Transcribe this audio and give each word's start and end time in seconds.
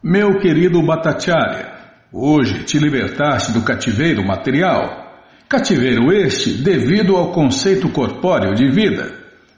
Meu 0.00 0.38
querido 0.38 0.80
Bhattacharya, 0.80 1.72
hoje 2.12 2.62
te 2.62 2.78
libertaste 2.78 3.50
do 3.50 3.62
cativeiro 3.62 4.24
material. 4.24 5.26
Cativeiro 5.48 6.12
este 6.12 6.52
devido 6.52 7.16
ao 7.16 7.32
conceito 7.32 7.88
corpóreo 7.88 8.54
de 8.54 8.70
vida. 8.70 9.12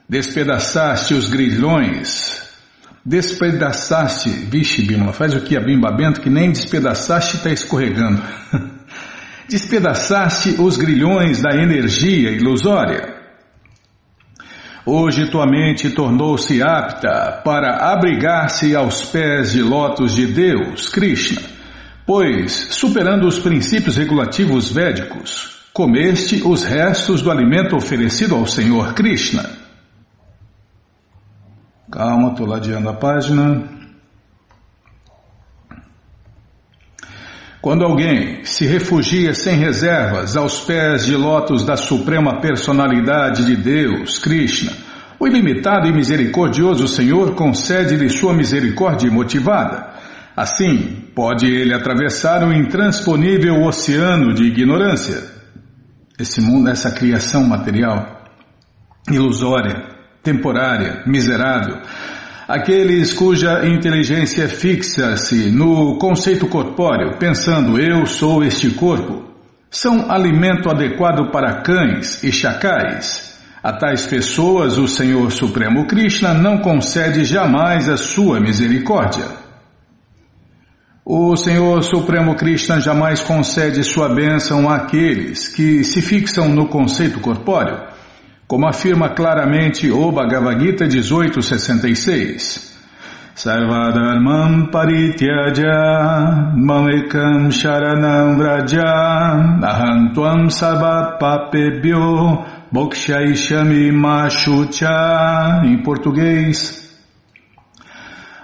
Despedaçaste 0.09 1.13
os 1.13 1.29
grilhões. 1.29 2.41
Despedaçaste. 3.05 4.31
Vixe, 4.31 4.81
Bimala, 4.81 5.13
faz 5.13 5.35
o 5.35 5.41
que 5.41 5.55
a 5.55 5.61
bimba 5.61 5.91
bento 5.91 6.21
que 6.21 6.29
nem 6.29 6.51
despedaçaste 6.51 7.37
está 7.37 7.51
escorregando. 7.51 8.23
Despedaçaste 9.47 10.55
os 10.59 10.75
grilhões 10.75 11.39
da 11.39 11.55
energia 11.55 12.31
ilusória. 12.31 13.20
Hoje 14.85 15.29
tua 15.29 15.45
mente 15.45 15.91
tornou-se 15.91 16.61
apta 16.61 17.41
para 17.43 17.93
abrigar-se 17.93 18.75
aos 18.75 19.05
pés 19.05 19.51
de 19.51 19.61
lótus 19.61 20.15
de 20.15 20.25
Deus, 20.25 20.89
Krishna, 20.89 21.41
pois, 22.05 22.69
superando 22.71 23.27
os 23.27 23.37
princípios 23.37 23.95
regulativos 23.95 24.71
védicos, 24.71 25.67
comeste 25.71 26.41
os 26.43 26.63
restos 26.63 27.21
do 27.21 27.29
alimento 27.29 27.75
oferecido 27.75 28.35
ao 28.35 28.47
Senhor 28.47 28.93
Krishna. 28.95 29.47
Calma, 31.91 32.31
estou 32.31 32.47
ladeando 32.47 32.89
a 32.89 32.93
página. 32.93 33.80
Quando 37.61 37.85
alguém 37.85 38.43
se 38.43 38.65
refugia 38.65 39.35
sem 39.35 39.55
reservas 39.55 40.35
aos 40.35 40.61
pés 40.61 41.05
de 41.05 41.15
lótus 41.15 41.63
da 41.63 41.77
Suprema 41.77 42.41
Personalidade 42.41 43.45
de 43.45 43.55
Deus, 43.55 44.17
Krishna, 44.17 44.71
o 45.19 45.27
ilimitado 45.27 45.87
e 45.87 45.93
misericordioso 45.93 46.87
Senhor 46.87 47.35
concede-lhe 47.35 48.09
sua 48.09 48.33
misericórdia 48.33 49.11
motivada. 49.11 49.93
Assim, 50.35 51.05
pode 51.13 51.45
ele 51.45 51.71
atravessar 51.71 52.43
o 52.43 52.51
intransponível 52.51 53.61
oceano 53.61 54.33
de 54.33 54.45
ignorância. 54.45 55.21
Esse 56.17 56.41
mundo, 56.41 56.67
essa 56.67 56.89
criação 56.89 57.43
material, 57.43 58.23
ilusória, 59.07 59.87
temporária, 60.23 61.03
miserável, 61.05 61.77
Aqueles 62.53 63.13
cuja 63.13 63.65
inteligência 63.65 64.45
fixa-se 64.49 65.49
no 65.49 65.97
conceito 65.97 66.47
corpóreo, 66.47 67.17
pensando 67.17 67.79
eu 67.79 68.05
sou 68.05 68.43
este 68.43 68.71
corpo, 68.71 69.23
são 69.69 70.11
alimento 70.11 70.69
adequado 70.69 71.31
para 71.31 71.61
cães 71.61 72.21
e 72.21 72.29
chacais. 72.29 73.39
A 73.63 73.71
tais 73.71 74.05
pessoas 74.05 74.77
o 74.77 74.85
Senhor 74.85 75.31
Supremo 75.31 75.87
Krishna 75.87 76.33
não 76.33 76.57
concede 76.57 77.23
jamais 77.23 77.87
a 77.87 77.95
sua 77.95 78.41
misericórdia. 78.41 79.27
O 81.05 81.37
Senhor 81.37 81.81
Supremo 81.83 82.35
Krishna 82.35 82.81
jamais 82.81 83.21
concede 83.21 83.81
sua 83.81 84.13
bênção 84.13 84.69
àqueles 84.69 85.47
que 85.47 85.85
se 85.85 86.01
fixam 86.01 86.49
no 86.49 86.67
conceito 86.67 87.21
corpóreo 87.21 87.90
como 88.51 88.67
afirma 88.67 89.07
claramente 89.15 89.89
o 89.89 90.11
Bhagavad 90.11 90.59
Gita 90.59 90.85
1866. 90.85 92.69
Sarvadharmam 93.33 94.69
parityaja 94.69 96.51
mamekam 96.57 97.49
sharanam 97.49 98.35
vraja 98.35 98.83
ahantuam 99.63 100.49
sabapapebyo 100.49 102.43
bokshaishami 102.69 103.89
machucha 103.93 105.61
em 105.63 105.81
português 105.81 106.91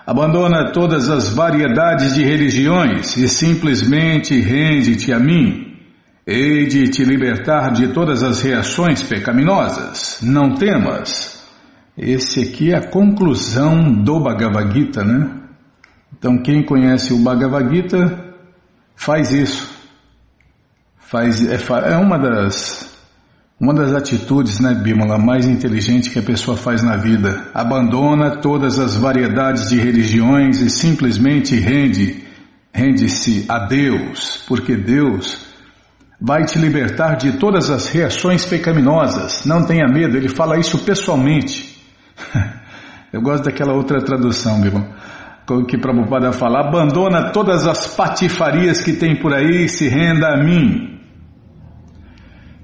Abandona 0.05 0.71
todas 0.71 1.09
as 1.09 1.35
variedades 1.35 2.15
de 2.15 2.23
religiões 2.23 3.17
e 3.17 3.27
simplesmente 3.27 4.39
rende-te 4.39 5.11
a 5.11 5.19
mim. 5.19 5.66
Hei 6.29 6.67
de 6.67 6.89
te 6.89 7.05
libertar 7.05 7.71
de 7.71 7.87
todas 7.93 8.21
as 8.21 8.41
reações 8.41 9.01
pecaminosas. 9.01 10.19
Não 10.21 10.55
temas. 10.55 11.41
Esse 11.97 12.41
aqui 12.41 12.73
é 12.73 12.77
a 12.77 12.89
conclusão 12.89 14.03
do 14.03 14.19
Bhagavad 14.19 14.73
Gita, 14.73 15.05
né? 15.05 15.31
Então, 16.11 16.37
quem 16.43 16.65
conhece 16.65 17.13
o 17.13 17.19
Bhagavad 17.19 17.73
Gita 17.73 18.35
faz 18.93 19.31
isso. 19.31 19.73
Faz, 20.97 21.47
é, 21.47 21.57
é 21.93 21.95
uma 21.95 22.19
das 22.19 22.93
uma 23.57 23.73
das 23.73 23.93
atitudes, 23.93 24.59
né, 24.59 24.73
Bímola, 24.73 25.17
mais 25.17 25.47
inteligente 25.47 26.09
que 26.09 26.19
a 26.19 26.23
pessoa 26.23 26.57
faz 26.57 26.83
na 26.83 26.97
vida. 26.97 27.49
Abandona 27.53 28.41
todas 28.41 28.77
as 28.79 28.97
variedades 28.97 29.69
de 29.69 29.79
religiões 29.79 30.59
e 30.59 30.69
simplesmente 30.69 31.55
rende, 31.55 32.21
rende-se 32.73 33.45
a 33.47 33.59
Deus, 33.59 34.43
porque 34.45 34.75
Deus 34.75 35.46
vai 36.19 36.45
te 36.45 36.57
libertar 36.57 37.15
de 37.15 37.33
todas 37.33 37.69
as 37.69 37.87
reações 37.87 38.45
pecaminosas. 38.45 39.45
Não 39.45 39.63
tenha 39.63 39.87
medo, 39.87 40.17
ele 40.17 40.29
fala 40.29 40.59
isso 40.59 40.79
pessoalmente. 40.79 41.77
Eu 43.13 43.21
gosto 43.21 43.45
daquela 43.45 43.73
outra 43.73 44.01
tradução, 44.01 44.57
meu 44.57 44.67
irmão, 44.67 44.93
que 45.67 45.77
Prabhupada 45.77 46.31
fala: 46.33 46.67
abandona 46.67 47.31
todas 47.31 47.65
as 47.65 47.95
patifarias 47.95 48.81
que 48.81 48.93
tem 48.93 49.15
por 49.15 49.33
aí 49.33 49.65
e 49.65 49.69
se 49.69 49.87
renda 49.87 50.33
a 50.33 50.43
mim. 50.43 50.97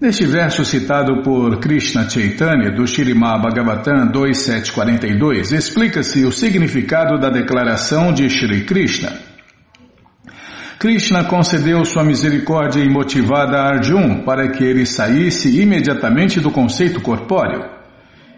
Neste 0.02 0.26
verso 0.26 0.66
citado 0.66 1.22
por 1.24 1.60
Krishna 1.60 2.10
Chaitanya, 2.10 2.72
do 2.72 2.86
Shirimá 2.86 3.38
Bhagavatam 3.38 4.12
2742, 4.12 5.54
explica-se 5.54 6.26
o 6.26 6.32
significado 6.32 7.18
da 7.18 7.30
declaração 7.30 8.12
de 8.12 8.30
Shri 8.30 8.66
Krishna. 8.66 9.33
Krishna 10.80 11.24
concedeu 11.24 11.86
sua 11.86 12.04
misericórdia 12.04 12.84
imotivada 12.84 13.58
a 13.58 13.70
Arjun 13.70 14.24
para 14.24 14.50
que 14.50 14.64
ele 14.64 14.86
saísse 14.86 15.62
imediatamente 15.62 16.40
do 16.40 16.52
conceito 16.52 17.02
corpóreo. 17.02 17.64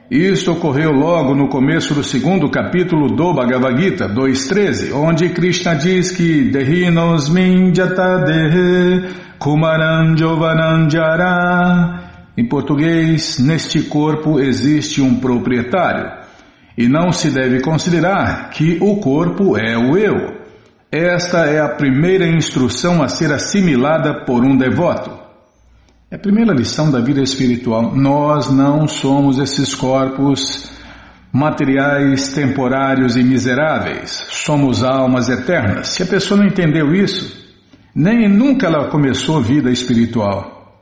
Isto 0.10 0.52
ocorreu 0.52 0.92
logo 0.92 1.34
no 1.34 1.48
começo 1.48 1.96
do 1.96 2.04
segundo 2.04 2.48
capítulo 2.52 3.08
do 3.08 3.34
Bhagavad 3.34 3.82
Gita 3.82 4.08
2.13, 4.08 4.94
onde 4.94 5.30
Krishna 5.30 5.74
diz 5.74 6.12
que 6.12 6.52
Dehinos 6.52 7.28
Minjata 7.28 8.20
Dehe 8.20 9.10
Kumaran 9.40 10.16
Jovananjara 10.16 12.04
Em 12.38 12.48
português, 12.48 13.40
neste 13.40 13.82
corpo 13.84 14.40
existe 14.40 15.02
um 15.02 15.20
proprietário, 15.20 16.12
e 16.78 16.88
não 16.88 17.12
se 17.12 17.32
deve 17.32 17.62
considerar 17.62 18.52
que 18.52 18.78
o 18.82 18.98
corpo 18.98 19.58
é 19.58 19.76
o 19.76 19.98
eu. 19.98 20.35
Esta 20.98 21.46
é 21.46 21.60
a 21.60 21.68
primeira 21.68 22.26
instrução 22.26 23.04
a 23.04 23.10
ser 23.10 23.30
assimilada 23.34 24.24
por 24.24 24.46
um 24.46 24.56
devoto. 24.56 25.12
É 26.10 26.16
a 26.16 26.20
primeira 26.20 26.54
lição 26.54 26.90
da 26.90 27.02
vida 27.02 27.22
espiritual. 27.22 27.94
Nós 27.94 28.50
não 28.50 28.88
somos 28.88 29.38
esses 29.38 29.76
corpos 29.76 30.72
materiais, 31.34 32.30
temporários 32.30 33.18
e 33.18 33.24
miseráveis. 33.24 34.26
Somos 34.30 34.86
almas 34.86 35.28
eternas. 35.28 35.90
Se 35.90 36.02
a 36.02 36.06
pessoa 36.06 36.40
não 36.40 36.48
entendeu 36.48 36.96
isso, 36.96 37.46
nem 37.94 38.30
nunca 38.30 38.68
ela 38.68 38.88
começou 38.88 39.42
vida 39.42 39.70
espiritual. 39.70 40.80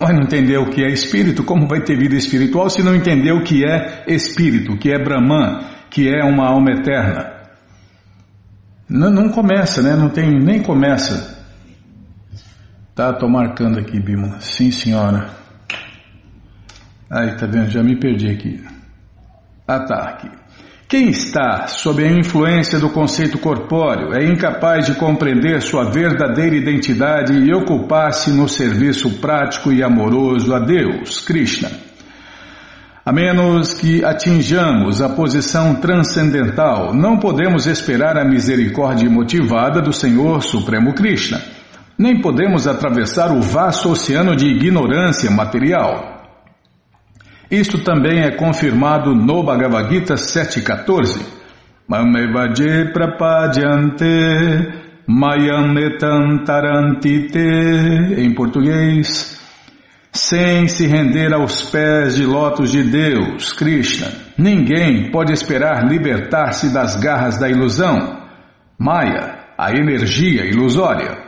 Ou 0.00 0.12
não 0.12 0.24
entendeu 0.24 0.62
o 0.62 0.70
que 0.70 0.82
é 0.82 0.90
espírito, 0.90 1.44
como 1.44 1.68
vai 1.68 1.80
ter 1.84 1.96
vida 1.96 2.16
espiritual 2.16 2.68
se 2.68 2.82
não 2.82 2.96
entendeu 2.96 3.36
o 3.36 3.44
que 3.44 3.64
é 3.64 4.02
espírito, 4.08 4.76
que 4.76 4.90
é 4.90 4.98
Brahman, 4.98 5.60
que 5.90 6.08
é 6.08 6.24
uma 6.24 6.48
alma 6.48 6.72
eterna? 6.72 7.35
Não, 8.88 9.10
não 9.10 9.28
começa, 9.28 9.82
né? 9.82 9.96
Não 9.96 10.08
tem, 10.08 10.30
nem 10.30 10.62
começa. 10.62 11.36
Tá, 12.94 13.12
tô 13.12 13.28
marcando 13.28 13.78
aqui, 13.78 14.00
Bima. 14.00 14.40
Sim, 14.40 14.70
senhora. 14.70 15.28
Aí, 17.10 17.36
tá 17.36 17.46
vendo? 17.46 17.70
Já 17.70 17.82
me 17.82 17.98
perdi 17.98 18.28
aqui. 18.28 18.64
Ah, 19.66 19.80
tá. 19.80 20.18
Quem 20.88 21.10
está 21.10 21.66
sob 21.66 22.04
a 22.04 22.10
influência 22.10 22.78
do 22.78 22.88
conceito 22.90 23.38
corpóreo 23.38 24.14
é 24.14 24.24
incapaz 24.24 24.86
de 24.86 24.94
compreender 24.94 25.60
sua 25.60 25.90
verdadeira 25.90 26.54
identidade 26.54 27.32
e 27.32 27.52
ocupar-se 27.52 28.30
no 28.30 28.48
serviço 28.48 29.18
prático 29.18 29.72
e 29.72 29.82
amoroso 29.82 30.54
a 30.54 30.60
Deus, 30.60 31.20
Krishna. 31.20 31.95
A 33.06 33.12
menos 33.12 33.72
que 33.72 34.04
atinjamos 34.04 35.00
a 35.00 35.08
posição 35.08 35.76
transcendental, 35.76 36.92
não 36.92 37.20
podemos 37.20 37.64
esperar 37.68 38.18
a 38.18 38.24
misericórdia 38.24 39.08
motivada 39.08 39.80
do 39.80 39.92
Senhor 39.92 40.42
Supremo 40.42 40.92
Krishna, 40.92 41.40
nem 41.96 42.20
podemos 42.20 42.66
atravessar 42.66 43.30
o 43.30 43.40
vasto 43.40 43.90
oceano 43.90 44.34
de 44.34 44.46
ignorância 44.48 45.30
material. 45.30 46.16
Isto 47.48 47.78
também 47.84 48.22
é 48.24 48.32
confirmado 48.32 49.14
no 49.14 49.44
Bhagavad 49.44 49.88
Gita 49.88 50.14
7.14. 50.16 51.24
Mamevaje 51.86 52.92
prapadyante 52.92 54.04
Em 58.18 58.34
português, 58.34 59.35
sem 60.16 60.66
se 60.66 60.86
render 60.86 61.32
aos 61.32 61.70
pés 61.70 62.16
de 62.16 62.24
lotos 62.24 62.72
de 62.72 62.82
Deus, 62.82 63.52
Krishna. 63.52 64.08
Ninguém 64.36 65.10
pode 65.10 65.32
esperar 65.32 65.86
libertar-se 65.86 66.72
das 66.72 66.96
garras 66.96 67.38
da 67.38 67.48
ilusão. 67.48 68.22
Maya, 68.78 69.46
a 69.56 69.70
energia 69.72 70.44
ilusória. 70.44 71.18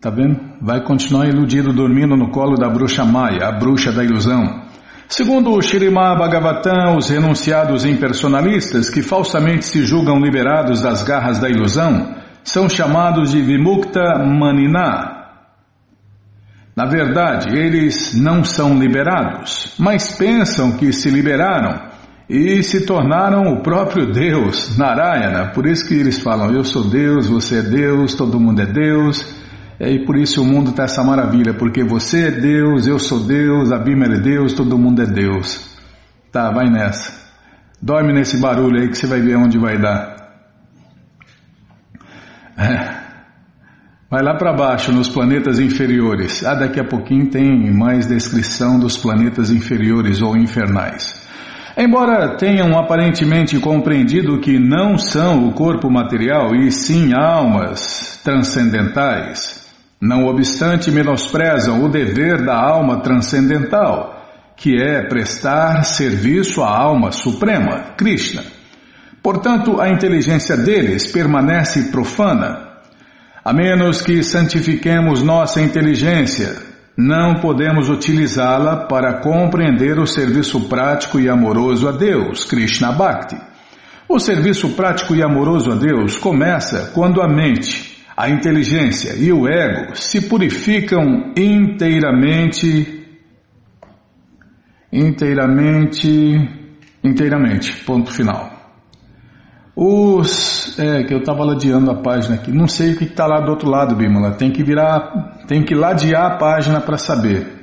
Tá 0.00 0.08
vendo? 0.08 0.40
Vai 0.62 0.82
continuar 0.82 1.28
iludido 1.28 1.72
dormindo 1.72 2.16
no 2.16 2.30
colo 2.30 2.56
da 2.56 2.68
bruxa 2.68 3.04
Maya, 3.04 3.48
a 3.48 3.52
bruxa 3.52 3.92
da 3.92 4.02
ilusão. 4.02 4.64
Segundo 5.06 5.52
o 5.52 5.60
Shirimá 5.60 6.14
Bhagavatam, 6.14 6.96
os 6.96 7.10
renunciados 7.10 7.84
impersonalistas 7.84 8.88
que 8.88 9.02
falsamente 9.02 9.64
se 9.64 9.84
julgam 9.84 10.18
liberados 10.20 10.80
das 10.80 11.02
garras 11.02 11.38
da 11.38 11.48
ilusão 11.48 12.14
são 12.42 12.68
chamados 12.68 13.32
de 13.32 13.42
Vimukta 13.42 14.18
Manina. 14.18 15.19
Na 16.80 16.86
verdade, 16.86 17.54
eles 17.54 18.14
não 18.14 18.42
são 18.42 18.78
liberados, 18.78 19.74
mas 19.78 20.16
pensam 20.16 20.72
que 20.78 20.94
se 20.94 21.10
liberaram 21.10 21.90
e 22.26 22.62
se 22.62 22.86
tornaram 22.86 23.52
o 23.52 23.62
próprio 23.62 24.10
Deus, 24.10 24.78
Narayana. 24.78 25.50
Por 25.52 25.66
isso 25.66 25.86
que 25.86 25.92
eles 25.92 26.22
falam: 26.22 26.50
Eu 26.50 26.64
sou 26.64 26.88
Deus, 26.88 27.28
você 27.28 27.58
é 27.58 27.62
Deus, 27.62 28.14
todo 28.14 28.40
mundo 28.40 28.62
é 28.62 28.66
Deus. 28.66 29.22
E 29.78 30.06
por 30.06 30.16
isso 30.16 30.40
o 30.40 30.46
mundo 30.46 30.70
está 30.70 30.84
essa 30.84 31.04
maravilha, 31.04 31.52
porque 31.52 31.84
você 31.84 32.28
é 32.28 32.30
Deus, 32.30 32.86
eu 32.86 32.98
sou 32.98 33.26
Deus, 33.26 33.70
a 33.70 33.78
Bíblia 33.78 34.16
é 34.16 34.20
Deus, 34.20 34.54
todo 34.54 34.78
mundo 34.78 35.02
é 35.02 35.06
Deus. 35.06 35.78
Tá, 36.32 36.50
vai 36.50 36.70
nessa. 36.70 37.12
Dorme 37.82 38.14
nesse 38.14 38.38
barulho 38.38 38.80
aí 38.80 38.88
que 38.88 38.96
você 38.96 39.06
vai 39.06 39.20
ver 39.20 39.36
onde 39.36 39.58
vai 39.58 39.78
dar. 39.78 40.16
É. 42.56 42.99
Vai 44.10 44.24
lá 44.24 44.34
para 44.34 44.52
baixo, 44.52 44.90
nos 44.90 45.08
planetas 45.08 45.60
inferiores. 45.60 46.44
Ah, 46.44 46.56
daqui 46.56 46.80
a 46.80 46.84
pouquinho 46.84 47.30
tem 47.30 47.72
mais 47.72 48.06
descrição 48.06 48.76
dos 48.76 48.98
planetas 48.98 49.52
inferiores 49.52 50.20
ou 50.20 50.36
infernais. 50.36 51.24
Embora 51.76 52.36
tenham 52.36 52.76
aparentemente 52.76 53.56
compreendido 53.60 54.40
que 54.40 54.58
não 54.58 54.98
são 54.98 55.46
o 55.46 55.52
corpo 55.52 55.88
material 55.88 56.56
e 56.56 56.72
sim 56.72 57.12
almas 57.14 58.20
transcendentais, 58.24 59.64
não 60.00 60.24
obstante, 60.24 60.90
menosprezam 60.90 61.84
o 61.84 61.88
dever 61.88 62.44
da 62.44 62.56
alma 62.56 63.02
transcendental, 63.02 64.26
que 64.56 64.76
é 64.76 65.06
prestar 65.06 65.84
serviço 65.84 66.64
à 66.64 66.76
alma 66.76 67.12
suprema, 67.12 67.94
Krishna. 67.96 68.42
Portanto, 69.22 69.80
a 69.80 69.88
inteligência 69.88 70.56
deles 70.56 71.06
permanece 71.12 71.92
profana. 71.92 72.69
A 73.42 73.54
menos 73.54 74.02
que 74.02 74.22
santifiquemos 74.22 75.22
nossa 75.22 75.62
inteligência, 75.62 76.56
não 76.94 77.36
podemos 77.36 77.88
utilizá-la 77.88 78.86
para 78.86 79.14
compreender 79.20 79.98
o 79.98 80.06
serviço 80.06 80.68
prático 80.68 81.18
e 81.18 81.26
amoroso 81.26 81.88
a 81.88 81.92
Deus, 81.92 82.44
Krishna 82.44 82.92
Bhakti. 82.92 83.36
O 84.06 84.18
serviço 84.18 84.70
prático 84.70 85.14
e 85.14 85.22
amoroso 85.22 85.72
a 85.72 85.74
Deus 85.74 86.18
começa 86.18 86.90
quando 86.92 87.22
a 87.22 87.28
mente, 87.28 88.04
a 88.14 88.28
inteligência 88.28 89.14
e 89.16 89.32
o 89.32 89.48
ego 89.48 89.96
se 89.96 90.28
purificam 90.28 91.32
inteiramente, 91.34 93.06
inteiramente, 94.92 96.08
inteiramente, 97.02 97.72
ponto 97.86 98.12
final. 98.12 98.59
Os, 99.74 100.78
é, 100.78 101.04
que 101.04 101.14
eu 101.14 101.18
estava 101.18 101.44
ladeando 101.44 101.90
a 101.90 102.02
página 102.02 102.34
aqui, 102.34 102.52
não 102.52 102.66
sei 102.66 102.92
o 102.92 102.96
que 102.96 103.04
está 103.04 103.26
lá 103.26 103.40
do 103.40 103.50
outro 103.50 103.70
lado, 103.70 103.94
Bímola, 103.94 104.32
tem 104.32 104.50
que 104.50 104.62
virar, 104.62 105.38
tem 105.46 105.62
que 105.62 105.74
ladear 105.74 106.32
a 106.32 106.36
página 106.36 106.80
para 106.80 106.98
saber. 106.98 107.60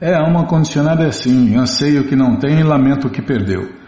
É, 0.00 0.16
uma 0.18 0.46
condicionada 0.46 1.04
é 1.04 1.08
assim, 1.08 1.56
anseio 1.56 2.04
que 2.04 2.16
não 2.16 2.36
tem 2.36 2.60
e 2.60 2.62
lamento 2.62 3.08
o 3.08 3.10
que 3.10 3.20
perdeu. 3.20 3.78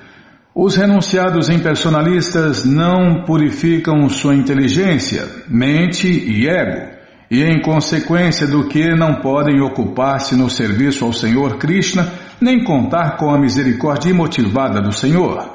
Os 0.54 0.74
renunciados 0.74 1.48
impersonalistas 1.48 2.64
não 2.64 3.24
purificam 3.24 4.08
sua 4.08 4.34
inteligência, 4.34 5.26
mente 5.48 6.08
e 6.08 6.48
ego, 6.48 6.90
e 7.30 7.44
em 7.44 7.62
consequência 7.62 8.46
do 8.46 8.66
que 8.66 8.94
não 8.96 9.20
podem 9.20 9.60
ocupar-se 9.60 10.34
no 10.34 10.50
serviço 10.50 11.04
ao 11.04 11.12
Senhor 11.12 11.56
Krishna, 11.58 12.12
nem 12.40 12.64
contar 12.64 13.16
com 13.16 13.30
a 13.30 13.38
misericórdia 13.38 14.10
imotivada 14.10 14.80
do 14.80 14.90
Senhor. 14.90 15.49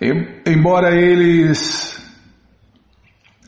Embora 0.00 0.94
eles 0.94 1.98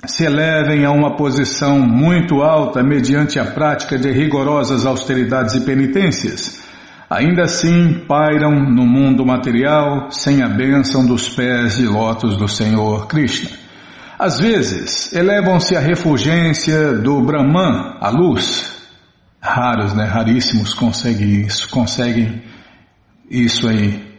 se 0.06 0.24
elevem 0.24 0.84
a 0.84 0.90
uma 0.90 1.14
posição 1.16 1.78
muito 1.78 2.42
alta 2.42 2.82
mediante 2.82 3.38
a 3.38 3.44
prática 3.44 3.98
de 3.98 4.10
rigorosas 4.10 4.86
austeridades 4.86 5.54
e 5.54 5.60
penitências, 5.60 6.62
ainda 7.08 7.42
assim 7.42 8.04
pairam 8.08 8.52
no 8.52 8.86
mundo 8.86 9.24
material 9.24 10.10
sem 10.10 10.42
a 10.42 10.48
bênção 10.48 11.06
dos 11.06 11.28
pés 11.28 11.76
de 11.76 11.86
lótus 11.86 12.36
do 12.36 12.48
Senhor 12.48 13.06
Krishna. 13.06 13.50
Às 14.18 14.38
vezes, 14.38 15.12
elevam-se 15.12 15.76
à 15.76 15.80
refulgência 15.80 16.92
do 16.94 17.22
Brahman, 17.22 17.96
a 18.00 18.10
luz. 18.10 18.78
Raros, 19.40 19.94
né? 19.94 20.04
Raríssimos 20.04 20.74
conseguem 20.74 21.40
isso, 21.42 21.70
conseguem 21.70 22.42
isso 23.30 23.66
aí. 23.66 24.09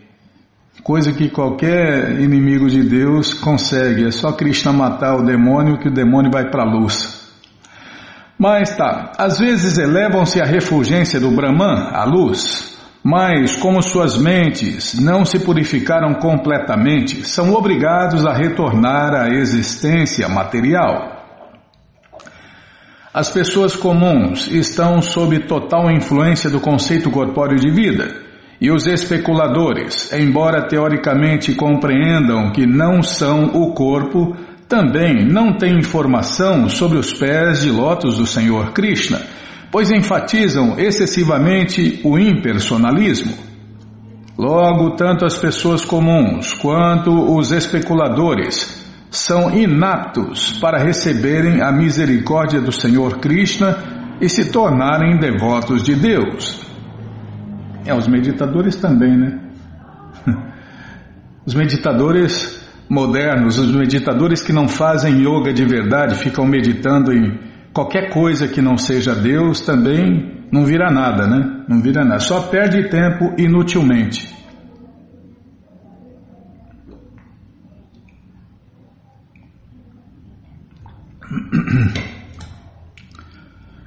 Coisa 0.83 1.13
que 1.13 1.29
qualquer 1.29 2.19
inimigo 2.19 2.67
de 2.67 2.81
Deus 2.83 3.33
consegue. 3.35 4.07
É 4.07 4.11
só 4.11 4.31
Krishna 4.31 4.73
matar 4.73 5.15
o 5.15 5.23
demônio 5.23 5.77
que 5.77 5.87
o 5.87 5.93
demônio 5.93 6.31
vai 6.31 6.49
para 6.49 6.63
a 6.63 6.71
luz. 6.71 7.21
Mas 8.37 8.75
tá, 8.75 9.11
às 9.19 9.37
vezes 9.37 9.77
elevam-se 9.77 10.41
à 10.41 10.45
refulgência 10.45 11.19
do 11.19 11.29
Brahman, 11.29 11.91
a 11.93 12.03
luz, 12.03 12.75
mas, 13.03 13.55
como 13.55 13.83
suas 13.83 14.17
mentes 14.17 14.99
não 14.99 15.23
se 15.23 15.39
purificaram 15.39 16.15
completamente, 16.15 17.23
são 17.27 17.53
obrigados 17.53 18.25
a 18.25 18.33
retornar 18.33 19.13
à 19.13 19.29
existência 19.29 20.27
material. 20.27 21.19
As 23.13 23.29
pessoas 23.29 23.75
comuns 23.75 24.47
estão 24.47 25.01
sob 25.01 25.37
total 25.41 25.91
influência 25.91 26.49
do 26.49 26.59
conceito 26.59 27.11
corpóreo 27.11 27.59
de 27.59 27.69
vida, 27.69 28.30
e 28.61 28.71
os 28.71 28.85
especuladores, 28.85 30.13
embora 30.13 30.67
teoricamente 30.67 31.55
compreendam 31.55 32.51
que 32.51 32.65
não 32.65 33.01
são 33.01 33.45
o 33.45 33.73
corpo, 33.73 34.35
também 34.69 35.25
não 35.25 35.57
têm 35.57 35.79
informação 35.79 36.69
sobre 36.69 36.97
os 36.97 37.11
pés 37.11 37.63
de 37.63 37.71
lótus 37.71 38.19
do 38.19 38.25
Senhor 38.27 38.71
Krishna 38.71 39.19
pois 39.71 39.89
enfatizam 39.89 40.77
excessivamente 40.77 42.01
o 42.03 42.19
impersonalismo. 42.19 43.33
Logo, 44.37 44.95
tanto 44.95 45.25
as 45.25 45.37
pessoas 45.37 45.85
comuns 45.85 46.53
quanto 46.53 47.35
os 47.35 47.51
especuladores 47.51 48.81
são 49.09 49.55
inaptos 49.55 50.57
para 50.59 50.77
receberem 50.77 51.61
a 51.61 51.71
misericórdia 51.71 52.59
do 52.59 52.71
Senhor 52.71 53.19
Krishna 53.19 54.17
e 54.19 54.27
se 54.27 54.51
tornarem 54.51 55.17
devotos 55.17 55.83
de 55.83 55.95
Deus. 55.95 56.70
É, 57.85 57.93
os 57.93 58.07
meditadores 58.07 58.75
também, 58.75 59.17
né? 59.17 59.39
Os 61.45 61.55
meditadores 61.55 62.61
modernos, 62.87 63.57
os 63.57 63.71
meditadores 63.71 64.43
que 64.43 64.53
não 64.53 64.67
fazem 64.67 65.21
yoga 65.21 65.51
de 65.51 65.65
verdade, 65.65 66.15
ficam 66.15 66.45
meditando 66.45 67.11
em 67.11 67.39
qualquer 67.73 68.11
coisa 68.11 68.47
que 68.47 68.61
não 68.61 68.77
seja 68.77 69.15
Deus 69.15 69.61
também 69.61 70.45
não 70.51 70.65
vira 70.65 70.91
nada, 70.91 71.25
né? 71.25 71.63
Não 71.67 71.81
vira 71.81 72.03
nada. 72.03 72.19
Só 72.19 72.41
perde 72.41 72.89
tempo 72.89 73.33
inutilmente. 73.37 74.29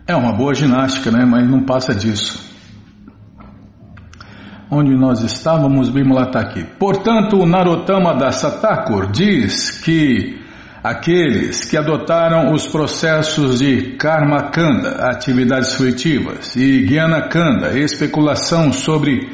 É 0.07 0.15
uma 0.15 0.33
boa 0.33 0.55
ginástica, 0.55 1.11
né? 1.11 1.25
Mas 1.25 1.49
não 1.49 1.65
passa 1.65 1.95
disso. 1.95 2.54
Onde 4.71 4.97
nós 4.97 5.23
estávamos, 5.23 5.91
Bimala 5.91 6.25
está 6.25 6.41
aqui. 6.41 6.65
Portanto, 6.79 7.37
o 7.37 7.47
Narottama 7.47 8.15
da 8.15 8.33
Satakur 8.33 9.11
diz 9.11 9.83
que 9.83 10.45
Aqueles 10.85 11.65
que 11.65 11.79
adotaram 11.79 12.53
os 12.53 12.67
processos 12.67 13.59
de 13.59 13.97
Karma 13.97 14.51
Kanda, 14.51 15.09
atividades 15.09 15.73
fruitivas, 15.77 16.55
e 16.57 16.85
Jnana 16.85 17.27
Kanda, 17.27 17.79
especulação 17.79 18.71
sobre 18.71 19.27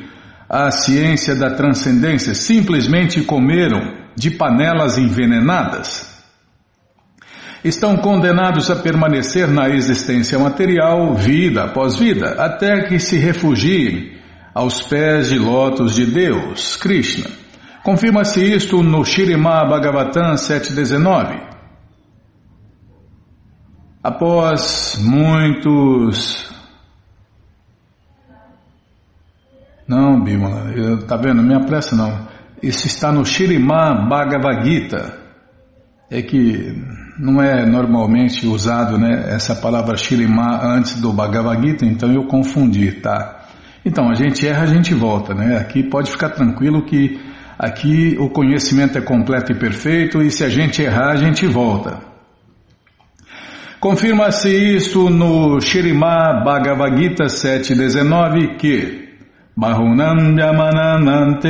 a 0.48 0.70
ciência 0.70 1.34
da 1.34 1.50
transcendência, 1.50 2.36
simplesmente 2.36 3.22
comeram 3.22 3.80
de 4.14 4.30
panelas 4.30 4.96
envenenadas. 4.96 6.08
Estão 7.64 7.96
condenados 7.96 8.70
a 8.70 8.76
permanecer 8.76 9.48
na 9.48 9.70
existência 9.70 10.38
material, 10.38 11.16
vida 11.16 11.64
após 11.64 11.98
vida, 11.98 12.36
até 12.38 12.82
que 12.82 13.00
se 13.00 13.18
refugiem 13.18 14.19
aos 14.54 14.82
pés 14.82 15.28
de 15.28 15.38
lótus 15.38 15.94
de 15.94 16.06
Deus, 16.06 16.76
Krishna. 16.76 17.30
Confirma-se 17.82 18.40
isto 18.42 18.82
no 18.82 19.04
Shirimá 19.04 19.64
Bhagavatam 19.64 20.34
7.19. 20.34 21.48
Após 24.02 24.98
muitos. 25.02 26.50
Não, 29.86 30.22
Bímola, 30.22 30.72
tá 31.06 31.16
vendo? 31.16 31.42
Minha 31.42 31.60
pressa 31.60 31.96
não. 31.96 32.28
Isso 32.62 32.86
está 32.86 33.10
no 33.10 33.24
Shirimá 33.24 34.06
Bhagavad 34.08 34.64
Gita. 34.64 35.18
É 36.10 36.20
que 36.22 36.74
não 37.18 37.40
é 37.40 37.64
normalmente 37.64 38.46
usado 38.46 38.98
né, 38.98 39.32
essa 39.34 39.54
palavra 39.54 39.96
Shirimá 39.96 40.60
antes 40.62 41.00
do 41.00 41.12
Bhagavad 41.12 41.62
Gita, 41.62 41.86
então 41.86 42.12
eu 42.12 42.26
confundi, 42.26 42.92
tá? 42.92 43.39
Então, 43.84 44.10
a 44.10 44.14
gente 44.14 44.46
erra, 44.46 44.64
a 44.64 44.66
gente 44.66 44.94
volta, 44.94 45.34
né? 45.34 45.56
Aqui 45.56 45.82
pode 45.82 46.10
ficar 46.10 46.30
tranquilo 46.30 46.82
que 46.84 47.18
aqui 47.58 48.16
o 48.18 48.28
conhecimento 48.28 48.96
é 48.98 49.00
completo 49.00 49.52
e 49.52 49.54
perfeito 49.54 50.22
e 50.22 50.30
se 50.30 50.44
a 50.44 50.48
gente 50.48 50.82
errar, 50.82 51.10
a 51.10 51.16
gente 51.16 51.46
volta. 51.46 52.10
Confirma-se 53.80 54.50
isso 54.76 55.08
no 55.08 55.58
Shirimá 55.58 56.42
Bhagavad 56.44 56.98
Gita 56.98 57.24
7.19 57.24 58.56
que 58.58 59.08
Bahunam 59.56 60.38
Yamananante 60.38 61.48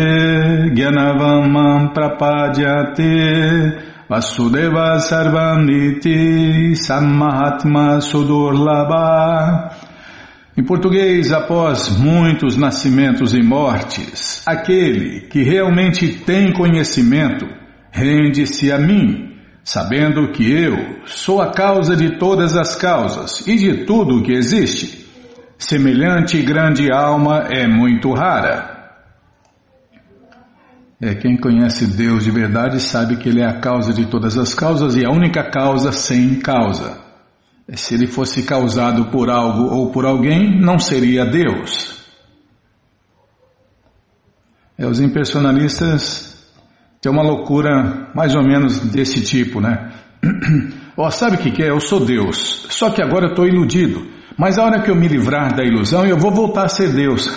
Gyanavamam 0.72 1.92
Prapadyate 1.92 3.02
Vasudeva 4.08 5.00
Sarvamiti 5.00 6.76
Sammahatma 6.76 8.00
Sudurlabha 8.00 9.70
Em 10.60 10.62
português, 10.62 11.32
após 11.32 11.88
muitos 11.88 12.54
nascimentos 12.54 13.32
e 13.32 13.42
mortes, 13.42 14.42
aquele 14.46 15.22
que 15.22 15.42
realmente 15.42 16.06
tem 16.06 16.52
conhecimento 16.52 17.46
rende-se 17.90 18.70
a 18.70 18.78
mim, 18.78 19.38
sabendo 19.64 20.30
que 20.32 20.52
eu 20.52 20.98
sou 21.06 21.40
a 21.40 21.50
causa 21.50 21.96
de 21.96 22.18
todas 22.18 22.58
as 22.58 22.76
causas 22.76 23.46
e 23.46 23.56
de 23.56 23.86
tudo 23.86 24.18
o 24.18 24.22
que 24.22 24.32
existe. 24.32 25.08
Semelhante 25.56 26.42
grande 26.42 26.92
alma 26.92 27.46
é 27.50 27.66
muito 27.66 28.12
rara. 28.12 28.98
É, 31.00 31.14
quem 31.14 31.38
conhece 31.38 31.86
Deus 31.86 32.22
de 32.22 32.30
verdade 32.30 32.80
sabe 32.80 33.16
que 33.16 33.30
Ele 33.30 33.40
é 33.40 33.46
a 33.46 33.60
causa 33.60 33.94
de 33.94 34.04
todas 34.04 34.36
as 34.36 34.52
causas 34.52 34.94
e 34.94 35.06
a 35.06 35.10
única 35.10 35.42
causa 35.42 35.90
sem 35.90 36.34
causa. 36.34 37.09
Se 37.74 37.94
Ele 37.94 38.06
fosse 38.06 38.42
causado 38.42 39.06
por 39.06 39.30
algo 39.30 39.74
ou 39.74 39.90
por 39.90 40.04
alguém, 40.04 40.60
não 40.60 40.78
seria 40.78 41.24
Deus. 41.24 42.00
É, 44.76 44.86
os 44.86 44.98
impersonalistas 44.98 46.50
têm 47.00 47.12
uma 47.12 47.22
loucura 47.22 48.10
mais 48.14 48.34
ou 48.34 48.42
menos 48.42 48.80
desse 48.80 49.20
tipo, 49.20 49.60
né? 49.60 49.92
Ó, 50.96 51.06
oh, 51.06 51.10
sabe 51.10 51.36
o 51.36 51.38
que, 51.38 51.50
que 51.50 51.62
é? 51.62 51.70
Eu 51.70 51.80
sou 51.80 52.04
Deus, 52.04 52.66
só 52.70 52.90
que 52.90 53.02
agora 53.02 53.26
eu 53.26 53.30
estou 53.30 53.46
iludido. 53.46 54.06
Mas 54.36 54.58
a 54.58 54.64
hora 54.64 54.80
que 54.80 54.90
eu 54.90 54.96
me 54.96 55.06
livrar 55.06 55.54
da 55.54 55.62
ilusão, 55.62 56.06
eu 56.06 56.16
vou 56.16 56.30
voltar 56.30 56.64
a 56.64 56.68
ser 56.68 56.92
Deus. 56.92 57.28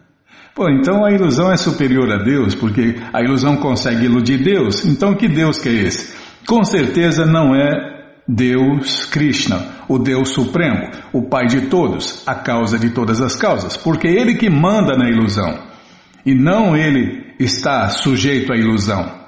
Pô, 0.54 0.68
então 0.68 1.04
a 1.04 1.10
ilusão 1.10 1.50
é 1.50 1.56
superior 1.56 2.12
a 2.12 2.22
Deus, 2.22 2.54
porque 2.54 2.96
a 3.10 3.22
ilusão 3.22 3.56
consegue 3.56 4.04
iludir 4.04 4.42
Deus. 4.42 4.84
Então 4.84 5.14
que 5.14 5.26
Deus 5.28 5.58
que 5.58 5.70
é 5.70 5.72
esse? 5.72 6.14
Com 6.46 6.62
certeza 6.62 7.24
não 7.24 7.54
é 7.54 7.91
Deus 8.26 9.06
Krishna, 9.06 9.66
o 9.88 9.98
Deus 9.98 10.30
Supremo, 10.30 10.90
o 11.12 11.22
Pai 11.22 11.46
de 11.46 11.62
todos, 11.62 12.22
a 12.26 12.34
causa 12.34 12.78
de 12.78 12.90
todas 12.90 13.20
as 13.20 13.34
causas, 13.34 13.76
porque 13.76 14.06
é 14.06 14.12
Ele 14.12 14.34
que 14.34 14.48
manda 14.48 14.96
na 14.96 15.10
ilusão, 15.10 15.58
e 16.24 16.34
não 16.34 16.76
Ele 16.76 17.34
está 17.38 17.88
sujeito 17.88 18.52
à 18.52 18.56
ilusão. 18.56 19.22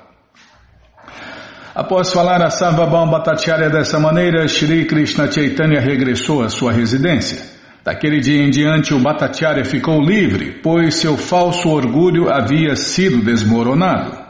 Após 1.74 2.12
falar 2.12 2.40
a 2.40 2.50
Sarvabhaum 2.50 3.10
Bhattacharya 3.10 3.68
dessa 3.68 3.98
maneira, 3.98 4.46
Shri 4.46 4.84
Krishna 4.84 5.30
Chaitanya 5.30 5.80
regressou 5.80 6.42
à 6.42 6.48
sua 6.48 6.70
residência. 6.70 7.52
Daquele 7.82 8.20
dia 8.20 8.44
em 8.44 8.48
diante, 8.48 8.94
o 8.94 9.00
Bhattacharya 9.00 9.64
ficou 9.64 10.00
livre, 10.00 10.60
pois 10.62 10.94
seu 10.94 11.16
falso 11.16 11.68
orgulho 11.68 12.32
havia 12.32 12.76
sido 12.76 13.24
desmoronado. 13.24 14.23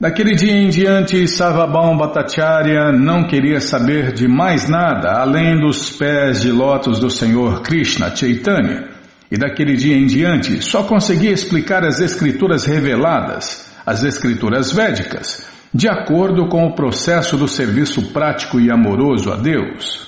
Daquele 0.00 0.36
dia 0.36 0.52
em 0.52 0.68
diante, 0.68 1.26
Sarvabhaum 1.26 1.96
Bhattacharya 1.96 2.92
não 2.92 3.26
queria 3.26 3.60
saber 3.60 4.12
de 4.12 4.28
mais 4.28 4.68
nada 4.68 5.20
além 5.20 5.58
dos 5.58 5.90
pés 5.90 6.40
de 6.40 6.52
lótus 6.52 7.00
do 7.00 7.10
Senhor 7.10 7.62
Krishna 7.62 8.14
Chaitanya. 8.14 8.90
E 9.28 9.36
daquele 9.36 9.74
dia 9.74 9.96
em 9.96 10.06
diante, 10.06 10.62
só 10.62 10.84
conseguia 10.84 11.32
explicar 11.32 11.84
as 11.84 11.98
escrituras 11.98 12.64
reveladas, 12.64 13.74
as 13.84 14.04
escrituras 14.04 14.70
védicas, 14.70 15.44
de 15.74 15.88
acordo 15.88 16.46
com 16.46 16.64
o 16.64 16.76
processo 16.76 17.36
do 17.36 17.48
serviço 17.48 18.12
prático 18.12 18.60
e 18.60 18.70
amoroso 18.70 19.32
a 19.32 19.36
Deus. 19.36 20.06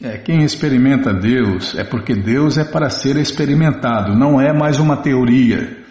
É, 0.00 0.18
quem 0.18 0.44
experimenta 0.44 1.12
Deus 1.12 1.76
é 1.76 1.82
porque 1.82 2.14
Deus 2.14 2.58
é 2.58 2.64
para 2.64 2.88
ser 2.88 3.16
experimentado, 3.16 4.16
não 4.16 4.40
é 4.40 4.52
mais 4.52 4.78
uma 4.78 4.96
teoria. 4.96 5.81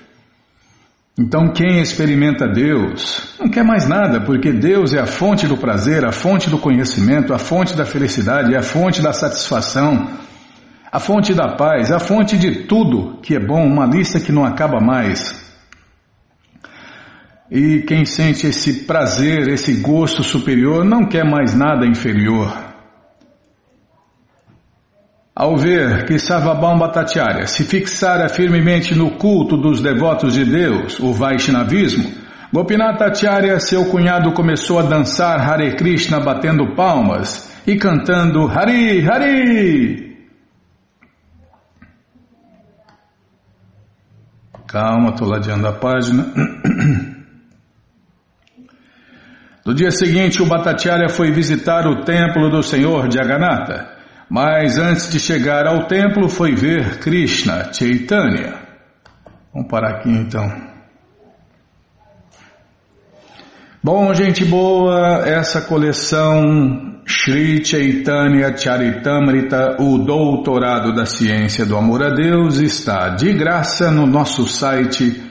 Então, 1.20 1.52
quem 1.52 1.82
experimenta 1.82 2.48
Deus 2.48 3.36
não 3.40 3.50
quer 3.50 3.64
mais 3.64 3.88
nada, 3.88 4.22
porque 4.22 4.52
Deus 4.52 4.94
é 4.94 5.00
a 5.00 5.06
fonte 5.06 5.46
do 5.46 5.58
prazer, 5.58 6.06
a 6.06 6.12
fonte 6.12 6.50
do 6.50 6.58
conhecimento, 6.58 7.34
a 7.34 7.38
fonte 7.38 7.76
da 7.76 7.86
felicidade, 7.86 8.54
é 8.54 8.58
a 8.58 8.64
fonte 8.64 9.02
da 9.02 9.12
satisfação 9.12 10.08
a 10.92 11.00
fonte 11.00 11.34
da 11.34 11.56
paz, 11.56 11.90
a 11.90 12.00
fonte 12.00 12.38
de 12.38 12.64
tudo 12.66 13.18
que 13.22 13.34
é 13.34 13.40
bom, 13.40 13.66
uma 13.66 13.86
lista 13.86 14.20
que 14.20 14.32
não 14.32 14.44
acaba 14.44 14.82
mais. 14.82 15.40
E 17.50 17.84
quem 17.88 18.04
sente 18.06 18.46
esse 18.46 18.86
prazer, 18.86 19.48
esse 19.48 19.76
gosto 19.76 20.22
superior, 20.22 20.84
não 20.84 21.06
quer 21.06 21.24
mais 21.24 21.56
nada 21.56 21.86
inferior. 21.86 22.71
Ao 25.42 25.58
ver 25.58 26.06
que 26.06 26.20
Sarvabhaum 26.20 26.78
Bhattacharya 26.78 27.48
se 27.48 27.64
fixara 27.64 28.30
firmemente 28.30 28.94
no 28.94 29.18
culto 29.18 29.58
dos 29.58 29.82
devotos 29.82 30.36
de 30.36 30.46
Deus, 30.46 31.00
o 31.00 31.12
Vaishnavismo, 31.14 32.12
Gopinath 32.54 33.16
seu 33.60 33.90
cunhado, 33.90 34.34
começou 34.34 34.78
a 34.78 34.84
dançar 34.84 35.40
Hare 35.40 35.76
Krishna 35.76 36.20
batendo 36.20 36.76
palmas 36.76 37.52
e 37.66 37.76
cantando 37.76 38.48
Hari 38.48 39.04
Hari. 39.04 40.28
Calma, 44.68 45.10
estou 45.10 45.28
ladeando 45.28 45.68
a 45.68 45.74
página. 45.74 46.24
No 49.66 49.74
dia 49.74 49.90
seguinte, 49.90 50.40
o 50.40 50.46
Bhattacharya 50.46 51.10
foi 51.10 51.32
visitar 51.32 51.88
o 51.88 52.04
templo 52.04 52.48
do 52.52 52.62
Senhor 52.62 53.12
Jagannatha, 53.12 54.01
mas 54.32 54.78
antes 54.78 55.12
de 55.12 55.20
chegar 55.20 55.68
ao 55.68 55.88
templo 55.88 56.30
foi 56.30 56.56
ver 56.56 57.00
Krishna 57.00 57.74
Chaitanya. 57.74 58.54
Vamos 59.54 59.70
parar 59.70 59.98
aqui 59.98 60.10
então. 60.10 60.50
Bom, 63.84 64.14
gente 64.14 64.46
boa, 64.46 65.28
essa 65.28 65.60
coleção 65.60 67.02
Sri 67.06 67.66
Chaitanya 67.66 68.56
Charitamrita, 68.56 69.76
o 69.82 69.98
Doutorado 69.98 70.96
da 70.96 71.06
Ciência 71.06 71.66
do 71.66 71.76
Amor 71.76 72.02
a 72.02 72.12
Deus, 72.12 72.62
está 72.62 73.10
de 73.10 73.34
graça 73.34 73.92
no 73.92 74.08
nosso 74.08 74.48
site 74.48 75.22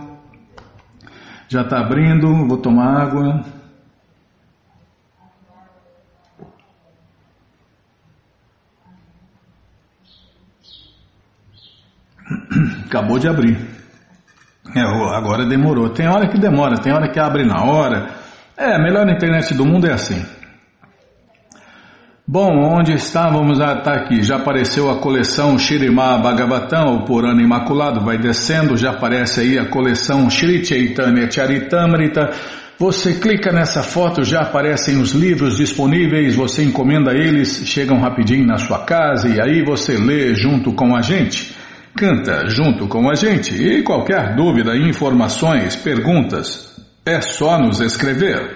Já 1.48 1.62
está 1.62 1.82
abrindo, 1.82 2.48
vou 2.48 2.58
tomar 2.58 3.04
água. 3.04 3.59
Acabou 12.86 13.20
de 13.20 13.28
abrir. 13.28 13.58
É, 14.76 14.82
agora 14.82 15.46
demorou. 15.46 15.90
Tem 15.90 16.08
hora 16.08 16.28
que 16.28 16.38
demora, 16.38 16.78
tem 16.78 16.94
hora 16.94 17.10
que 17.10 17.20
abre 17.20 17.44
na 17.44 17.64
hora. 17.64 18.10
É, 18.58 18.76
a 18.76 18.80
melhor 18.80 19.08
internet 19.10 19.54
do 19.54 19.66
mundo 19.66 19.88
é 19.88 19.94
assim. 19.94 20.24
Bom, 22.28 22.78
onde 22.78 22.94
estávamos? 22.94 23.60
Ah, 23.60 23.78
tá 23.78 23.94
aqui. 23.94 24.22
Já 24.22 24.36
apareceu 24.36 24.92
a 24.92 25.00
coleção 25.00 25.58
Shirimá 25.58 26.16
Bhagavatam, 26.20 26.98
o 26.98 27.06
Purana 27.06 27.42
Imaculado, 27.42 28.02
vai 28.02 28.20
descendo, 28.20 28.78
já 28.78 28.92
aparece 28.92 29.42
aí 29.42 29.58
a 29.58 29.66
coleção 29.66 30.30
Shri 30.30 30.64
Chaitanya 30.64 31.32
Charitamrita. 31.32 32.30
Você 32.78 33.16
clica 33.16 33.52
nessa 33.52 33.82
foto, 33.82 34.24
já 34.24 34.42
aparecem 34.42 35.02
os 35.02 35.12
livros 35.12 35.58
disponíveis, 35.58 36.36
você 36.36 36.64
encomenda 36.64 37.14
eles, 37.14 37.64
chegam 37.66 38.00
rapidinho 38.00 38.46
na 38.46 38.58
sua 38.58 38.86
casa 38.86 39.28
e 39.28 39.42
aí 39.42 39.64
você 39.66 39.98
lê 39.98 40.36
junto 40.36 40.72
com 40.74 40.96
a 40.96 41.02
gente. 41.02 41.58
Canta 42.00 42.48
junto 42.48 42.88
com 42.88 43.12
a 43.12 43.14
gente 43.14 43.54
e 43.54 43.84
qualquer 43.84 44.34
dúvida, 44.34 44.74
informações, 44.78 45.76
perguntas, 45.76 46.82
é 47.06 47.20
só 47.20 47.60
nos 47.60 47.82
escrever. 47.82 48.56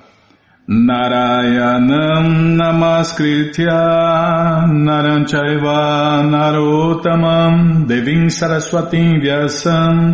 Narayanam 0.66 2.56
Namaskritya 2.56 4.66
Naranchaiva 4.72 6.24
Narotamam 6.24 7.86
Devim 7.86 8.30
Saraswatim 8.30 9.20
Vyasam 9.20 10.14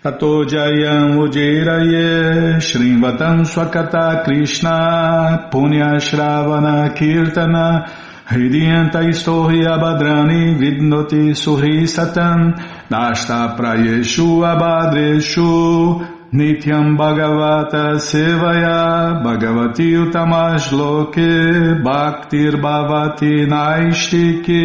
Tato 0.00 0.46
Jayam 0.46 1.18
Ujiraye 1.18 2.60
Shrimvatam 2.60 3.44
Swakata 3.44 4.22
Krishna 4.24 5.48
Punya 5.50 5.98
Shravana 5.98 6.94
Kirtana 6.94 8.07
Hridiyanta 8.30 9.08
Istohi 9.08 9.64
Abhadrani 9.64 10.54
Vidnoti 10.60 11.34
Suhi 11.34 11.86
Satam 11.88 12.52
Nashta 12.90 13.56
Prayeshu 13.56 14.44
Abhadreshu 14.44 16.06
Nityam 16.34 16.94
Bhagavata 16.98 17.96
Sevaya 17.96 19.22
Bhagavati 19.24 19.96
Utamashloke 19.96 21.82
Bhaktir 21.82 22.60
Bhavati 22.60 23.46
Naistiki 23.48 24.58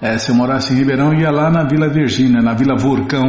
É, 0.00 0.16
se 0.16 0.30
eu 0.30 0.36
morasse 0.36 0.72
em 0.72 0.76
Ribeirão, 0.76 1.12
ia 1.12 1.30
lá 1.30 1.50
na 1.50 1.64
Vila 1.64 1.88
Virgínia, 1.88 2.40
na 2.40 2.54
Vila 2.54 2.76
Vulcão. 2.76 3.28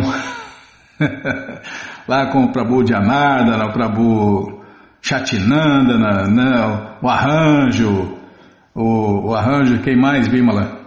lá 2.08 2.28
com 2.28 2.44
o 2.44 2.52
Prabhu 2.54 2.88
Janardana, 2.88 3.66
o 3.66 3.74
Prabhu 3.74 4.59
Chatinandana, 5.02 6.28
né, 6.28 6.98
o 7.02 7.08
arranjo, 7.08 8.18
o, 8.76 9.30
o 9.30 9.36
arranjo, 9.36 9.82
quem 9.82 9.96
mais, 9.96 10.28
Bimala? 10.28 10.80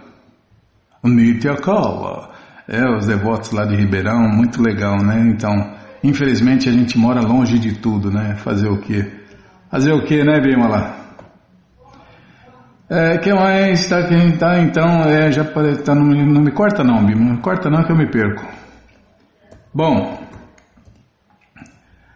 O 1.03 1.09
Nitya 1.09 1.55
Kala. 1.55 2.31
É, 2.67 2.81
os 2.95 3.05
devotos 3.05 3.51
lá 3.51 3.65
de 3.65 3.75
Ribeirão, 3.75 4.29
muito 4.29 4.61
legal, 4.61 4.97
né? 4.97 5.19
Então, 5.27 5.53
infelizmente 6.01 6.69
a 6.69 6.71
gente 6.71 6.97
mora 6.97 7.19
longe 7.19 7.59
de 7.59 7.73
tudo, 7.73 8.09
né? 8.09 8.35
Fazer 8.37 8.69
o 8.69 8.79
quê? 8.79 9.11
Fazer 9.69 9.91
o 9.91 10.05
quê, 10.05 10.23
né, 10.23 10.39
Bimala? 10.39 10.95
É, 12.89 13.17
que 13.17 13.33
mais 13.33 13.89
tá, 13.89 14.03
quem 14.07 14.37
tá, 14.37 14.59
então, 14.59 15.03
é, 15.03 15.31
já 15.31 15.43
tá, 15.43 15.95
não, 15.95 16.05
não 16.05 16.41
me 16.41 16.51
corta 16.51 16.83
não, 16.83 17.05
Bima, 17.05 17.21
não 17.21 17.33
me 17.33 17.41
corta 17.41 17.69
não 17.69 17.83
que 17.83 17.91
eu 17.91 17.97
me 17.97 18.09
perco. 18.09 18.45
Bom, 19.73 20.21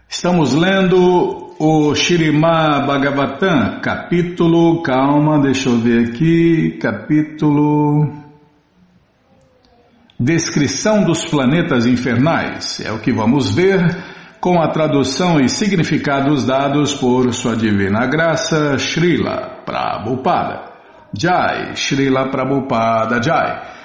estamos 0.07 0.53
lendo 0.53 1.46
o 1.59 1.95
Shirimá 1.95 2.81
Bhagavatam, 2.85 3.79
capítulo, 3.81 4.81
calma, 4.83 5.39
deixa 5.39 5.69
eu 5.69 5.77
ver 5.77 6.09
aqui, 6.09 6.77
capítulo 6.79 8.25
Descrição 10.19 11.03
dos 11.03 11.25
planetas 11.25 11.85
infernais 11.85 12.79
é 12.79 12.91
o 12.91 12.99
que 12.99 13.11
vamos 13.11 13.53
ver 13.53 13.79
com 14.39 14.61
a 14.61 14.67
tradução 14.69 15.39
e 15.39 15.49
significados 15.49 16.45
dados 16.45 16.93
por 16.93 17.33
Sua 17.33 17.55
Divina 17.55 18.05
Graça 18.07 18.77
Srila 18.77 19.61
Prabhupada. 19.65 20.71
Jai, 21.13 21.75
Srila 21.75 22.29
Prabhupada 22.29 23.21
Jai. 23.21 23.76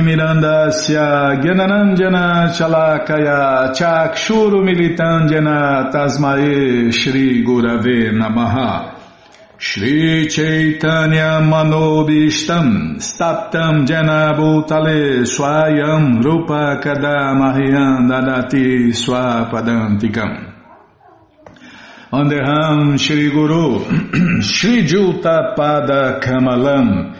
Mirandasya 0.00 1.36
Gyananandjana 1.42 2.48
Chalakaya 2.48 3.74
Chakshuru 3.74 4.62
Militandjana 4.64 5.90
Tasmae 5.92 6.90
Shri 6.90 7.44
Gurave 7.44 8.10
Namaha. 8.10 8.96
Shri 9.58 10.26
Chaitanya 10.28 11.40
Manobishtam 11.42 12.96
Staptam 12.96 13.86
Jena 13.86 14.32
Bhutale 14.34 15.26
Swayam 15.26 16.22
Rupa 16.24 16.80
Kadamahyam 16.82 18.08
Dadati 18.08 18.94
Swapadantikam. 18.94 20.54
Andeham 22.10 22.98
Shri 22.98 23.30
Guru 23.30 23.84
Shri 24.42 24.86
Juta 24.86 25.54
Pada 25.54 26.18
Kamalam 26.18 27.19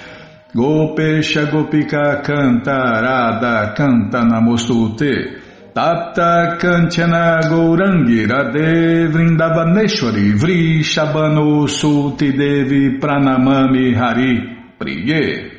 Gopesha 0.53 1.45
Gopika 1.45 2.21
Canta 2.21 2.99
Radha 3.01 3.73
Canta 3.73 4.21
Namostute. 4.21 5.39
Tata 5.73 6.57
Kanchana 6.59 7.39
Gourangi 7.43 8.27
Radhe 8.27 9.07
Vrindavaneshwari 9.07 10.33
Vri 10.37 10.83
Shabano 10.83 11.65
Sulti 11.69 12.35
Devi 12.35 12.99
Pranamami 12.99 13.95
Hari 13.95 14.57
Priye. 14.77 15.51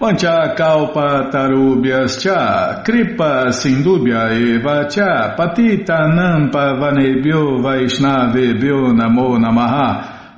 Vanchakalpa 0.00 1.30
tarubhyascha 1.30 2.82
kripa 2.84 3.52
sindubhya 3.52 4.30
eva 4.32 4.88
cha 4.88 5.34
patita 5.36 6.08
nampa 6.08 6.74
vanebhyo 6.74 7.62
vaishnavebhyo 7.62 8.92
namo 8.94 9.38
namaha 9.38 10.17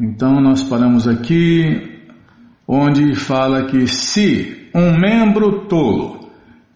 Então 0.00 0.40
nós 0.40 0.62
paramos 0.62 1.08
aqui 1.08 1.98
onde 2.66 3.16
fala 3.16 3.64
que 3.64 3.88
se 3.88 4.68
um 4.72 4.96
membro 4.96 5.66
tolo 5.66 6.30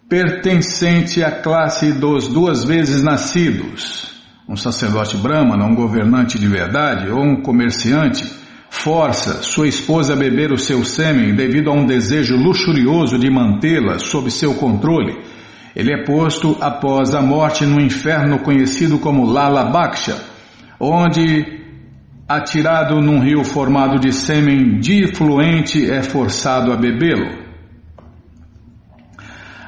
pertencente 0.09 1.23
à 1.23 1.31
classe 1.31 1.93
dos 1.93 2.27
duas 2.27 2.65
vezes 2.65 3.01
nascidos, 3.01 4.11
um 4.47 4.57
sacerdote 4.57 5.15
brahmana, 5.15 5.65
um 5.65 5.73
governante 5.73 6.37
de 6.37 6.47
verdade 6.47 7.09
ou 7.09 7.23
um 7.23 7.41
comerciante, 7.41 8.29
força 8.69 9.41
sua 9.41 9.69
esposa 9.69 10.13
a 10.13 10.17
beber 10.17 10.51
o 10.51 10.57
seu 10.57 10.83
sêmen 10.83 11.33
devido 11.33 11.69
a 11.69 11.73
um 11.73 11.85
desejo 11.85 12.35
luxurioso 12.35 13.17
de 13.17 13.29
mantê-la 13.29 13.99
sob 13.99 14.29
seu 14.29 14.53
controle, 14.55 15.17
ele 15.73 15.93
é 15.93 16.03
posto 16.03 16.57
após 16.59 17.15
a 17.15 17.21
morte 17.21 17.65
no 17.65 17.79
inferno 17.79 18.39
conhecido 18.39 18.99
como 18.99 19.25
Lala 19.25 19.63
Baksha, 19.71 20.21
onde 20.77 21.62
atirado 22.27 23.01
num 23.01 23.19
rio 23.19 23.43
formado 23.43 23.99
de 23.99 24.11
sêmen 24.11 24.79
difluente, 24.79 25.89
é 25.89 26.01
forçado 26.01 26.71
a 26.71 26.75
bebê-lo. 26.75 27.43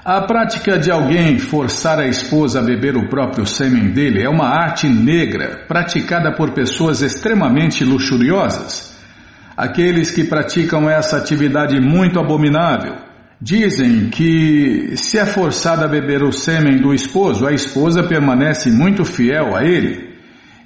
A 0.03 0.21
prática 0.21 0.77
de 0.77 0.91
alguém 0.91 1.39
forçar 1.39 1.99
a 1.99 2.07
esposa 2.07 2.59
a 2.59 2.63
beber 2.63 2.95
o 2.95 3.09
próprio 3.09 3.45
sêmen 3.45 3.91
dele 3.91 4.21
é 4.21 4.29
uma 4.29 4.47
arte 4.47 4.87
negra 4.87 5.65
praticada 5.67 6.31
por 6.31 6.51
pessoas 6.51 7.01
extremamente 7.01 7.83
luxuriosas. 7.83 8.95
Aqueles 9.57 10.11
que 10.11 10.23
praticam 10.23 10.87
essa 10.87 11.17
atividade 11.17 11.79
muito 11.81 12.19
abominável 12.19 12.97
dizem 13.41 14.09
que, 14.09 14.93
se 14.95 15.17
é 15.17 15.25
forçada 15.25 15.85
a 15.85 15.89
beber 15.89 16.23
o 16.23 16.31
sêmen 16.31 16.77
do 16.77 16.93
esposo, 16.93 17.47
a 17.47 17.51
esposa 17.51 18.03
permanece 18.03 18.69
muito 18.69 19.03
fiel 19.03 19.55
a 19.55 19.63
ele. 19.63 20.14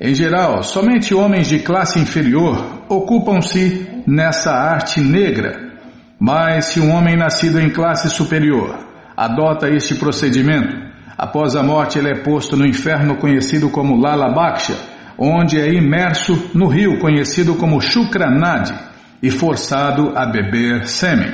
Em 0.02 0.16
geral, 0.16 0.64
somente 0.64 1.14
homens 1.14 1.48
de 1.48 1.60
classe 1.60 2.00
inferior 2.00 2.86
ocupam-se 2.88 4.04
nessa 4.08 4.52
arte 4.52 5.02
negra. 5.02 5.74
Mas 6.18 6.66
se 6.66 6.80
um 6.80 6.92
homem 6.92 7.18
nascido 7.18 7.60
em 7.60 7.70
classe 7.70 8.10
superior 8.10 8.88
adota 9.16 9.70
este 9.70 9.96
procedimento, 9.96 10.74
após 11.18 11.54
a 11.56 11.62
morte 11.62 12.00
ele 12.00 12.10
é 12.10 12.24
posto 12.24 12.56
no 12.56 12.66
inferno 12.66 13.18
conhecido 13.18 13.70
como 13.70 14.00
Lala 14.00 14.34
Baksha, 14.34 14.76
onde 15.18 15.60
é 15.60 15.74
imerso 15.74 16.50
no 16.54 16.68
rio 16.68 17.00
conhecido 17.00 17.56
como 17.56 17.82
Shukranadi 17.82 18.74
e 19.22 19.30
forçado 19.30 20.18
a 20.18 20.26
beber 20.26 20.88
sêmen. 20.88 21.34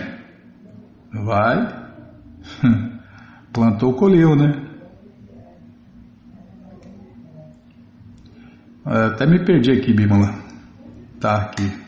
Vai? 1.13 1.67
Plantou, 3.54 3.93
colheu, 3.93 4.36
né? 4.36 4.74
Até 8.86 9.26
me 9.26 9.43
perdi 9.43 9.71
aqui, 9.71 9.93
Bimala. 9.93 10.36
Tá 11.19 11.38
aqui. 11.38 11.86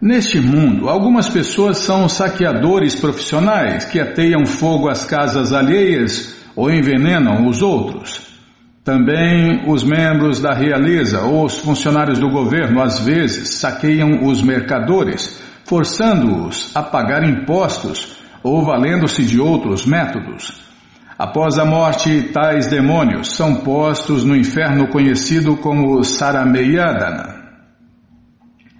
Neste 0.00 0.40
mundo, 0.40 0.88
algumas 0.88 1.28
pessoas 1.28 1.76
são 1.76 2.08
saqueadores 2.08 2.94
profissionais 2.94 3.84
que 3.84 4.00
ateiam 4.00 4.46
fogo 4.46 4.88
às 4.88 5.04
casas 5.04 5.52
alheias 5.52 6.42
ou 6.56 6.70
envenenam 6.70 7.46
os 7.46 7.60
outros. 7.60 8.30
Também 8.82 9.70
os 9.70 9.84
membros 9.84 10.40
da 10.40 10.54
realeza 10.54 11.20
ou 11.20 11.44
os 11.44 11.58
funcionários 11.58 12.18
do 12.18 12.30
governo 12.30 12.80
às 12.80 12.98
vezes 12.98 13.50
saqueiam 13.56 14.24
os 14.24 14.40
mercadores, 14.40 15.38
forçando-os 15.66 16.74
a 16.74 16.82
pagar 16.82 17.22
impostos 17.22 18.16
ou 18.42 18.64
valendo-se 18.64 19.22
de 19.22 19.38
outros 19.38 19.84
métodos. 19.84 20.69
Após 21.22 21.58
a 21.58 21.66
morte, 21.66 22.30
tais 22.32 22.66
demônios 22.68 23.32
são 23.32 23.56
postos 23.56 24.24
no 24.24 24.34
inferno 24.34 24.88
conhecido 24.88 25.54
como 25.54 26.02
Sarameyadana. 26.02 27.34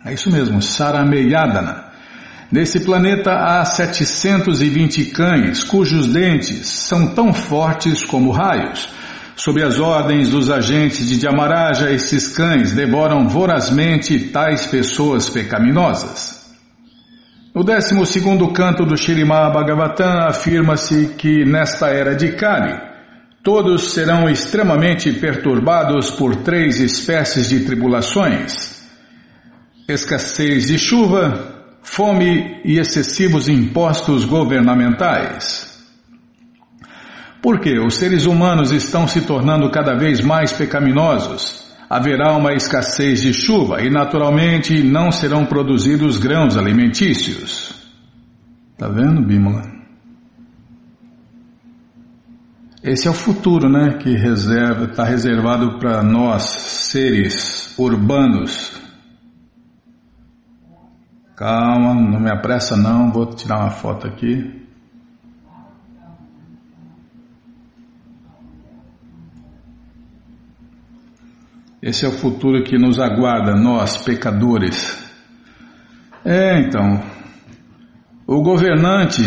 É 0.02 0.14
isso 0.14 0.32
mesmo, 0.32 0.62
Sarameyadana. 0.62 1.84
Nesse 2.50 2.80
planeta 2.80 3.30
há 3.30 3.62
720 3.62 5.04
cães 5.10 5.62
cujos 5.62 6.06
dentes 6.06 6.66
são 6.66 7.08
tão 7.08 7.30
fortes 7.30 8.06
como 8.06 8.30
raios. 8.30 8.88
Sob 9.36 9.62
as 9.62 9.78
ordens 9.78 10.30
dos 10.30 10.50
agentes 10.50 11.06
de 11.06 11.18
Dhyamaraja, 11.18 11.90
esses 11.90 12.28
cães 12.28 12.72
devoram 12.72 13.28
vorazmente 13.28 14.18
tais 14.18 14.64
pessoas 14.64 15.28
pecaminosas. 15.28 16.39
No 17.60 17.64
12 17.64 17.94
canto 18.54 18.86
do 18.86 18.96
Shirimá 18.96 19.50
Bhagavatam 19.50 20.26
afirma-se 20.26 21.08
que 21.18 21.44
nesta 21.44 21.88
era 21.88 22.16
de 22.16 22.32
Kali, 22.32 22.80
todos 23.42 23.92
serão 23.92 24.30
extremamente 24.30 25.12
perturbados 25.12 26.10
por 26.10 26.36
três 26.36 26.80
espécies 26.80 27.50
de 27.50 27.60
tribulações: 27.60 28.82
escassez 29.86 30.68
de 30.68 30.78
chuva, 30.78 31.76
fome 31.82 32.62
e 32.64 32.78
excessivos 32.78 33.46
impostos 33.46 34.24
governamentais. 34.24 35.78
Porque 37.42 37.78
os 37.78 37.94
seres 37.96 38.24
humanos 38.24 38.72
estão 38.72 39.06
se 39.06 39.20
tornando 39.20 39.70
cada 39.70 39.94
vez 39.94 40.22
mais 40.22 40.50
pecaminosos 40.50 41.59
haverá 41.90 42.36
uma 42.36 42.54
escassez 42.54 43.20
de 43.20 43.34
chuva 43.34 43.82
e, 43.82 43.90
naturalmente, 43.90 44.80
não 44.80 45.10
serão 45.10 45.44
produzidos 45.44 46.18
grãos 46.18 46.56
alimentícios. 46.56 47.74
Tá 48.78 48.88
vendo, 48.88 49.26
Bímola? 49.26 49.62
Esse 52.80 53.08
é 53.08 53.10
o 53.10 53.14
futuro, 53.14 53.68
né, 53.68 53.98
que 53.98 54.10
reserva, 54.10 54.84
está 54.84 55.04
reservado 55.04 55.80
para 55.80 56.00
nós, 56.02 56.42
seres 56.44 57.76
urbanos. 57.76 58.80
Calma, 61.36 61.92
não 61.94 62.20
me 62.20 62.30
apressa 62.30 62.76
não, 62.76 63.10
vou 63.10 63.26
tirar 63.34 63.58
uma 63.58 63.70
foto 63.70 64.06
aqui. 64.06 64.59
Esse 71.82 72.04
é 72.04 72.08
o 72.08 72.12
futuro 72.12 72.62
que 72.62 72.76
nos 72.76 73.00
aguarda, 73.00 73.54
nós, 73.54 73.96
pecadores. 73.96 75.02
É, 76.22 76.60
então, 76.60 77.02
o 78.26 78.42
governante 78.42 79.22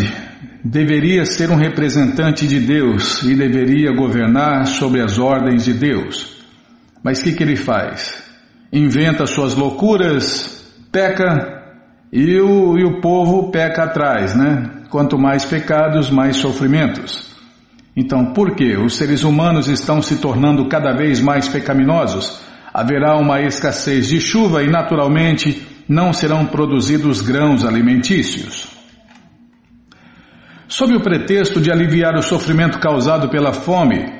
deveria 0.64 1.24
ser 1.26 1.50
um 1.50 1.56
representante 1.56 2.46
de 2.46 2.60
Deus 2.60 3.24
e 3.24 3.34
deveria 3.34 3.92
governar 3.92 4.66
sobre 4.66 5.00
as 5.02 5.18
ordens 5.18 5.64
de 5.64 5.74
Deus. 5.74 6.44
Mas 7.02 7.20
o 7.20 7.24
que, 7.24 7.32
que 7.32 7.42
ele 7.42 7.56
faz? 7.56 8.22
Inventa 8.72 9.26
suas 9.26 9.56
loucuras, 9.56 10.72
peca 10.92 11.60
e 12.12 12.38
o, 12.40 12.78
e 12.78 12.84
o 12.84 13.00
povo 13.00 13.50
peca 13.50 13.82
atrás, 13.82 14.36
né? 14.36 14.84
Quanto 14.88 15.18
mais 15.18 15.44
pecados, 15.44 16.08
mais 16.08 16.36
sofrimentos. 16.36 17.33
Então, 17.96 18.32
por 18.32 18.54
que 18.54 18.76
os 18.76 18.96
seres 18.96 19.22
humanos 19.22 19.68
estão 19.68 20.02
se 20.02 20.16
tornando 20.16 20.68
cada 20.68 20.92
vez 20.92 21.20
mais 21.20 21.48
pecaminosos? 21.48 22.44
haverá 22.74 23.16
uma 23.16 23.40
escassez 23.40 24.08
de 24.08 24.20
chuva 24.20 24.64
e, 24.64 24.68
naturalmente, 24.68 25.64
não 25.88 26.12
serão 26.12 26.44
produzidos 26.44 27.20
grãos 27.20 27.64
alimentícios. 27.64 28.66
Sob 30.66 30.96
o 30.96 31.00
pretexto 31.00 31.60
de 31.60 31.70
aliviar 31.70 32.16
o 32.16 32.22
sofrimento 32.22 32.80
causado 32.80 33.28
pela 33.28 33.52
fome, 33.52 34.12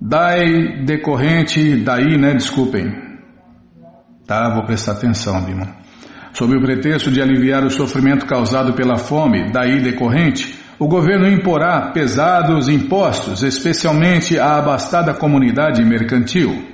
dai 0.00 0.82
decorrente, 0.86 1.76
daí, 1.76 2.16
né, 2.16 2.32
desculpem. 2.32 2.90
Tá, 4.26 4.54
vou 4.54 4.64
prestar 4.64 4.92
atenção, 4.92 5.44
Bima. 5.44 5.76
Sob 6.32 6.56
o 6.56 6.62
pretexto 6.62 7.10
de 7.10 7.20
aliviar 7.20 7.64
o 7.64 7.70
sofrimento 7.70 8.24
causado 8.24 8.72
pela 8.72 8.96
fome, 8.96 9.52
daí 9.52 9.82
decorrente, 9.82 10.57
o 10.78 10.86
governo 10.86 11.28
imporá 11.28 11.90
pesados 11.90 12.68
impostos, 12.68 13.42
especialmente 13.42 14.38
à 14.38 14.56
abastada 14.56 15.12
comunidade 15.12 15.84
mercantil. 15.84 16.64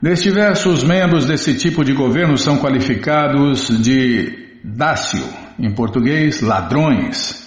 Neste 0.00 0.30
verso, 0.30 0.68
os 0.68 0.84
membros 0.84 1.24
desse 1.24 1.54
tipo 1.54 1.82
de 1.82 1.94
governo 1.94 2.36
são 2.36 2.58
qualificados 2.58 3.68
de 3.82 4.60
dácio, 4.62 5.24
em 5.58 5.72
português, 5.72 6.42
ladrões. 6.42 7.46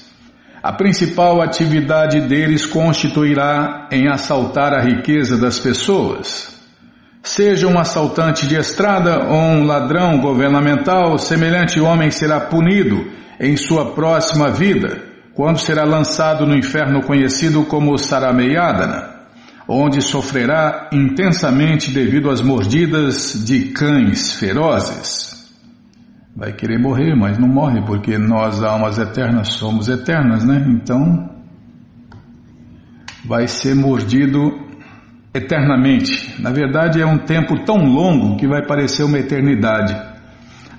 A 0.63 0.73
principal 0.73 1.41
atividade 1.41 2.19
deles 2.21 2.65
constituirá 2.65 3.87
em 3.91 4.09
assaltar 4.09 4.73
a 4.73 4.81
riqueza 4.81 5.37
das 5.37 5.59
pessoas. 5.59 6.58
Seja 7.29 7.67
um 7.67 7.77
assaltante 7.77 8.47
de 8.47 8.55
estrada 8.55 9.23
ou 9.23 9.39
um 9.39 9.63
ladrão 9.63 10.19
governamental, 10.19 11.15
semelhante 11.19 11.79
homem 11.79 12.09
será 12.09 12.39
punido 12.39 13.05
em 13.39 13.55
sua 13.55 13.93
próxima 13.93 14.49
vida, 14.49 14.99
quando 15.35 15.59
será 15.59 15.83
lançado 15.83 16.47
no 16.47 16.57
inferno 16.57 17.03
conhecido 17.03 17.63
como 17.65 17.95
Sarameyadana, 17.99 19.27
onde 19.67 20.01
sofrerá 20.01 20.89
intensamente 20.91 21.91
devido 21.91 22.31
às 22.31 22.41
mordidas 22.41 23.45
de 23.45 23.65
cães 23.73 24.33
ferozes. 24.33 25.53
Vai 26.35 26.51
querer 26.53 26.79
morrer, 26.79 27.13
mas 27.15 27.37
não 27.37 27.47
morre, 27.47 27.79
porque 27.85 28.17
nós, 28.17 28.63
almas 28.63 28.97
eternas, 28.97 29.49
somos 29.49 29.87
eternas, 29.87 30.43
né? 30.43 30.65
Então, 30.67 31.29
vai 33.23 33.47
ser 33.47 33.75
mordido 33.75 34.67
eternamente. 35.33 36.41
Na 36.41 36.51
verdade, 36.51 37.01
é 37.01 37.05
um 37.05 37.17
tempo 37.17 37.63
tão 37.63 37.77
longo 37.77 38.37
que 38.37 38.47
vai 38.47 38.65
parecer 38.65 39.03
uma 39.03 39.19
eternidade. 39.19 39.95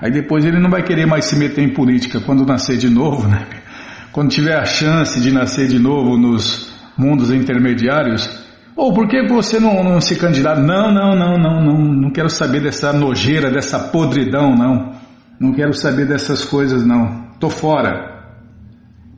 Aí 0.00 0.10
depois 0.10 0.44
ele 0.44 0.58
não 0.58 0.70
vai 0.70 0.82
querer 0.82 1.06
mais 1.06 1.26
se 1.26 1.36
meter 1.36 1.62
em 1.62 1.74
política 1.74 2.20
quando 2.20 2.46
nascer 2.46 2.76
de 2.76 2.88
novo, 2.88 3.28
né? 3.28 3.46
Quando 4.12 4.30
tiver 4.30 4.58
a 4.58 4.64
chance 4.64 5.20
de 5.20 5.30
nascer 5.30 5.68
de 5.68 5.78
novo 5.78 6.16
nos 6.16 6.72
mundos 6.96 7.30
intermediários. 7.30 8.40
Ou 8.74 8.92
por 8.94 9.08
que 9.08 9.26
você 9.28 9.60
não, 9.60 9.84
não 9.84 10.00
se 10.00 10.16
candidata? 10.16 10.60
Não, 10.60 10.92
não, 10.92 11.14
não, 11.14 11.36
não, 11.36 11.64
não, 11.64 11.78
não 11.94 12.10
quero 12.10 12.30
saber 12.30 12.60
dessa 12.60 12.92
nojeira, 12.92 13.50
dessa 13.50 13.78
podridão, 13.78 14.54
não. 14.54 14.92
Não 15.38 15.52
quero 15.52 15.72
saber 15.74 16.06
dessas 16.06 16.44
coisas, 16.44 16.84
não. 16.84 17.30
Tô 17.38 17.50
fora. 17.50 18.10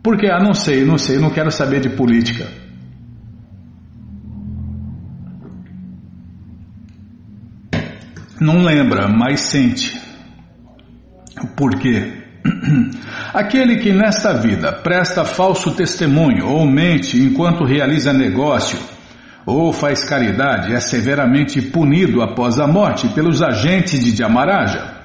Por 0.03 0.17
quê? 0.17 0.29
Ah, 0.29 0.43
não 0.43 0.53
sei, 0.53 0.85
não 0.85 0.99
sei, 0.99 1.19
não 1.19 1.31
quero 1.31 1.51
saber 1.51 1.81
de 1.81 1.91
política. 1.91 2.62
Não 8.43 8.65
lembra, 8.65 9.07
mas 9.07 9.41
sente. 9.43 9.97
Por 11.57 11.79
quê? 11.79 12.13
Aquele 13.33 13.77
que 13.77 13.93
nesta 13.93 14.33
vida 14.35 14.73
presta 14.73 15.25
falso 15.25 15.71
testemunho 15.77 16.49
ou 16.49 16.67
mente 16.67 17.17
enquanto 17.17 17.65
realiza 17.65 18.13
negócio 18.13 18.81
ou 19.47 19.73
faz 19.73 20.05
caridade 20.05 20.75
é 20.75 20.81
severamente 20.81 21.63
punido 21.63 22.21
após 22.21 22.59
a 22.59 22.67
morte 22.67 23.07
pelos 23.11 23.41
agentes 23.43 24.05
de 24.05 24.13
Dhamaraja. 24.13 25.03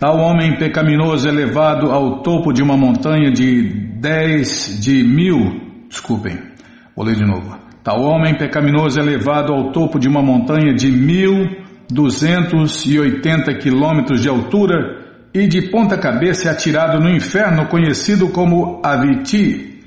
Tal 0.00 0.18
homem 0.18 0.58
pecaminoso 0.58 1.28
é 1.28 1.32
levado 1.32 1.92
ao 1.92 2.20
topo 2.20 2.52
de 2.52 2.62
uma 2.62 2.76
montanha 2.76 3.30
de 3.30 3.62
dez 4.00 4.76
de 4.82 5.04
mil. 5.04 5.86
Desculpem, 5.88 6.36
vou 6.96 7.06
ler 7.06 7.14
de 7.14 7.24
novo. 7.24 7.56
Tal 7.84 8.02
homem 8.02 8.36
pecaminoso 8.36 8.98
é 8.98 9.02
levado 9.04 9.52
ao 9.52 9.70
topo 9.70 10.00
de 10.00 10.08
uma 10.08 10.20
montanha 10.20 10.74
de 10.74 10.90
mil 10.90 11.64
duzentos 11.90 12.84
e 12.84 12.98
oitenta 12.98 13.54
quilômetros 13.54 14.20
de 14.20 14.28
altura 14.28 15.04
e 15.32 15.46
de 15.46 15.70
ponta 15.70 15.98
cabeça 15.98 16.48
é 16.48 16.52
atirado 16.52 16.98
no 16.98 17.10
inferno 17.10 17.66
conhecido 17.68 18.28
como 18.28 18.80
Aviti, 18.84 19.80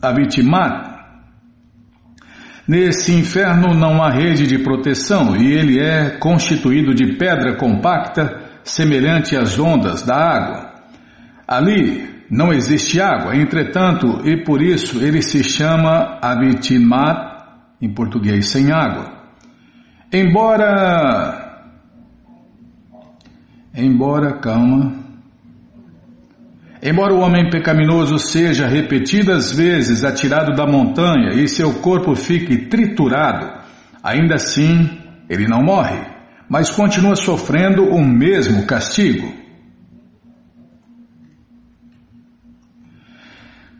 Avitimat. 0.00 0.90
Nesse 2.68 3.12
inferno 3.12 3.74
não 3.74 4.02
há 4.02 4.10
rede 4.10 4.46
de 4.46 4.58
proteção 4.58 5.36
e 5.36 5.52
ele 5.52 5.80
é 5.80 6.10
constituído 6.18 6.94
de 6.94 7.16
pedra 7.16 7.56
compacta 7.56 8.42
semelhante 8.62 9.36
às 9.36 9.58
ondas 9.58 10.02
da 10.02 10.14
água. 10.14 10.70
Ali 11.48 12.08
não 12.30 12.52
existe 12.52 13.00
água, 13.00 13.34
entretanto, 13.34 14.20
e 14.24 14.44
por 14.44 14.62
isso 14.62 15.02
ele 15.02 15.20
se 15.20 15.42
chama 15.42 16.18
Avitimat, 16.22 17.42
em 17.82 17.92
português, 17.92 18.50
sem 18.50 18.70
água. 18.70 19.20
Embora. 20.12 21.39
Embora, 23.74 24.38
calma. 24.38 24.94
Embora 26.82 27.12
o 27.12 27.20
homem 27.20 27.50
pecaminoso 27.50 28.18
seja 28.18 28.66
repetidas 28.66 29.52
vezes 29.54 30.02
atirado 30.02 30.54
da 30.54 30.66
montanha 30.66 31.34
e 31.34 31.46
seu 31.46 31.74
corpo 31.74 32.14
fique 32.14 32.68
triturado, 32.68 33.46
ainda 34.02 34.36
assim 34.36 34.98
ele 35.28 35.46
não 35.46 35.62
morre 35.62 36.10
mas 36.50 36.68
continua 36.68 37.14
sofrendo 37.14 37.84
o 37.84 38.04
mesmo 38.04 38.66
castigo. 38.66 39.32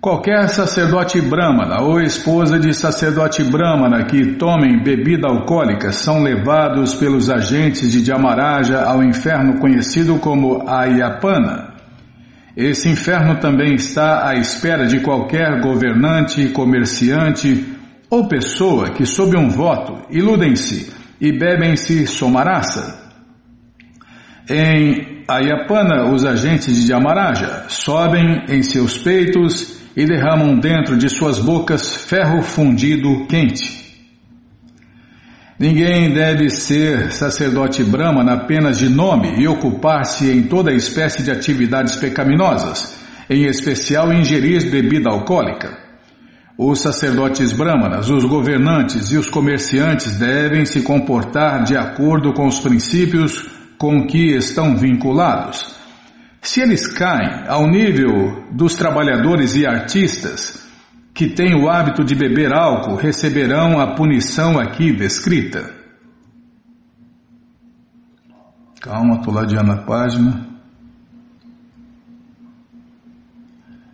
Qualquer 0.01 0.49
sacerdote 0.49 1.21
brahmana 1.21 1.83
ou 1.83 2.01
esposa 2.01 2.59
de 2.59 2.73
sacerdote 2.73 3.45
brahmana 3.45 4.07
que 4.07 4.35
tomem 4.37 4.83
bebida 4.83 5.29
alcoólica 5.29 5.93
são 5.93 6.23
levados 6.23 6.95
pelos 6.95 7.29
agentes 7.29 7.93
de 7.93 8.01
Dhamaraja 8.03 8.81
ao 8.81 9.05
inferno 9.05 9.59
conhecido 9.59 10.19
como 10.19 10.67
Ayapana. 10.67 11.75
Esse 12.57 12.89
inferno 12.89 13.41
também 13.41 13.75
está 13.75 14.27
à 14.27 14.37
espera 14.37 14.87
de 14.87 15.01
qualquer 15.01 15.61
governante, 15.61 16.49
comerciante 16.49 17.63
ou 18.09 18.27
pessoa 18.27 18.93
que, 18.93 19.05
sob 19.05 19.37
um 19.37 19.51
voto, 19.51 20.07
iludem-se 20.11 20.91
e 21.21 21.31
bebem-se 21.31 22.07
somarasa. 22.07 22.99
Em 24.49 25.25
Ayapana, 25.29 26.11
os 26.11 26.25
agentes 26.25 26.87
de 26.87 26.91
Yamaraja 26.91 27.67
sobem 27.69 28.47
em 28.49 28.63
seus 28.63 28.97
peitos 28.97 29.79
e 29.97 30.05
derramam 30.07 30.59
dentro 30.59 30.97
de 30.97 31.09
suas 31.09 31.39
bocas 31.39 31.95
ferro 31.95 32.43
fundido 32.43 33.27
quente. 33.27 33.81
Ninguém 35.59 36.15
deve 36.15 36.49
ser 36.49 37.13
sacerdote 37.13 37.85
brahmana 37.85 38.33
apenas 38.33 38.79
de 38.79 38.89
nome 38.89 39.35
e 39.39 39.47
ocupar-se 39.47 40.31
em 40.31 40.45
toda 40.45 40.73
espécie 40.73 41.23
de 41.23 41.31
atividades 41.31 41.97
pecaminosas, 41.97 42.99
em 43.29 43.45
especial 43.45 44.11
ingerir 44.11 44.71
bebida 44.71 45.11
alcoólica. 45.11 45.77
Os 46.57 46.81
sacerdotes 46.81 47.53
brahmanas, 47.53 48.09
os 48.09 48.25
governantes 48.25 49.11
e 49.13 49.19
os 49.19 49.29
comerciantes 49.29 50.19
devem 50.19 50.65
se 50.65 50.83
comportar 50.83 51.63
de 51.65 51.77
acordo 51.77 52.33
com 52.33 52.47
os 52.47 52.61
princípios 52.61 53.47
com 53.77 54.07
que 54.07 54.37
estão 54.37 54.77
vinculados. 54.77 55.80
Se 56.43 56.61
eles 56.61 56.87
caem 56.87 57.47
ao 57.49 57.67
nível 57.69 58.47
dos 58.51 58.75
trabalhadores 58.75 59.55
e 59.55 59.67
artistas 59.67 60.67
que 61.13 61.29
têm 61.29 61.55
o 61.55 61.69
hábito 61.69 62.03
de 62.03 62.15
beber 62.15 62.53
álcool, 62.53 62.97
receberão 62.97 63.79
a 63.79 63.95
punição 63.95 64.59
aqui 64.59 64.93
descrita. 64.93 65.75
Calma, 68.81 69.17
estou 69.17 69.35
ladeando 69.35 69.73
a 69.73 69.83
página. 69.83 70.49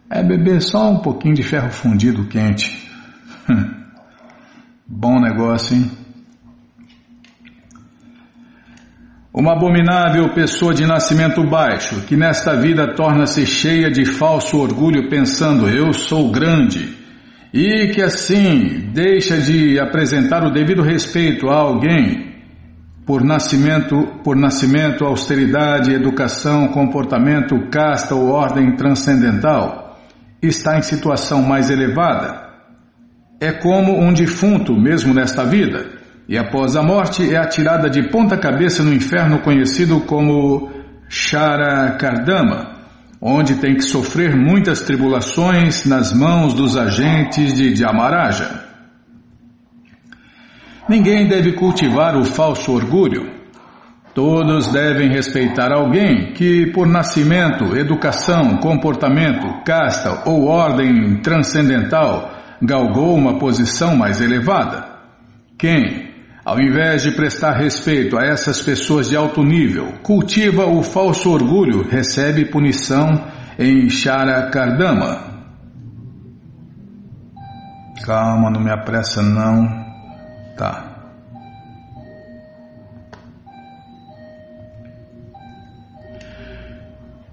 É 0.09 0.23
beber 0.23 0.63
só 0.63 0.89
um 0.89 1.01
pouquinho 1.01 1.35
de 1.35 1.43
ferro 1.43 1.71
fundido 1.71 2.29
quente. 2.29 2.89
Bom 4.87 5.19
negócio, 5.19 5.77
hein? 5.77 6.06
Uma 9.37 9.53
abominável 9.53 10.31
pessoa 10.31 10.73
de 10.73 10.87
nascimento 10.87 11.45
baixo, 11.45 12.07
que 12.07 12.17
nesta 12.17 12.57
vida 12.57 12.95
torna-se 12.95 13.45
cheia 13.45 13.91
de 13.91 14.07
falso 14.07 14.57
orgulho, 14.57 15.11
pensando 15.11 15.69
eu 15.69 15.93
sou 15.93 16.33
grande, 16.33 16.97
e 17.53 17.89
que 17.89 18.01
assim 18.01 18.89
deixa 18.95 19.37
de 19.37 19.79
apresentar 19.79 20.43
o 20.43 20.51
devido 20.51 20.81
respeito 20.81 21.51
a 21.51 21.55
alguém 21.55 22.35
por 23.05 23.23
nascimento, 23.23 24.07
por 24.25 24.37
nascimento, 24.37 25.05
austeridade, 25.05 25.93
educação, 25.93 26.69
comportamento, 26.69 27.69
casta 27.71 28.15
ou 28.15 28.31
ordem 28.31 28.75
transcendental 28.75 29.99
está 30.41 30.79
em 30.79 30.83
situação 30.83 31.43
mais 31.43 31.69
elevada. 31.69 32.43
É 33.39 33.53
como 33.53 34.01
um 34.01 34.15
defunto, 34.15 34.75
mesmo 34.75 35.13
nesta 35.13 35.45
vida, 35.45 35.96
e 36.29 36.37
após 36.37 36.77
a 36.77 36.83
morte 36.83 37.33
é 37.33 37.37
atirada 37.37 37.89
de 37.89 38.09
ponta 38.11 38.37
cabeça 38.37 38.83
no 38.83 38.93
inferno 38.93 39.41
conhecido 39.41 40.01
como 40.01 40.71
Sharakardama, 41.09 42.75
onde 43.21 43.57
tem 43.57 43.75
que 43.75 43.83
sofrer 43.83 44.35
muitas 44.37 44.83
tribulações 44.83 45.87
nas 45.87 46.13
mãos 46.13 46.53
dos 46.53 46.77
agentes 46.77 47.55
de 47.55 47.75
Dhamaraja. 47.75 48.65
Ninguém 50.89 51.29
deve 51.29 51.53
cultivar 51.53 52.17
o 52.17 52.25
falso 52.25 52.73
orgulho, 52.73 53.37
Todos 54.17 54.73
devem 54.73 55.11
respeitar 55.11 55.71
alguém 55.71 56.33
que, 56.33 56.73
por 56.73 56.87
nascimento, 56.87 57.77
educação, 57.77 58.57
comportamento, 58.63 59.63
casta 59.63 60.23
ou 60.25 60.47
ordem 60.47 61.21
transcendental, 61.21 62.31
galgou 62.63 63.15
uma 63.15 63.39
posição 63.39 63.95
mais 63.95 64.19
elevada. 64.19 64.87
Quem, 65.59 66.06
ao 66.47 66.61
invés 66.61 67.03
de 67.03 67.11
prestar 67.11 67.55
respeito 67.55 68.17
a 68.17 68.25
essas 68.25 68.63
pessoas 68.63 69.09
de 69.09 69.17
alto 69.17 69.43
nível, 69.43 69.95
cultiva 70.01 70.65
o 70.65 70.81
falso 70.81 71.29
orgulho, 71.29 71.83
recebe 71.83 72.45
punição 72.45 73.27
em 73.59 73.91
Sharakardama. 73.91 75.35
Calma, 78.05 78.49
não 78.49 78.61
me 78.61 78.71
apressa 78.71 79.21
não. 79.21 79.67
Tá. 80.57 80.85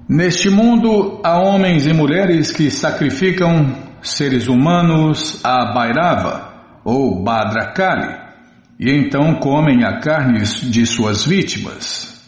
Neste 0.09 0.49
mundo 0.49 1.21
há 1.23 1.37
homens 1.37 1.85
e 1.85 1.93
mulheres 1.93 2.51
que 2.51 2.71
sacrificam 2.71 3.75
seres 4.01 4.47
humanos 4.47 5.39
a 5.43 5.71
Bairava 5.71 6.81
ou 6.83 7.23
Badrakali 7.23 8.22
e 8.83 8.91
então 8.91 9.35
comem 9.35 9.85
a 9.85 10.01
carne 10.01 10.41
de 10.41 10.85
suas 10.85 11.25
vítimas. 11.25 12.21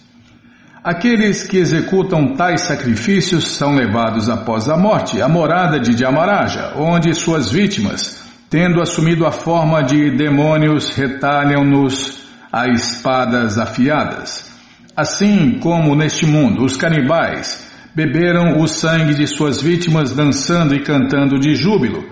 Aqueles 0.81 1.43
que 1.43 1.57
executam 1.57 2.33
tais 2.35 2.61
sacrifícios 2.61 3.57
são 3.57 3.75
levados 3.75 4.29
após 4.29 4.69
a 4.69 4.77
morte 4.77 5.21
à 5.21 5.27
morada 5.27 5.81
de 5.81 5.93
Dhyamaraja, 5.93 6.71
onde 6.77 7.13
suas 7.13 7.51
vítimas, 7.51 8.23
tendo 8.49 8.81
assumido 8.81 9.25
a 9.25 9.33
forma 9.33 9.83
de 9.83 10.11
demônios, 10.11 10.95
retalham-nos 10.95 12.19
a 12.53 12.69
espadas 12.69 13.57
afiadas. 13.57 14.49
Assim 14.95 15.59
como 15.59 15.93
neste 15.93 16.25
mundo 16.25 16.63
os 16.63 16.77
canibais 16.77 17.69
beberam 17.93 18.61
o 18.61 18.67
sangue 18.67 19.13
de 19.13 19.27
suas 19.27 19.61
vítimas 19.61 20.15
dançando 20.15 20.73
e 20.73 20.81
cantando 20.81 21.37
de 21.37 21.53
júbilo, 21.53 22.05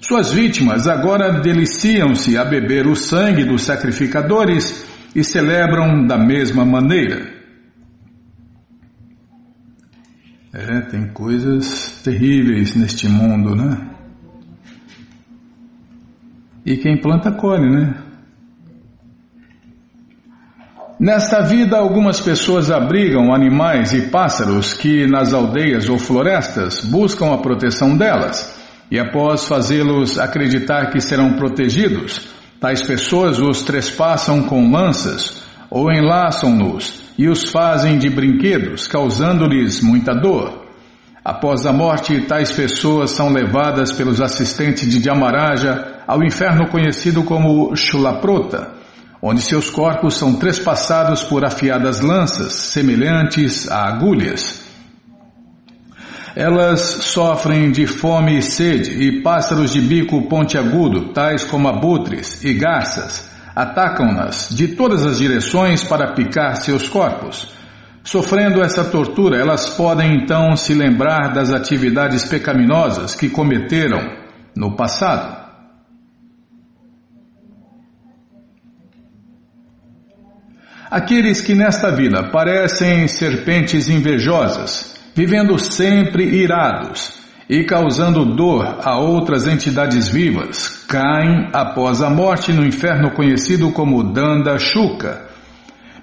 suas 0.00 0.32
vítimas 0.32 0.88
agora 0.88 1.40
deliciam-se 1.40 2.36
a 2.36 2.44
beber 2.44 2.86
o 2.86 2.96
sangue 2.96 3.44
dos 3.44 3.62
sacrificadores 3.62 4.86
e 5.14 5.22
celebram 5.22 6.06
da 6.06 6.16
mesma 6.16 6.64
maneira. 6.64 7.38
É, 10.52 10.80
tem 10.80 11.12
coisas 11.12 12.00
terríveis 12.02 12.74
neste 12.74 13.06
mundo, 13.08 13.54
né? 13.54 13.90
E 16.64 16.76
quem 16.76 17.00
planta 17.00 17.30
colhe, 17.30 17.70
né? 17.70 18.02
Nesta 20.98 21.40
vida, 21.42 21.78
algumas 21.78 22.20
pessoas 22.20 22.70
abrigam 22.70 23.32
animais 23.32 23.92
e 23.92 24.10
pássaros 24.10 24.74
que 24.74 25.06
nas 25.06 25.32
aldeias 25.32 25.88
ou 25.88 25.98
florestas 25.98 26.84
buscam 26.84 27.32
a 27.32 27.38
proteção 27.38 27.96
delas 27.96 28.59
e 28.90 28.98
após 28.98 29.46
fazê-los 29.46 30.18
acreditar 30.18 30.90
que 30.90 31.00
serão 31.00 31.34
protegidos, 31.34 32.28
tais 32.60 32.82
pessoas 32.82 33.38
os 33.38 33.62
trespassam 33.62 34.42
com 34.42 34.70
lanças 34.70 35.42
ou 35.70 35.92
enlaçam-nos 35.92 37.00
e 37.16 37.28
os 37.28 37.50
fazem 37.50 37.98
de 37.98 38.10
brinquedos, 38.10 38.88
causando-lhes 38.88 39.80
muita 39.80 40.12
dor. 40.12 40.66
Após 41.24 41.66
a 41.66 41.72
morte, 41.72 42.22
tais 42.22 42.50
pessoas 42.50 43.10
são 43.10 43.30
levadas 43.30 43.92
pelos 43.92 44.20
assistentes 44.20 44.88
de 44.88 44.98
Dhyamaraja 44.98 46.00
ao 46.06 46.24
inferno 46.24 46.68
conhecido 46.68 47.22
como 47.22 47.76
Shulaprota, 47.76 48.72
onde 49.22 49.42
seus 49.42 49.70
corpos 49.70 50.14
são 50.14 50.34
trespassados 50.34 51.22
por 51.22 51.44
afiadas 51.44 52.00
lanças, 52.00 52.52
semelhantes 52.54 53.70
a 53.70 53.86
agulhas. 53.86 54.69
Elas 56.36 56.80
sofrem 56.80 57.72
de 57.72 57.86
fome 57.86 58.38
e 58.38 58.42
sede, 58.42 58.90
e 59.02 59.20
pássaros 59.20 59.72
de 59.72 59.80
bico 59.80 60.28
pontiagudo, 60.28 61.12
tais 61.12 61.44
como 61.44 61.68
abutres 61.68 62.44
e 62.44 62.54
garças, 62.54 63.28
atacam-nas 63.54 64.48
de 64.50 64.68
todas 64.68 65.04
as 65.04 65.18
direções 65.18 65.82
para 65.82 66.12
picar 66.14 66.56
seus 66.56 66.88
corpos. 66.88 67.52
Sofrendo 68.02 68.62
essa 68.62 68.84
tortura, 68.84 69.36
elas 69.36 69.70
podem 69.70 70.14
então 70.14 70.56
se 70.56 70.72
lembrar 70.72 71.32
das 71.32 71.52
atividades 71.52 72.24
pecaminosas 72.24 73.14
que 73.14 73.28
cometeram 73.28 74.00
no 74.56 74.74
passado. 74.74 75.38
Aqueles 80.90 81.40
que 81.40 81.54
nesta 81.54 81.90
vida 81.94 82.30
parecem 82.30 83.06
serpentes 83.06 83.88
invejosas, 83.88 84.99
vivendo 85.20 85.58
sempre 85.58 86.24
irados 86.24 87.12
e 87.46 87.62
causando 87.64 88.24
dor 88.24 88.78
a 88.82 88.98
outras 88.98 89.46
entidades 89.46 90.08
vivas, 90.08 90.82
caem 90.88 91.50
após 91.52 92.00
a 92.00 92.08
morte 92.08 92.54
no 92.54 92.64
inferno 92.64 93.10
conhecido 93.10 93.70
como 93.70 94.14
Danda 94.14 94.58
Shuka. 94.58 95.28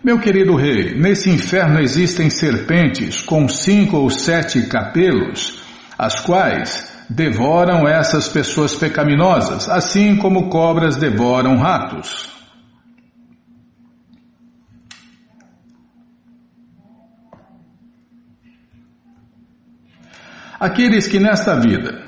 Meu 0.04 0.20
querido 0.20 0.56
rei, 0.56 0.94
nesse 0.94 1.32
inferno 1.32 1.80
existem 1.80 2.30
serpentes 2.30 3.20
com 3.20 3.50
cinco 3.50 3.98
ou 3.98 4.12
sete 4.12 4.68
capelos, 4.68 5.64
as 5.98 6.20
quais 6.20 6.96
devoram 7.10 7.88
essas 7.88 8.28
pessoas 8.28 8.76
pecaminosas, 8.76 9.68
assim 9.68 10.16
como 10.18 10.48
cobras 10.48 10.96
devoram 10.96 11.58
ratos. 11.58 12.37
Aqueles 20.60 21.08
que 21.08 21.20
nesta 21.20 21.60
vida 21.60 22.02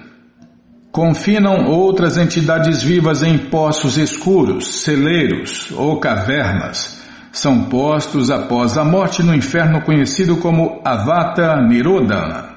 confinam 0.91 1.67
outras 1.67 2.17
entidades 2.17 2.81
vivas 2.81 3.21
em 3.21 3.37
poços 3.37 3.95
escuros, 3.95 4.81
celeiros 4.81 5.71
ou 5.71 5.99
cavernas, 5.99 6.99
são 7.31 7.65
postos 7.65 8.31
após 8.31 8.75
a 8.75 8.83
morte 8.83 9.21
no 9.21 9.35
inferno 9.35 9.83
conhecido 9.83 10.37
como 10.37 10.81
Avata 10.83 11.61
Nirodana. 11.61 12.49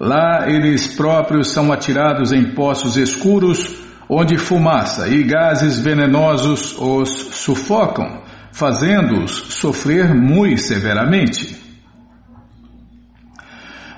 Lá 0.00 0.48
eles 0.48 0.86
próprios 0.86 1.48
são 1.48 1.70
atirados 1.70 2.32
em 2.32 2.54
poços 2.54 2.96
escuros, 2.96 3.76
onde 4.08 4.38
fumaça 4.38 5.06
e 5.06 5.22
gases 5.22 5.78
venenosos 5.78 6.74
os 6.78 7.10
sufocam, 7.32 8.22
fazendo-os 8.52 9.32
sofrer 9.50 10.14
muito 10.14 10.62
severamente. 10.62 11.65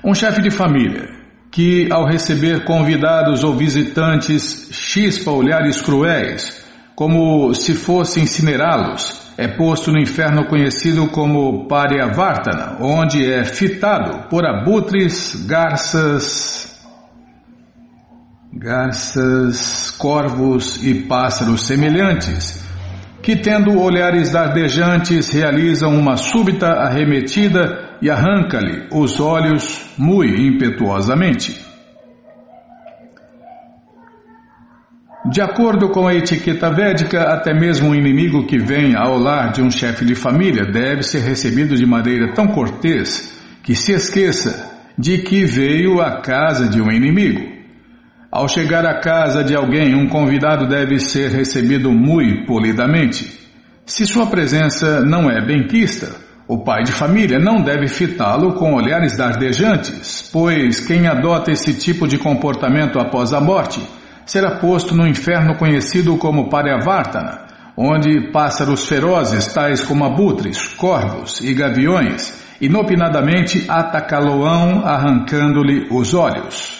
Um 0.03 0.13
chefe 0.13 0.41
de 0.41 0.49
família 0.49 1.09
que, 1.51 1.91
ao 1.91 2.05
receber 2.05 2.63
convidados 2.63 3.43
ou 3.43 3.55
visitantes, 3.55 4.69
chispa 4.71 5.31
olhares 5.31 5.81
cruéis, 5.81 6.63
como 6.95 7.53
se 7.53 7.73
fosse 7.73 8.21
incinerá-los, 8.21 9.19
é 9.37 9.47
posto 9.47 9.91
no 9.91 9.99
inferno 9.99 10.45
conhecido 10.47 11.07
como 11.07 11.67
Paryavartana, 11.67 12.77
onde 12.79 13.29
é 13.29 13.43
fitado 13.43 14.29
por 14.29 14.45
abutres, 14.45 15.45
garças, 15.45 16.79
garças, 18.53 19.91
corvos 19.91 20.83
e 20.83 20.93
pássaros 21.03 21.65
semelhantes, 21.65 22.63
que 23.21 23.35
tendo 23.35 23.79
olhares 23.79 24.31
dardejantes 24.31 25.31
realizam 25.31 25.93
uma 25.95 26.15
súbita 26.15 26.67
arremetida 26.67 27.88
e 28.01 28.09
arranca-lhe 28.09 28.87
os 28.91 29.19
olhos 29.19 29.93
muito 29.97 30.41
impetuosamente. 30.41 31.69
De 35.29 35.41
acordo 35.41 35.89
com 35.89 36.07
a 36.07 36.15
etiqueta 36.15 36.71
védica, 36.71 37.21
até 37.33 37.53
mesmo 37.53 37.89
um 37.89 37.95
inimigo 37.95 38.47
que 38.47 38.57
vem 38.57 38.95
ao 38.95 39.19
lar 39.19 39.51
de 39.51 39.61
um 39.61 39.69
chefe 39.69 40.05
de 40.05 40.15
família 40.15 40.65
deve 40.65 41.03
ser 41.03 41.19
recebido 41.19 41.75
de 41.75 41.85
maneira 41.85 42.33
tão 42.33 42.47
cortês 42.47 43.37
que 43.61 43.75
se 43.75 43.91
esqueça 43.91 44.69
de 44.97 45.19
que 45.19 45.43
veio 45.45 46.01
à 46.01 46.21
casa 46.21 46.67
de 46.67 46.81
um 46.81 46.89
inimigo. 46.89 47.59
Ao 48.31 48.47
chegar 48.47 48.85
à 48.85 48.99
casa 49.01 49.43
de 49.43 49.55
alguém, 49.55 49.93
um 49.93 50.07
convidado 50.07 50.67
deve 50.67 50.99
ser 50.99 51.31
recebido 51.31 51.91
muito 51.91 52.45
polidamente. 52.45 53.39
Se 53.85 54.05
sua 54.05 54.27
presença 54.27 55.01
não 55.01 55.29
é 55.29 55.45
benquista, 55.45 56.28
o 56.49 56.57
pai 56.57 56.81
de 56.81 56.91
família 56.91 57.37
não 57.37 57.61
deve 57.61 57.87
fitá-lo 57.87 58.55
com 58.55 58.73
olhares 58.73 59.15
dardejantes, 59.15 60.27
pois 60.33 60.79
quem 60.79 61.05
adota 61.05 61.51
esse 61.51 61.75
tipo 61.75 62.07
de 62.07 62.17
comportamento 62.17 62.99
após 62.99 63.33
a 63.33 63.39
morte 63.39 63.79
será 64.25 64.57
posto 64.57 64.95
no 64.95 65.07
inferno 65.07 65.55
conhecido 65.57 66.17
como 66.17 66.49
Paryavartana, 66.49 67.45
onde 67.77 68.31
pássaros 68.31 68.87
ferozes 68.89 69.45
tais 69.53 69.81
como 69.81 70.03
abutres, 70.03 70.69
corvos 70.69 71.39
e 71.39 71.53
gaviões 71.53 72.43
inopinadamente 72.59 73.65
atacá-lo-ão 73.69 74.83
arrancando-lhe 74.83 75.87
os 75.91 76.15
olhos. 76.15 76.78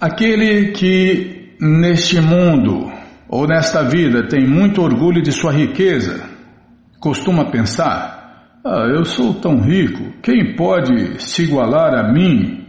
Aquele 0.00 0.70
que 0.70 1.56
neste 1.60 2.20
mundo 2.20 2.88
ou 3.28 3.48
nesta 3.48 3.82
vida 3.82 4.28
tem 4.28 4.46
muito 4.46 4.80
orgulho 4.80 5.20
de 5.20 5.32
sua 5.32 5.50
riqueza, 5.50 6.22
costuma 7.00 7.50
pensar: 7.50 8.60
Ah, 8.64 8.86
eu 8.94 9.04
sou 9.04 9.34
tão 9.34 9.58
rico, 9.58 10.12
quem 10.22 10.54
pode 10.54 11.20
se 11.20 11.42
igualar 11.42 11.94
a 11.94 12.12
mim? 12.12 12.64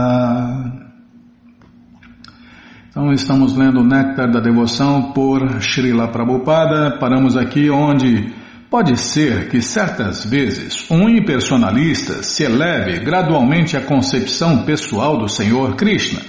Então 2.90 3.12
estamos 3.12 3.58
lendo 3.58 3.82
o 3.82 3.84
Néctar 3.84 4.32
da 4.32 4.40
Devoção 4.40 5.12
por 5.12 5.60
Srila 5.60 6.08
Prabhupada. 6.08 6.98
Paramos 6.98 7.36
aqui 7.36 7.70
onde 7.70 8.34
pode 8.70 8.98
ser 8.98 9.50
que 9.50 9.62
certas 9.62 10.26
vezes 10.26 10.90
um 10.90 11.10
impersonalista 11.10 12.24
se 12.24 12.44
eleve 12.44 13.00
gradualmente 13.00 13.76
à 13.76 13.82
concepção 13.82 14.64
pessoal 14.64 15.18
do 15.18 15.28
Senhor 15.28 15.76
Krishna, 15.76 16.22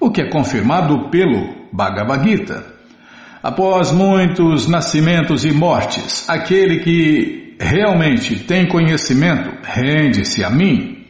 o 0.00 0.10
que 0.10 0.22
é 0.22 0.30
confirmado 0.30 1.10
pelo 1.10 1.68
Bhagavad 1.70 2.26
Gita. 2.26 2.73
Após 3.44 3.92
muitos 3.92 4.66
nascimentos 4.66 5.44
e 5.44 5.52
mortes, 5.52 6.26
aquele 6.30 6.78
que 6.78 7.58
realmente 7.60 8.36
tem 8.36 8.66
conhecimento 8.66 9.50
rende-se 9.62 10.42
a 10.42 10.48
mim. 10.48 11.04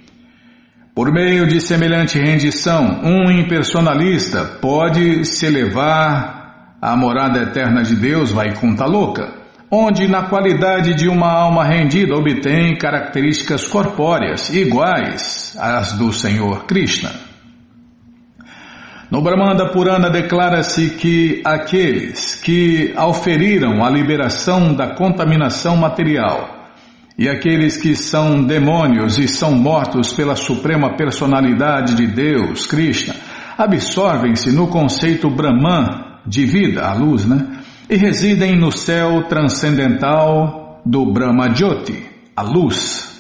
Por 0.93 1.13
meio 1.13 1.47
de 1.47 1.61
semelhante 1.61 2.19
rendição, 2.19 3.03
um 3.05 3.31
impersonalista 3.31 4.45
pode 4.61 5.25
se 5.25 5.47
elevar 5.47 6.75
à 6.83 6.97
morada 6.97 7.41
eterna 7.41 7.85
de 7.85 7.95
Deus, 7.95 8.33
vai 8.33 8.53
conta 8.55 8.85
louca, 8.85 9.33
onde 9.71 10.09
na 10.09 10.25
qualidade 10.25 10.93
de 10.95 11.09
uma 11.09 11.31
alma 11.31 11.63
rendida 11.63 12.17
obtém 12.17 12.77
características 12.77 13.69
corpóreas 13.69 14.53
iguais 14.53 15.57
às 15.57 15.93
do 15.93 16.13
Senhor 16.13 16.65
Krishna. 16.65 17.13
No 19.15 19.23
Brahmanda 19.23 19.71
Purana 19.71 20.11
declara-se 20.11 20.91
que 20.91 21.41
aqueles 21.45 22.35
que 22.43 22.93
auferiram 22.97 23.85
a 23.85 23.89
liberação 23.89 24.75
da 24.75 24.93
contaminação 24.97 25.77
material 25.77 26.73
e 27.17 27.29
aqueles 27.29 27.77
que 27.81 27.95
são 27.95 28.43
demônios 28.43 29.17
e 29.17 29.29
são 29.29 29.53
mortos 29.53 30.13
pela 30.13 30.35
suprema 30.35 30.97
personalidade 30.97 31.95
de 31.95 32.09
Deus, 32.09 32.67
Krishna, 32.67 33.15
absorvem-se 33.57 34.51
no 34.51 34.67
conceito 34.67 35.31
Brahman 35.31 36.17
de 36.27 36.45
vida, 36.45 36.85
a 36.85 36.95
luz, 36.95 37.25
né? 37.25 37.61
E 37.89 37.95
residem 37.95 38.59
no 38.59 38.73
céu 38.73 39.29
transcendental 39.29 40.83
do 40.85 41.07
Brahma 41.13 41.55
Jyoti, 41.55 42.05
a 42.35 42.43
luz. 42.43 43.17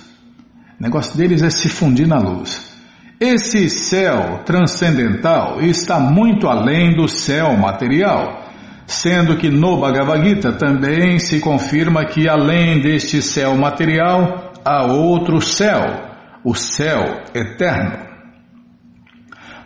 O 0.76 0.82
negócio 0.82 1.16
deles 1.16 1.40
é 1.40 1.50
se 1.50 1.68
fundir 1.68 2.08
na 2.08 2.18
luz. 2.18 2.73
Esse 3.20 3.70
céu 3.70 4.42
transcendental 4.44 5.60
está 5.62 6.00
muito 6.00 6.48
além 6.48 6.96
do 6.96 7.08
céu 7.08 7.56
material, 7.56 8.42
sendo 8.86 9.36
que 9.36 9.48
no 9.48 9.80
Bhagavad 9.80 10.26
Gita 10.28 10.52
também 10.52 11.20
se 11.20 11.38
confirma 11.38 12.04
que 12.06 12.28
além 12.28 12.80
deste 12.80 13.22
céu 13.22 13.56
material 13.56 14.52
há 14.64 14.86
outro 14.86 15.40
céu, 15.40 15.80
o 16.42 16.54
céu 16.54 17.22
eterno. 17.32 18.04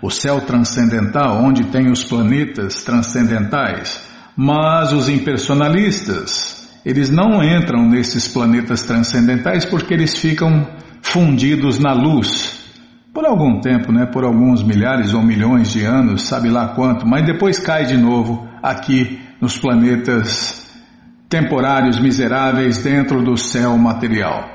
O 0.03 0.11
céu 0.11 0.43
transcendental, 0.43 1.43
onde 1.43 1.65
tem 1.65 1.91
os 1.91 2.05
planetas 2.05 2.85
transcendentais, 2.85 4.01
mas 4.37 4.93
os 4.93 5.09
impersonalistas, 5.09 6.69
eles 6.85 7.09
não 7.09 7.43
entram 7.43 7.89
nesses 7.89 8.29
planetas 8.29 8.83
transcendentais 8.83 9.65
porque 9.65 9.95
eles 9.95 10.17
ficam 10.19 10.69
fundidos 11.03 11.79
na 11.79 11.95
luz 11.95 12.58
por 13.19 13.27
algum 13.27 13.61
tempo, 13.61 13.91
né, 13.91 14.07
por 14.07 14.23
alguns 14.23 14.63
milhares 14.63 15.13
ou 15.13 15.21
milhões 15.21 15.73
de 15.73 15.83
anos, 15.83 16.23
sabe 16.23 16.49
lá 16.49 16.69
quanto, 16.69 17.05
mas 17.05 17.27
depois 17.27 17.59
cai 17.59 17.85
de 17.85 17.97
novo 17.97 18.47
aqui 18.63 19.19
nos 19.41 19.59
planetas 19.59 20.65
temporários 21.29 21.99
miseráveis 21.99 22.79
dentro 22.79 23.21
do 23.21 23.37
céu 23.37 23.77
material. 23.77 24.49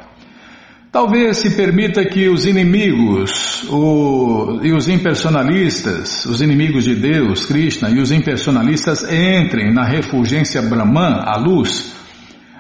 Talvez 0.94 1.40
se 1.40 1.58
permita 1.58 2.06
que 2.06 2.30
os 2.30 2.46
inimigos 2.46 3.68
o, 3.70 4.62
e 4.64 4.72
os 4.72 4.88
impersonalistas, 4.88 6.26
os 6.26 6.42
inimigos 6.42 6.86
de 6.86 6.96
Deus, 6.96 7.46
Krishna, 7.46 7.90
e 7.90 8.00
os 8.00 8.14
impersonalistas 8.14 9.04
entrem 9.04 9.74
na 9.74 9.84
refulgência 9.84 10.62
Brahman, 10.62 11.20
a 11.26 11.36
luz, 11.36 11.94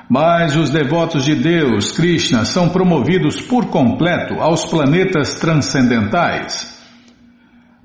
mas 0.09 0.55
os 0.55 0.69
devotos 0.69 1.25
de 1.25 1.35
Deus, 1.35 1.91
Krishna, 1.91 2.45
são 2.45 2.69
promovidos 2.69 3.41
por 3.41 3.65
completo 3.67 4.41
aos 4.41 4.65
planetas 4.65 5.35
transcendentais. 5.35 6.73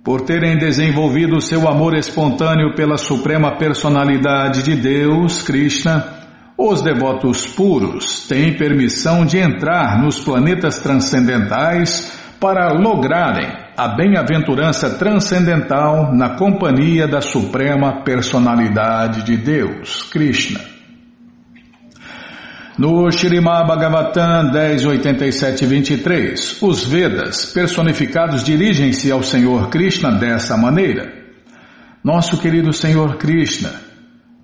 Por 0.03 0.23
terem 0.23 0.57
desenvolvido 0.57 1.41
seu 1.41 1.69
amor 1.69 1.95
espontâneo 1.95 2.75
pela 2.75 2.97
Suprema 2.97 3.57
Personalidade 3.57 4.63
de 4.63 4.75
Deus, 4.75 5.43
Krishna, 5.43 6.05
os 6.57 6.83
devotos 6.83 7.47
puros 7.47 8.27
têm 8.27 8.57
permissão 8.57 9.25
de 9.25 9.39
entrar 9.39 10.03
nos 10.03 10.19
planetas 10.19 10.79
transcendentais 10.79 12.19
para 12.41 12.73
lograrem 12.73 13.49
a 13.77 13.89
bem-aventurança 13.89 14.91
transcendental 14.91 16.13
na 16.15 16.31
companhia 16.31 17.07
da 17.07 17.21
Suprema 17.21 18.03
Personalidade 18.03 19.23
de 19.25 19.37
Deus, 19.37 20.03
Krishna. 20.05 20.78
No 22.79 23.11
Shirimá 23.11 23.65
Bhagavatam 23.65 24.53
10.87.23, 24.53 26.63
os 26.63 26.85
Vedas 26.85 27.47
personificados 27.47 28.45
dirigem-se 28.45 29.11
ao 29.11 29.21
Senhor 29.21 29.69
Krishna 29.69 30.13
dessa 30.13 30.57
maneira. 30.57 31.13
Nosso 32.05 32.39
querido 32.39 32.73
Senhor 32.73 33.17
Krishna, 33.17 33.73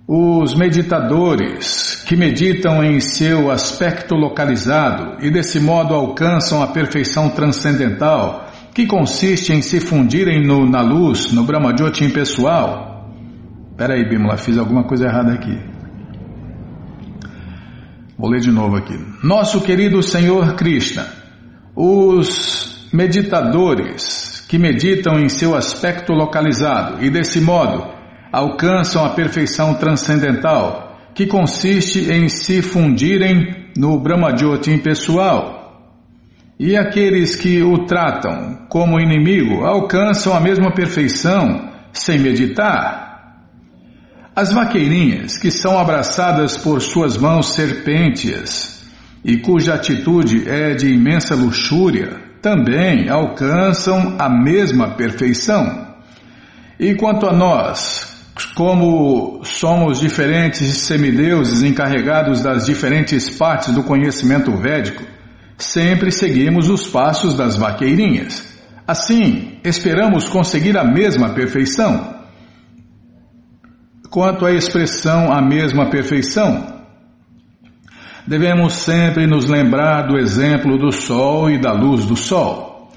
os 0.05 0.53
meditadores 0.53 2.03
que 2.05 2.17
meditam 2.17 2.83
em 2.83 2.99
seu 2.99 3.49
aspecto 3.49 4.15
localizado 4.15 5.25
e 5.25 5.31
desse 5.31 5.61
modo 5.61 5.93
alcançam 5.93 6.61
a 6.61 6.67
perfeição 6.67 7.29
transcendental, 7.29 8.51
que 8.73 8.85
consiste 8.85 9.53
em 9.53 9.61
se 9.61 9.79
fundirem 9.79 10.45
no, 10.45 10.69
na 10.69 10.81
luz, 10.81 11.31
no 11.31 11.45
Brahmajyoti 11.45 12.03
impessoal. 12.03 13.13
Peraí, 13.77 14.03
Bimala, 14.09 14.35
fiz 14.35 14.57
alguma 14.57 14.83
coisa 14.83 15.05
errada 15.05 15.31
aqui. 15.31 15.74
Vou 18.17 18.29
ler 18.29 18.39
de 18.39 18.51
novo 18.51 18.77
aqui. 18.77 18.97
Nosso 19.21 19.59
querido 19.61 20.01
Senhor 20.01 20.55
Krishna, 20.55 21.05
os 21.75 22.87
meditadores 22.93 24.45
que 24.47 24.57
meditam 24.57 25.19
em 25.19 25.27
seu 25.27 25.53
aspecto 25.53 26.13
localizado 26.13 27.03
e 27.03 27.09
desse 27.09 27.41
modo 27.41 27.85
alcançam 28.31 29.05
a 29.05 29.09
perfeição 29.09 29.73
transcendental, 29.73 30.97
que 31.13 31.25
consiste 31.25 32.11
em 32.11 32.29
se 32.29 32.61
fundirem 32.61 33.71
no 33.77 33.99
Brahmajyoti 33.99 34.71
impessoal. 34.71 35.91
E 36.57 36.77
aqueles 36.77 37.35
que 37.35 37.61
o 37.63 37.85
tratam 37.85 38.65
como 38.69 38.99
inimigo 38.99 39.65
alcançam 39.65 40.33
a 40.33 40.39
mesma 40.39 40.71
perfeição 40.71 41.69
sem 41.91 42.19
meditar. 42.19 43.14
As 44.35 44.51
vaqueirinhas, 44.51 45.37
que 45.37 45.49
são 45.49 45.79
abraçadas 45.79 46.57
por 46.57 46.81
suas 46.81 47.15
mãos 47.15 47.53
serpênteas 47.53 48.83
e 49.23 49.37
cuja 49.37 49.75
atitude 49.75 50.49
é 50.49 50.73
de 50.73 50.89
imensa 50.89 51.33
luxúria, 51.35 52.19
também 52.41 53.09
alcançam 53.09 54.17
a 54.19 54.27
mesma 54.27 54.91
perfeição. 54.97 55.87
E 56.77 56.95
quanto 56.95 57.25
a 57.27 57.31
nós, 57.31 58.13
como 58.55 59.39
somos 59.45 60.01
diferentes 60.01 60.79
semideuses 60.79 61.63
encarregados 61.63 62.41
das 62.43 62.65
diferentes 62.65 63.29
partes 63.29 63.73
do 63.73 63.83
conhecimento 63.83 64.51
védico, 64.51 65.01
sempre 65.57 66.11
seguimos 66.11 66.69
os 66.69 66.85
passos 66.85 67.37
das 67.37 67.55
vaqueirinhas. 67.55 68.45
Assim, 68.85 69.59
esperamos 69.63 70.27
conseguir 70.27 70.77
a 70.77 70.83
mesma 70.83 71.29
perfeição. 71.29 72.14
Quanto 74.15 74.45
à 74.45 74.53
expressão 74.53 75.29
a 75.29 75.41
mesma 75.41 75.89
perfeição, 75.89 76.65
devemos 78.25 78.71
sempre 78.71 79.27
nos 79.27 79.45
lembrar 79.45 80.03
do 80.03 80.17
exemplo 80.17 80.77
do 80.77 80.89
Sol 80.89 81.51
e 81.51 81.59
da 81.59 81.73
luz 81.73 82.05
do 82.05 82.15
Sol. 82.15 82.89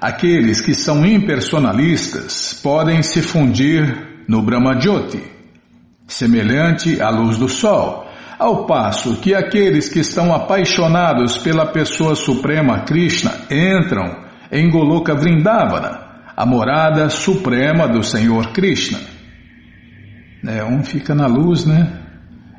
Aqueles 0.00 0.60
que 0.60 0.74
são 0.74 1.06
impersonalistas 1.06 2.60
podem 2.64 3.00
se 3.00 3.22
fundir 3.22 4.24
no 4.28 4.42
Brahmajyoti, 4.42 5.22
semelhante 6.04 7.00
à 7.00 7.10
luz 7.10 7.38
do 7.38 7.48
sol, 7.48 8.04
ao 8.36 8.66
passo 8.66 9.18
que 9.18 9.36
aqueles 9.36 9.88
que 9.88 10.00
estão 10.00 10.34
apaixonados 10.34 11.38
pela 11.38 11.66
pessoa 11.66 12.16
suprema 12.16 12.80
Krishna 12.80 13.32
entram 13.48 14.16
em 14.50 14.68
Goloka 14.68 15.14
Vrindavana, 15.14 16.24
a 16.36 16.44
morada 16.44 17.08
suprema 17.08 17.86
do 17.86 18.02
Senhor 18.02 18.48
Krishna. 18.52 19.15
É, 20.46 20.64
um 20.64 20.82
fica 20.82 21.14
na 21.14 21.26
luz, 21.26 21.64
né? 21.64 22.02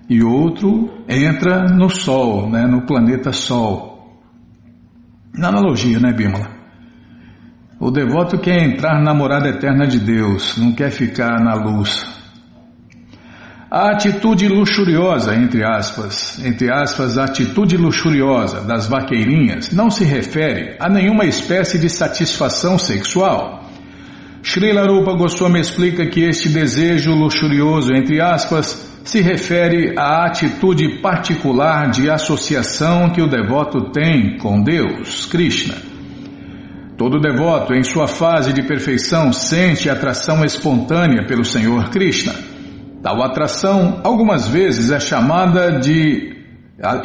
E 0.10 0.24
outro 0.24 1.04
entra 1.08 1.66
no 1.66 1.90
Sol, 1.90 2.50
né? 2.50 2.66
no 2.66 2.86
planeta 2.86 3.32
Sol. 3.32 4.22
Na 5.34 5.50
analogia, 5.50 6.00
né, 6.00 6.12
Bímola? 6.12 6.50
O 7.80 7.92
devoto 7.92 8.40
quer 8.40 8.64
entrar 8.64 9.02
na 9.02 9.14
morada 9.14 9.50
eterna 9.50 9.86
de 9.86 10.00
Deus, 10.00 10.58
não 10.58 10.74
quer 10.74 10.90
ficar 10.90 11.40
na 11.40 11.54
luz. 11.54 12.18
A 13.70 13.92
atitude 13.92 14.48
luxuriosa, 14.48 15.36
entre 15.36 15.64
aspas, 15.64 16.44
entre 16.44 16.72
aspas, 16.72 17.18
a 17.18 17.26
atitude 17.26 17.78
luxuriosa 17.78 18.62
das 18.62 18.88
vaqueirinhas 18.88 19.72
não 19.72 19.92
se 19.92 20.06
refere 20.06 20.76
a 20.80 20.90
nenhuma 20.90 21.26
espécie 21.26 21.78
de 21.78 21.90
satisfação 21.90 22.80
sexual. 22.80 23.67
Srila 24.44 24.86
Rupa 24.86 25.14
Goswami 25.14 25.60
explica 25.60 26.06
que 26.06 26.24
este 26.24 26.50
desejo 26.50 27.14
luxurioso, 27.14 27.94
entre 27.94 28.22
aspas, 28.22 28.88
se 29.04 29.22
refere 29.22 29.98
à 29.98 30.26
atitude 30.26 31.02
particular 31.02 31.90
de 31.90 32.10
associação 32.10 33.10
que 33.10 33.22
o 33.22 33.28
devoto 33.28 33.92
tem 33.92 34.38
com 34.38 34.62
Deus, 34.62 35.26
Krishna. 35.26 35.76
Todo 36.98 37.20
devoto, 37.20 37.74
em 37.74 37.84
sua 37.84 38.08
fase 38.08 38.52
de 38.52 38.64
perfeição, 38.64 39.32
sente 39.32 39.90
atração 39.90 40.44
espontânea 40.44 41.26
pelo 41.26 41.46
Senhor 41.46 41.90
Krishna. 41.90 42.34
Tal 43.04 43.22
atração, 43.24 44.02
algumas 44.04 44.48
vezes, 44.48 44.92
é 44.92 45.00
chamada 45.00 45.80
de, 45.80 46.36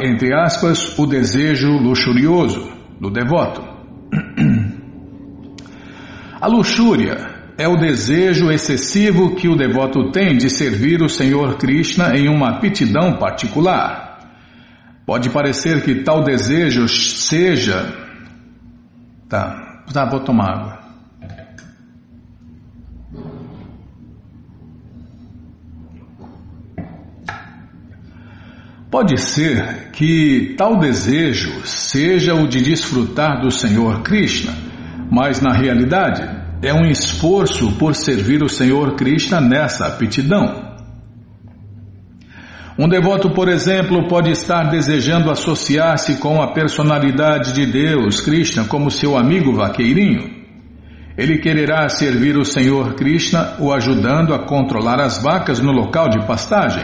entre 0.01 0.33
aspas, 0.33 0.97
o 0.97 1.05
desejo 1.05 1.69
luxurioso 1.69 2.71
do 2.99 3.09
devoto. 3.11 3.61
A 6.43 6.47
luxúria 6.47 7.53
é 7.57 7.69
o 7.69 7.77
desejo 7.77 8.51
excessivo 8.51 9.33
que 9.33 9.47
o 9.47 9.55
devoto 9.55 10.11
tem 10.11 10.35
de 10.35 10.49
servir 10.49 11.01
o 11.01 11.07
Senhor 11.07 11.55
Krishna 11.55 12.17
em 12.17 12.27
uma 12.27 12.57
aptidão 12.57 13.17
particular. 13.17 14.19
Pode 15.05 15.29
parecer 15.29 15.85
que 15.85 16.03
tal 16.03 16.21
desejo 16.21 16.85
seja. 16.89 17.93
Tá, 19.29 19.85
Tá, 19.93 20.05
vou 20.05 20.19
tomar 20.19 20.49
água. 20.49 20.79
Pode 28.91 29.17
ser 29.17 29.91
que 29.93 30.55
tal 30.57 30.77
desejo 30.77 31.65
seja 31.65 32.35
o 32.35 32.49
de 32.49 32.61
desfrutar 32.61 33.39
do 33.39 33.49
Senhor 33.49 34.01
Krishna, 34.01 34.72
mas 35.11 35.41
na 35.41 35.53
realidade 35.53 36.23
é 36.61 36.73
um 36.73 36.85
esforço 36.85 37.73
por 37.73 37.93
servir 37.93 38.41
o 38.41 38.49
Senhor 38.49 38.95
Krishna 38.95 39.41
nessa 39.41 39.85
aptidão. 39.87 40.73
Um 42.77 42.87
devoto, 42.87 43.29
por 43.29 43.47
exemplo, 43.49 44.07
pode 44.07 44.31
estar 44.31 44.63
desejando 44.63 45.29
associar-se 45.29 46.15
com 46.15 46.41
a 46.41 46.53
personalidade 46.53 47.53
de 47.53 47.67
Deus, 47.67 48.19
Krishna, 48.19 48.63
como 48.65 48.89
seu 48.89 49.15
amigo 49.15 49.53
vaqueirinho. 49.53 50.43
Ele 51.15 51.37
quererá 51.37 51.87
servir 51.87 52.35
o 52.35 52.43
Senhor 52.43 52.95
Krishna, 52.95 53.57
o 53.59 53.71
ajudando 53.71 54.33
a 54.33 54.39
controlar 54.47 54.99
as 54.99 55.21
vacas 55.21 55.59
no 55.59 55.71
local 55.71 56.09
de 56.09 56.25
pastagem. 56.25 56.83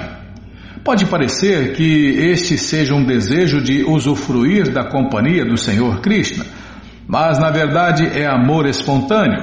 Pode 0.84 1.07
parecer 1.07 1.74
que 1.74 2.15
este 2.20 2.55
seja 2.55 2.93
um 2.93 3.03
desejo 3.03 3.59
de 3.59 3.84
usufruir 3.84 4.72
da 4.72 4.84
companhia 4.84 5.43
do 5.43 5.57
Senhor 5.57 5.99
Krishna, 6.01 6.45
mas 7.10 7.39
na 7.39 7.49
verdade 7.49 8.05
é 8.05 8.28
amor 8.28 8.68
espontâneo. 8.68 9.41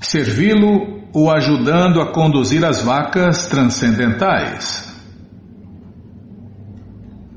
Servi-lo 0.00 1.04
o 1.14 1.30
ajudando 1.30 2.00
a 2.00 2.12
conduzir 2.12 2.64
as 2.64 2.82
vacas 2.82 3.46
transcendentais. 3.46 4.92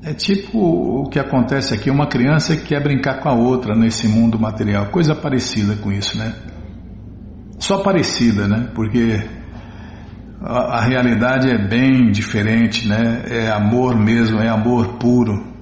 É 0.02 0.12
tipo 0.12 0.58
o 0.58 1.08
que 1.08 1.20
acontece 1.20 1.74
aqui, 1.74 1.88
uma 1.90 2.08
criança 2.08 2.56
que 2.56 2.64
quer 2.64 2.82
brincar 2.82 3.20
com 3.20 3.28
a 3.28 3.34
outra 3.34 3.76
nesse 3.76 4.08
mundo 4.08 4.36
material, 4.36 4.86
coisa 4.86 5.14
parecida 5.14 5.76
com 5.76 5.92
isso, 5.92 6.18
né? 6.18 6.34
Só 7.60 7.84
parecida, 7.84 8.48
né? 8.48 8.68
Porque 8.74 9.28
a, 10.40 10.78
a 10.78 10.84
realidade 10.84 11.48
é 11.48 11.68
bem 11.68 12.10
diferente, 12.10 12.88
né? 12.88 13.22
É 13.28 13.48
amor 13.48 13.96
mesmo, 13.96 14.40
é 14.40 14.48
amor 14.48 14.94
puro. 14.98 15.54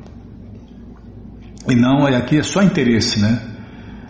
E 1.68 1.74
não, 1.74 2.06
aqui 2.06 2.38
é 2.38 2.42
só 2.42 2.62
interesse, 2.62 3.20
né? 3.20 3.53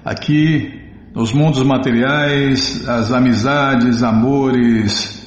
Aqui, 0.05 0.83
nos 1.15 1.33
mundos 1.33 1.63
materiais, 1.63 2.87
as 2.87 3.11
amizades, 3.11 4.03
amores, 4.03 5.25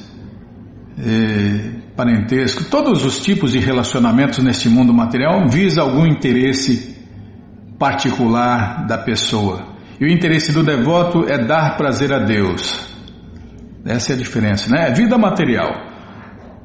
eh, 0.98 1.70
parentesco, 1.96 2.64
todos 2.70 3.04
os 3.04 3.20
tipos 3.20 3.52
de 3.52 3.58
relacionamentos 3.58 4.38
neste 4.38 4.68
mundo 4.68 4.94
material 4.94 5.48
visa 5.48 5.80
algum 5.80 6.06
interesse 6.06 6.96
particular 7.78 8.86
da 8.86 8.98
pessoa. 8.98 9.76
E 10.00 10.04
o 10.04 10.08
interesse 10.08 10.52
do 10.52 10.62
devoto 10.62 11.24
é 11.28 11.38
dar 11.44 11.76
prazer 11.76 12.12
a 12.12 12.20
Deus. 12.20 12.86
Essa 13.84 14.12
é 14.12 14.14
a 14.14 14.18
diferença, 14.18 14.70
né? 14.70 14.90
É 14.90 14.92
vida 14.92 15.18
material. 15.18 15.72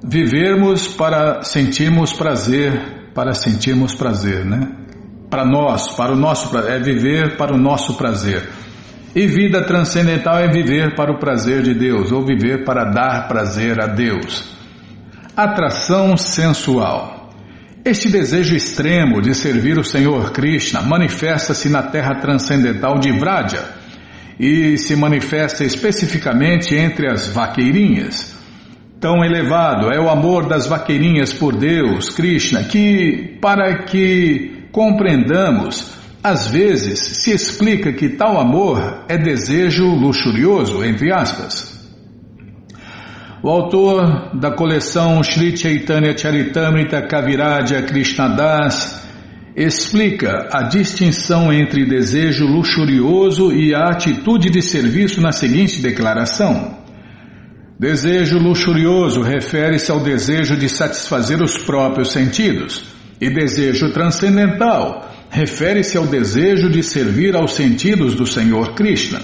Vivermos 0.04 0.88
para 0.88 1.42
sentirmos 1.42 2.14
prazer, 2.14 3.12
para 3.16 3.34
sentirmos 3.34 3.96
prazer, 3.96 4.46
né? 4.46 4.83
Para 5.34 5.46
nós, 5.46 5.88
para 5.96 6.14
o 6.14 6.16
nosso 6.16 6.56
é 6.60 6.80
viver 6.80 7.38
para 7.38 7.56
o 7.56 7.58
nosso 7.58 7.96
prazer. 7.96 8.50
E 9.16 9.26
vida 9.26 9.64
transcendental 9.64 10.38
é 10.38 10.48
viver 10.48 10.94
para 10.94 11.12
o 11.12 11.18
prazer 11.18 11.64
de 11.64 11.74
Deus, 11.74 12.12
ou 12.12 12.24
viver 12.24 12.64
para 12.64 12.84
dar 12.84 13.28
prazer 13.28 13.82
a 13.82 13.88
Deus. 13.88 14.56
Atração 15.36 16.16
sensual. 16.16 17.32
Este 17.84 18.10
desejo 18.10 18.56
extremo 18.56 19.24
de 19.24 19.34
servir 19.34 19.80
o 19.80 19.84
Senhor 19.84 20.32
Krishna 20.32 20.84
manifesta-se 20.84 21.68
na 21.68 21.82
terra 21.82 22.14
transcendental 22.22 23.00
de 23.00 23.12
Vraja 23.12 23.74
e 24.40 24.78
se 24.78 24.96
manifesta 24.96 25.64
especificamente 25.64 26.76
entre 26.76 27.12
as 27.12 27.28
vaqueirinhas. 27.28 28.38
Tão 29.00 29.26
elevado 29.26 29.92
é 29.92 30.00
o 30.00 30.12
amor 30.12 30.48
das 30.48 30.68
vaqueirinhas 30.68 31.34
por 31.34 31.56
Deus, 31.56 32.12
Krishna, 32.12 32.66
que, 32.66 33.36
para 33.42 33.80
que 33.86 34.53
compreendamos, 34.74 35.92
às 36.24 36.48
vezes 36.48 37.00
se 37.00 37.32
explica 37.32 37.94
que 37.94 38.10
tal 38.10 38.40
amor 38.40 39.06
é 39.08 39.18
desejo 39.18 39.86
luxurioso, 39.86 40.84
entre 40.84 41.14
aspas. 41.14 41.72
O 43.44 43.50
autor 43.50 44.36
da 44.36 44.52
coleção 44.52 45.22
Sri 45.22 45.56
Chaitanya 45.56 46.18
Charitamrita 46.18 47.02
Kaviraja 47.04 47.84
Krishnadas 47.84 49.04
explica 49.56 50.48
a 50.52 50.64
distinção 50.64 51.54
entre 51.54 51.86
desejo 51.86 52.46
luxurioso 52.48 53.52
e 53.52 53.76
a 53.76 53.90
atitude 53.90 54.50
de 54.50 54.62
serviço 54.62 55.22
na 55.22 55.32
seguinte 55.32 55.82
declaração. 55.82 56.80
Desejo 57.78 58.40
luxurioso 58.40 59.22
refere-se 59.22 59.92
ao 59.92 60.00
desejo 60.00 60.56
de 60.56 60.70
satisfazer 60.70 61.44
os 61.44 61.58
próprios 61.58 62.12
sentidos, 62.12 62.93
e 63.24 63.30
desejo 63.30 63.92
transcendental 63.92 65.10
refere-se 65.30 65.98
ao 65.98 66.06
desejo 66.06 66.70
de 66.70 66.84
servir 66.84 67.36
aos 67.36 67.54
sentidos 67.54 68.16
do 68.16 68.28
Senhor 68.28 68.76
Krishna. 68.76 69.22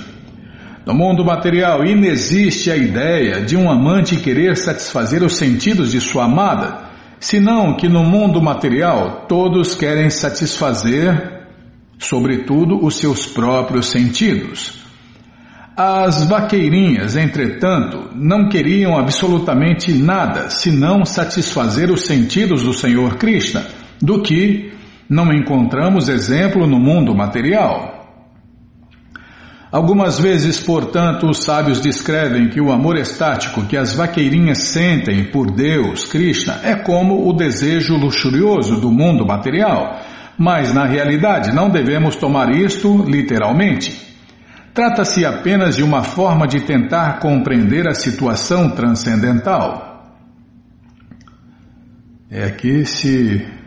No 0.85 0.93
mundo 0.93 1.23
material, 1.25 1.85
inexiste 1.85 2.71
a 2.71 2.77
ideia 2.77 3.41
de 3.41 3.57
um 3.57 3.69
amante 3.69 4.15
querer 4.15 4.55
satisfazer 4.55 5.21
os 5.21 5.35
sentidos 5.35 5.91
de 5.91 5.99
sua 5.99 6.23
amada, 6.23 6.89
senão 7.19 7.75
que 7.75 7.89
no 7.89 8.03
mundo 8.03 8.41
material 8.41 9.25
todos 9.27 9.75
querem 9.75 10.09
satisfazer, 10.09 11.43
sobretudo, 11.99 12.83
os 12.83 12.95
seus 12.95 13.27
próprios 13.27 13.87
sentidos. 13.87 14.79
As 15.75 16.23
vaqueirinhas, 16.23 17.15
entretanto, 17.15 18.09
não 18.15 18.49
queriam 18.49 18.97
absolutamente 18.97 19.93
nada 19.93 20.49
senão 20.49 21.05
satisfazer 21.05 21.91
os 21.91 22.01
sentidos 22.01 22.63
do 22.63 22.73
Senhor 22.73 23.17
Krishna, 23.17 23.65
do 24.01 24.21
que 24.21 24.71
não 25.09 25.33
encontramos 25.33 26.07
exemplo 26.07 26.67
no 26.67 26.79
mundo 26.79 27.15
material. 27.15 27.99
Algumas 29.71 30.19
vezes, 30.19 30.59
portanto, 30.59 31.27
os 31.27 31.43
sábios 31.43 31.79
descrevem 31.79 32.49
que 32.49 32.59
o 32.59 32.71
amor 32.71 32.97
estático 32.97 33.65
que 33.65 33.77
as 33.77 33.93
vaqueirinhas 33.93 34.63
sentem 34.63 35.25
por 35.25 35.51
Deus, 35.51 36.05
Krishna, 36.05 36.59
é 36.63 36.75
como 36.75 37.29
o 37.29 37.33
desejo 37.33 37.95
luxurioso 37.95 38.81
do 38.81 38.91
mundo 38.91 39.27
material, 39.27 39.99
mas 40.37 40.73
na 40.73 40.85
realidade 40.85 41.53
não 41.53 41.69
devemos 41.69 42.15
tomar 42.15 42.49
isto 42.49 43.03
literalmente. 43.03 44.09
Trata-se 44.73 45.23
apenas 45.23 45.75
de 45.75 45.83
uma 45.83 46.03
forma 46.03 46.47
de 46.47 46.61
tentar 46.61 47.19
compreender 47.19 47.87
a 47.87 47.93
situação 47.93 48.71
transcendental. 48.71 50.15
É 52.31 52.49
que 52.49 52.85
se 52.85 53.58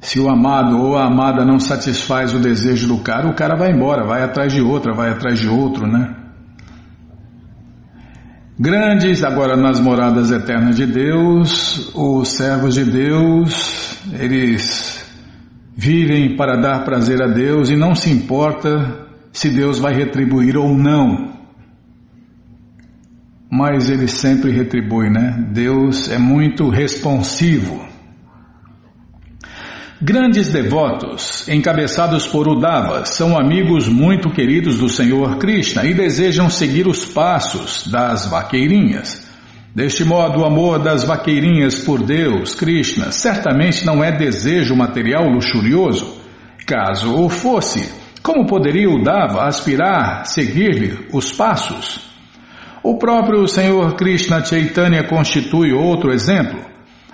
se 0.00 0.20
o 0.20 0.28
amado 0.28 0.78
ou 0.78 0.96
a 0.96 1.06
amada 1.06 1.44
não 1.44 1.58
satisfaz 1.58 2.32
o 2.34 2.38
desejo 2.38 2.86
do 2.86 2.98
cara, 2.98 3.28
o 3.28 3.34
cara 3.34 3.56
vai 3.56 3.72
embora, 3.72 4.06
vai 4.06 4.22
atrás 4.22 4.52
de 4.52 4.60
outra, 4.60 4.94
vai 4.94 5.10
atrás 5.10 5.38
de 5.38 5.48
outro, 5.48 5.86
né? 5.86 6.14
Grandes, 8.60 9.22
agora 9.22 9.56
nas 9.56 9.78
moradas 9.78 10.30
eternas 10.30 10.76
de 10.76 10.86
Deus, 10.86 11.92
os 11.94 12.28
servos 12.28 12.74
de 12.74 12.84
Deus, 12.84 13.96
eles 14.18 15.04
vivem 15.76 16.36
para 16.36 16.56
dar 16.56 16.84
prazer 16.84 17.22
a 17.22 17.28
Deus 17.28 17.70
e 17.70 17.76
não 17.76 17.94
se 17.94 18.10
importa 18.10 19.06
se 19.32 19.48
Deus 19.48 19.78
vai 19.78 19.94
retribuir 19.94 20.56
ou 20.56 20.76
não. 20.76 21.38
Mas 23.50 23.88
ele 23.88 24.08
sempre 24.08 24.50
retribui, 24.50 25.08
né? 25.08 25.50
Deus 25.52 26.10
é 26.10 26.18
muito 26.18 26.68
responsivo. 26.68 27.87
Grandes 30.00 30.52
devotos, 30.52 31.48
encabeçados 31.48 32.24
por 32.24 32.46
Udava, 32.46 33.04
são 33.04 33.36
amigos 33.36 33.88
muito 33.88 34.30
queridos 34.30 34.78
do 34.78 34.88
Senhor 34.88 35.38
Krishna 35.38 35.84
e 35.84 35.92
desejam 35.92 36.48
seguir 36.48 36.86
os 36.86 37.04
passos 37.04 37.84
das 37.88 38.24
vaqueirinhas. 38.30 39.26
Deste 39.74 40.04
modo, 40.04 40.38
o 40.38 40.44
amor 40.44 40.78
das 40.78 41.02
vaqueirinhas 41.02 41.80
por 41.80 42.00
Deus, 42.00 42.54
Krishna, 42.54 43.10
certamente 43.10 43.84
não 43.84 44.04
é 44.04 44.12
desejo 44.12 44.76
material 44.76 45.28
luxurioso. 45.28 46.16
Caso 46.64 47.16
o 47.16 47.28
fosse, 47.28 47.92
como 48.22 48.46
poderia 48.46 48.88
Udava 48.88 49.48
aspirar 49.48 50.26
seguir-lhe 50.26 51.08
os 51.12 51.32
passos? 51.32 52.08
O 52.84 52.98
próprio 52.98 53.48
Senhor 53.48 53.96
Krishna 53.96 54.44
Chaitanya 54.44 55.02
constitui 55.02 55.72
outro 55.72 56.12
exemplo. 56.12 56.67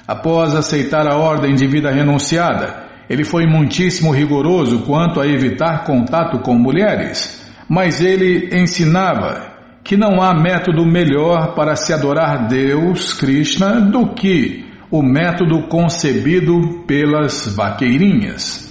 Após 0.07 0.55
aceitar 0.55 1.07
a 1.07 1.17
ordem 1.17 1.55
de 1.55 1.67
vida 1.67 1.91
renunciada, 1.91 2.85
ele 3.09 3.25
foi 3.25 3.47
muitíssimo 3.47 4.13
rigoroso 4.13 4.81
quanto 4.81 5.21
a 5.21 5.27
evitar 5.27 5.85
contato 5.85 6.41
com 6.41 6.55
mulheres, 6.55 7.43
mas 7.69 8.01
ele 8.01 8.51
ensinava 8.53 9.55
que 9.83 9.97
não 9.97 10.23
há 10.23 10.35
método 10.35 10.85
melhor 10.85 11.55
para 11.55 11.77
se 11.77 11.93
adorar 11.93 12.49
Deus, 12.49 13.13
Krishna, 13.13 13.81
do 13.81 14.15
que 14.15 14.65
o 14.91 15.03
método 15.03 15.69
concebido 15.69 16.85
pelas 16.87 17.55
vaqueirinhas. 17.55 18.65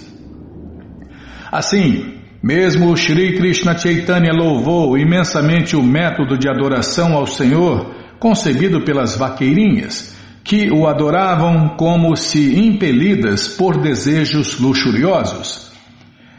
Assim, 1.52 2.16
mesmo 2.42 2.96
Shri 2.98 3.36
Krishna 3.38 3.78
Chaitanya 3.78 4.34
louvou 4.34 4.98
imensamente 4.98 5.76
o 5.76 5.84
método 5.84 6.38
de 6.38 6.50
adoração 6.50 7.14
ao 7.14 7.28
Senhor 7.28 7.94
concebido 8.20 8.82
pelas 8.82 9.16
vaqueirinhas, 9.16 10.16
que 10.44 10.70
o 10.70 10.88
adoravam 10.88 11.70
como 11.78 12.16
se 12.16 12.60
impelidas 12.60 13.48
por 13.48 13.82
desejos 13.82 14.60
luxuriosos. 14.60 15.72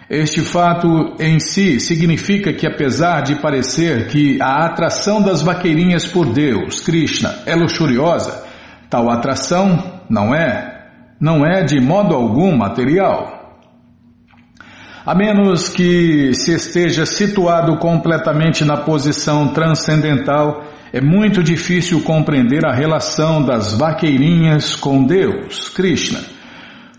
Este 0.08 0.42
fato 0.42 1.16
em 1.18 1.40
si 1.40 1.80
significa 1.80 2.52
que, 2.52 2.66
apesar 2.66 3.22
de 3.22 3.36
parecer 3.36 4.08
que 4.08 4.40
a 4.40 4.66
atração 4.66 5.22
das 5.22 5.40
vaqueirinhas 5.40 6.06
por 6.06 6.26
Deus, 6.26 6.80
Krishna, 6.80 7.34
é 7.46 7.54
luxuriosa, 7.54 8.44
tal 8.90 9.10
atração 9.10 10.02
não 10.10 10.34
é, 10.34 10.88
não 11.18 11.44
é 11.44 11.62
de 11.62 11.80
modo 11.80 12.14
algum 12.14 12.54
material. 12.54 13.58
A 15.06 15.14
menos 15.14 15.68
que 15.70 16.34
se 16.34 16.52
esteja 16.52 17.06
situado 17.06 17.78
completamente 17.78 18.64
na 18.64 18.76
posição 18.76 19.48
transcendental, 19.48 20.64
é 20.94 21.00
muito 21.00 21.42
difícil 21.42 22.00
compreender 22.02 22.64
a 22.64 22.72
relação 22.72 23.42
das 23.44 23.74
vaqueirinhas 23.74 24.76
com 24.76 25.02
Deus, 25.04 25.68
Krishna. 25.68 26.20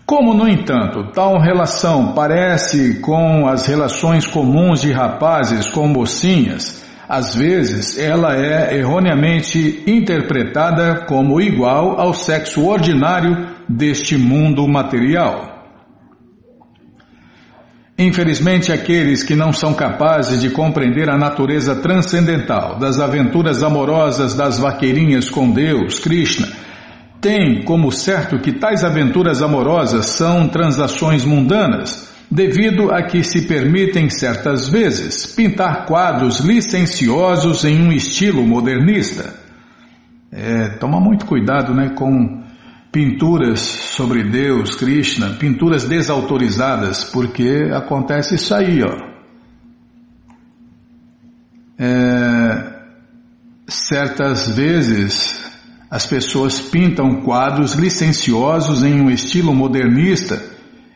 Como, 0.04 0.34
no 0.34 0.46
entanto, 0.46 1.12
tal 1.14 1.40
relação 1.40 2.12
parece 2.12 3.00
com 3.00 3.48
as 3.48 3.66
relações 3.66 4.26
comuns 4.26 4.82
de 4.82 4.92
rapazes 4.92 5.70
com 5.70 5.88
mocinhas, 5.88 6.84
às 7.08 7.34
vezes 7.34 7.98
ela 7.98 8.36
é 8.36 8.76
erroneamente 8.76 9.82
interpretada 9.86 11.06
como 11.06 11.40
igual 11.40 11.98
ao 11.98 12.12
sexo 12.12 12.66
ordinário 12.66 13.46
deste 13.66 14.18
mundo 14.18 14.68
material. 14.68 15.55
Infelizmente, 17.98 18.70
aqueles 18.70 19.22
que 19.22 19.34
não 19.34 19.52
são 19.52 19.72
capazes 19.72 20.40
de 20.42 20.50
compreender 20.50 21.08
a 21.08 21.16
natureza 21.16 21.76
transcendental 21.76 22.78
das 22.78 23.00
aventuras 23.00 23.62
amorosas 23.62 24.34
das 24.34 24.58
vaqueirinhas 24.58 25.30
com 25.30 25.50
Deus, 25.50 25.98
Krishna, 25.98 26.46
têm 27.22 27.64
como 27.64 27.90
certo 27.90 28.38
que 28.38 28.52
tais 28.52 28.84
aventuras 28.84 29.40
amorosas 29.40 30.06
são 30.06 30.46
transações 30.46 31.24
mundanas 31.24 32.14
devido 32.30 32.92
a 32.92 33.02
que 33.02 33.22
se 33.22 33.46
permitem 33.46 34.10
certas 34.10 34.68
vezes 34.68 35.24
pintar 35.34 35.86
quadros 35.86 36.40
licenciosos 36.40 37.64
em 37.64 37.80
um 37.80 37.92
estilo 37.92 38.46
modernista. 38.46 39.34
É, 40.30 40.68
toma 40.80 41.00
muito 41.00 41.24
cuidado 41.24 41.72
né, 41.72 41.90
com 41.96 42.44
pinturas 42.96 43.60
sobre 43.60 44.24
Deus, 44.24 44.74
Krishna, 44.74 45.34
pinturas 45.34 45.86
desautorizadas, 45.86 47.04
porque 47.04 47.68
acontece 47.70 48.36
isso 48.36 48.54
aí, 48.54 48.82
ó. 48.82 48.96
É, 51.78 52.72
certas 53.68 54.48
vezes 54.48 55.44
as 55.90 56.06
pessoas 56.06 56.58
pintam 56.58 57.20
quadros 57.20 57.74
licenciosos 57.74 58.82
em 58.82 58.98
um 58.98 59.10
estilo 59.10 59.54
modernista 59.54 60.42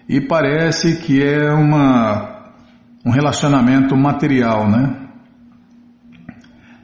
e 0.09 0.23
parece 0.23 0.97
que 1.03 1.23
é 1.23 1.53
uma, 1.53 2.55
um 3.05 3.11
relacionamento 3.11 3.95
material, 3.95 4.67
né? 4.71 5.10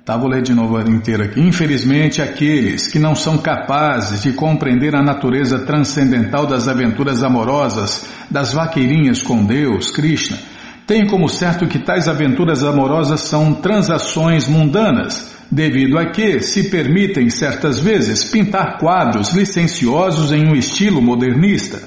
Tá, 0.06 0.16
vou 0.16 0.28
ler 0.28 0.40
de 0.40 0.54
novo 0.54 0.80
inteiro 0.88 1.24
aqui. 1.24 1.40
Infelizmente, 1.40 2.22
aqueles 2.22 2.86
que 2.86 2.96
não 2.96 3.16
são 3.16 3.38
capazes 3.38 4.22
de 4.22 4.32
compreender 4.34 4.94
a 4.94 5.02
natureza 5.02 5.58
transcendental 5.58 6.46
das 6.46 6.68
aventuras 6.68 7.24
amorosas 7.24 8.08
das 8.30 8.52
vaqueirinhas 8.52 9.20
com 9.20 9.44
Deus, 9.44 9.90
Krishna, 9.90 10.38
têm 10.86 11.08
como 11.08 11.28
certo 11.28 11.66
que 11.66 11.80
tais 11.80 12.06
aventuras 12.06 12.62
amorosas 12.62 13.22
são 13.22 13.52
transações 13.52 14.46
mundanas, 14.46 15.34
devido 15.50 15.98
a 15.98 16.06
que 16.06 16.38
se 16.38 16.70
permitem 16.70 17.28
certas 17.28 17.80
vezes 17.80 18.22
pintar 18.22 18.78
quadros 18.78 19.34
licenciosos 19.34 20.30
em 20.30 20.46
um 20.46 20.54
estilo 20.54 21.02
modernista. 21.02 21.82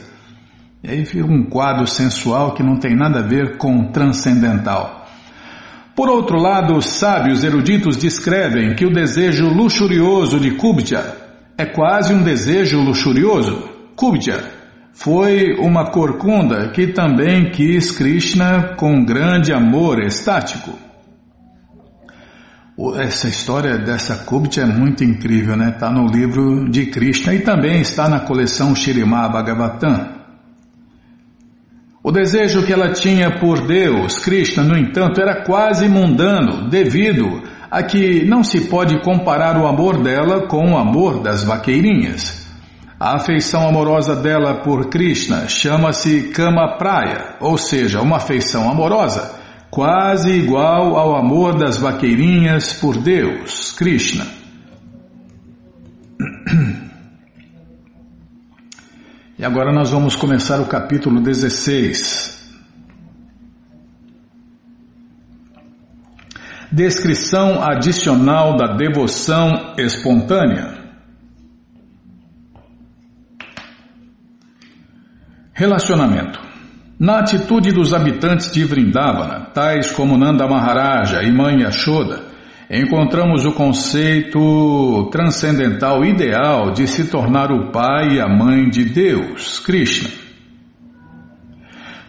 E 0.83 0.91
aí 0.91 1.05
vira 1.05 1.25
um 1.25 1.45
quadro 1.45 1.87
sensual 1.87 2.53
que 2.53 2.63
não 2.63 2.75
tem 2.75 2.97
nada 2.97 3.19
a 3.19 3.25
ver 3.25 3.55
com 3.55 3.93
transcendental. 3.93 4.98
Por 5.99 6.07
outro 6.07 6.37
lado, 6.37 6.77
os 6.77 6.85
sábios 6.85 7.43
eruditos 7.43 7.97
descrevem 7.97 8.73
que 8.73 8.85
o 8.85 8.89
desejo 8.89 9.49
luxurioso 9.49 10.39
de 10.39 10.51
Kubja 10.51 11.13
é 11.57 11.65
quase 11.65 12.13
um 12.13 12.23
desejo 12.23 12.79
luxurioso. 12.79 13.67
Kubja 13.97 14.49
foi 14.93 15.57
uma 15.59 15.91
corcunda 15.91 16.71
que 16.71 16.93
também 16.93 17.51
quis 17.51 17.91
Krishna 17.91 18.77
com 18.77 19.03
grande 19.03 19.51
amor 19.51 20.01
estático. 20.01 20.71
Essa 22.95 23.27
história 23.27 23.77
dessa 23.77 24.23
Kubja 24.23 24.61
é 24.61 24.65
muito 24.65 25.03
incrível, 25.03 25.57
né? 25.57 25.71
Está 25.71 25.91
no 25.91 26.07
livro 26.07 26.69
de 26.71 26.85
Krishna 26.85 27.33
e 27.33 27.41
também 27.41 27.81
está 27.81 28.07
na 28.07 28.21
coleção 28.21 28.73
Shirimá 28.73 29.27
Bhagavatam. 29.27 30.18
O 32.01 32.11
desejo 32.11 32.65
que 32.65 32.71
ela 32.71 32.93
tinha 32.93 33.39
por 33.39 33.67
Deus, 33.67 34.19
Krishna, 34.19 34.63
no 34.63 34.77
entanto, 34.77 35.19
era 35.19 35.43
quase 35.43 35.89
mundano, 35.89 36.69
devido 36.69 37.43
a 37.69 37.83
que 37.83 38.23
não 38.25 38.41
se 38.41 38.69
pode 38.69 39.01
comparar 39.03 39.57
o 39.57 39.67
amor 39.67 40.01
dela 40.01 40.47
com 40.47 40.71
o 40.71 40.77
amor 40.77 41.21
das 41.21 41.43
vaqueirinhas. 41.43 42.47
A 42.97 43.17
afeição 43.17 43.67
amorosa 43.67 44.15
dela 44.15 44.61
por 44.61 44.89
Krishna 44.89 45.47
chama-se 45.49 46.31
Kama 46.33 46.77
Praia, 46.77 47.35
ou 47.41 47.57
seja, 47.57 48.01
uma 48.01 48.17
afeição 48.17 48.69
amorosa, 48.71 49.35
quase 49.69 50.31
igual 50.31 50.95
ao 50.97 51.17
amor 51.17 51.57
das 51.57 51.77
vaqueirinhas 51.77 52.73
por 52.73 52.97
Deus, 52.97 53.73
Krishna. 53.73 54.25
E 59.39 59.45
agora 59.45 59.71
nós 59.71 59.91
vamos 59.91 60.17
começar 60.17 60.59
o 60.59 60.67
capítulo 60.67 61.21
16. 61.21 62.59
Descrição 66.69 67.63
adicional 67.63 68.57
da 68.57 68.75
devoção 68.75 69.75
espontânea. 69.77 70.77
Relacionamento. 75.53 76.41
Na 76.99 77.19
atitude 77.19 77.71
dos 77.71 77.93
habitantes 77.93 78.51
de 78.51 78.65
Vrindavana, 78.65 79.45
tais 79.53 79.89
como 79.89 80.17
Nanda 80.17 80.45
Maharaja 80.49 81.23
e 81.23 81.31
Mãe 81.31 81.61
Yashoda, 81.61 82.25
encontramos 82.69 83.45
o 83.45 83.51
conceito 83.51 85.09
transcendental 85.11 86.05
ideal 86.05 86.71
de 86.71 86.85
se 86.87 87.05
tornar 87.05 87.51
o 87.51 87.71
pai 87.71 88.15
e 88.15 88.21
a 88.21 88.27
mãe 88.27 88.69
de 88.69 88.85
Deus, 88.85 89.59
Krishna. 89.59 90.09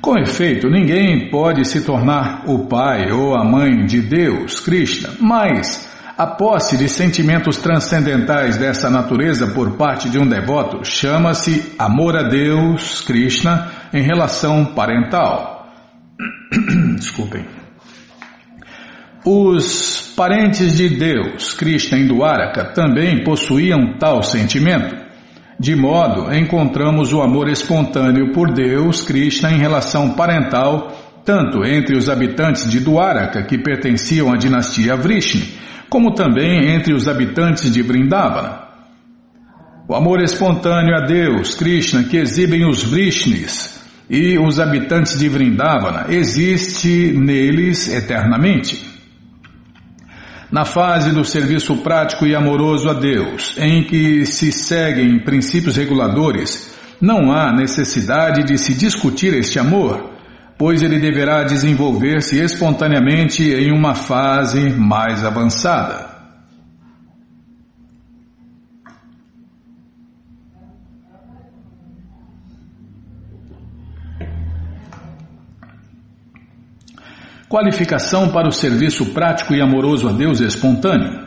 Com 0.02 0.18
efeito, 0.18 0.68
ninguém 0.68 1.30
pode 1.30 1.64
se 1.66 1.82
tornar 1.82 2.44
o 2.46 2.66
pai 2.66 3.10
ou 3.10 3.34
a 3.34 3.44
mãe 3.44 3.84
de 3.86 4.00
Deus, 4.00 4.60
Krishna, 4.60 5.10
mas 5.20 5.88
a 6.16 6.26
posse 6.26 6.76
de 6.76 6.88
sentimentos 6.88 7.56
transcendentais 7.56 8.58
dessa 8.58 8.90
natureza 8.90 9.46
por 9.48 9.76
parte 9.78 10.10
de 10.10 10.18
um 10.18 10.26
devoto 10.26 10.84
chama-se 10.84 11.74
amor 11.78 12.16
a 12.16 12.28
Deus, 12.28 13.00
Krishna, 13.00 13.70
em 13.92 14.02
relação 14.02 14.66
parental. 14.66 15.66
Desculpem. 16.96 17.59
Os 19.24 20.14
parentes 20.16 20.78
de 20.78 20.88
Deus, 20.88 21.52
Krishna 21.52 21.98
e 21.98 22.08
Dwaraka, 22.08 22.72
também 22.72 23.22
possuíam 23.22 23.98
tal 23.98 24.22
sentimento. 24.22 24.96
De 25.58 25.76
modo, 25.76 26.32
encontramos 26.34 27.12
o 27.12 27.20
amor 27.20 27.50
espontâneo 27.50 28.32
por 28.32 28.50
Deus, 28.50 29.02
Krishna, 29.02 29.52
em 29.52 29.58
relação 29.58 30.14
parental, 30.14 30.96
tanto 31.22 31.62
entre 31.66 31.98
os 31.98 32.08
habitantes 32.08 32.70
de 32.70 32.80
Dwaraka, 32.80 33.42
que 33.42 33.58
pertenciam 33.58 34.32
à 34.32 34.38
dinastia 34.38 34.96
Vrishni, 34.96 35.52
como 35.90 36.14
também 36.14 36.74
entre 36.74 36.94
os 36.94 37.06
habitantes 37.06 37.70
de 37.70 37.82
Vrindavana. 37.82 38.70
O 39.86 39.94
amor 39.94 40.22
espontâneo 40.22 40.94
a 40.94 41.04
Deus, 41.04 41.54
Krishna, 41.54 42.04
que 42.04 42.16
exibem 42.16 42.66
os 42.66 42.82
Vrishnis 42.82 43.84
e 44.08 44.38
os 44.38 44.58
habitantes 44.58 45.18
de 45.18 45.28
Vrindavana, 45.28 46.06
existe 46.08 47.12
neles 47.12 47.92
eternamente. 47.92 48.88
Na 50.52 50.64
fase 50.64 51.12
do 51.12 51.24
serviço 51.24 51.76
prático 51.76 52.26
e 52.26 52.34
amoroso 52.34 52.90
a 52.90 52.92
Deus, 52.92 53.54
em 53.56 53.84
que 53.84 54.26
se 54.26 54.50
seguem 54.50 55.20
princípios 55.20 55.76
reguladores, 55.76 56.74
não 57.00 57.30
há 57.30 57.52
necessidade 57.52 58.42
de 58.42 58.58
se 58.58 58.74
discutir 58.74 59.32
este 59.32 59.60
amor, 59.60 60.10
pois 60.58 60.82
ele 60.82 60.98
deverá 60.98 61.44
desenvolver-se 61.44 62.40
espontaneamente 62.40 63.44
em 63.44 63.70
uma 63.70 63.94
fase 63.94 64.70
mais 64.70 65.24
avançada. 65.24 66.09
Qualificação 77.50 78.28
para 78.28 78.46
o 78.46 78.52
serviço 78.52 79.06
prático 79.06 79.52
e 79.52 79.60
amoroso 79.60 80.08
a 80.08 80.12
Deus 80.12 80.38
espontâneo. 80.38 81.26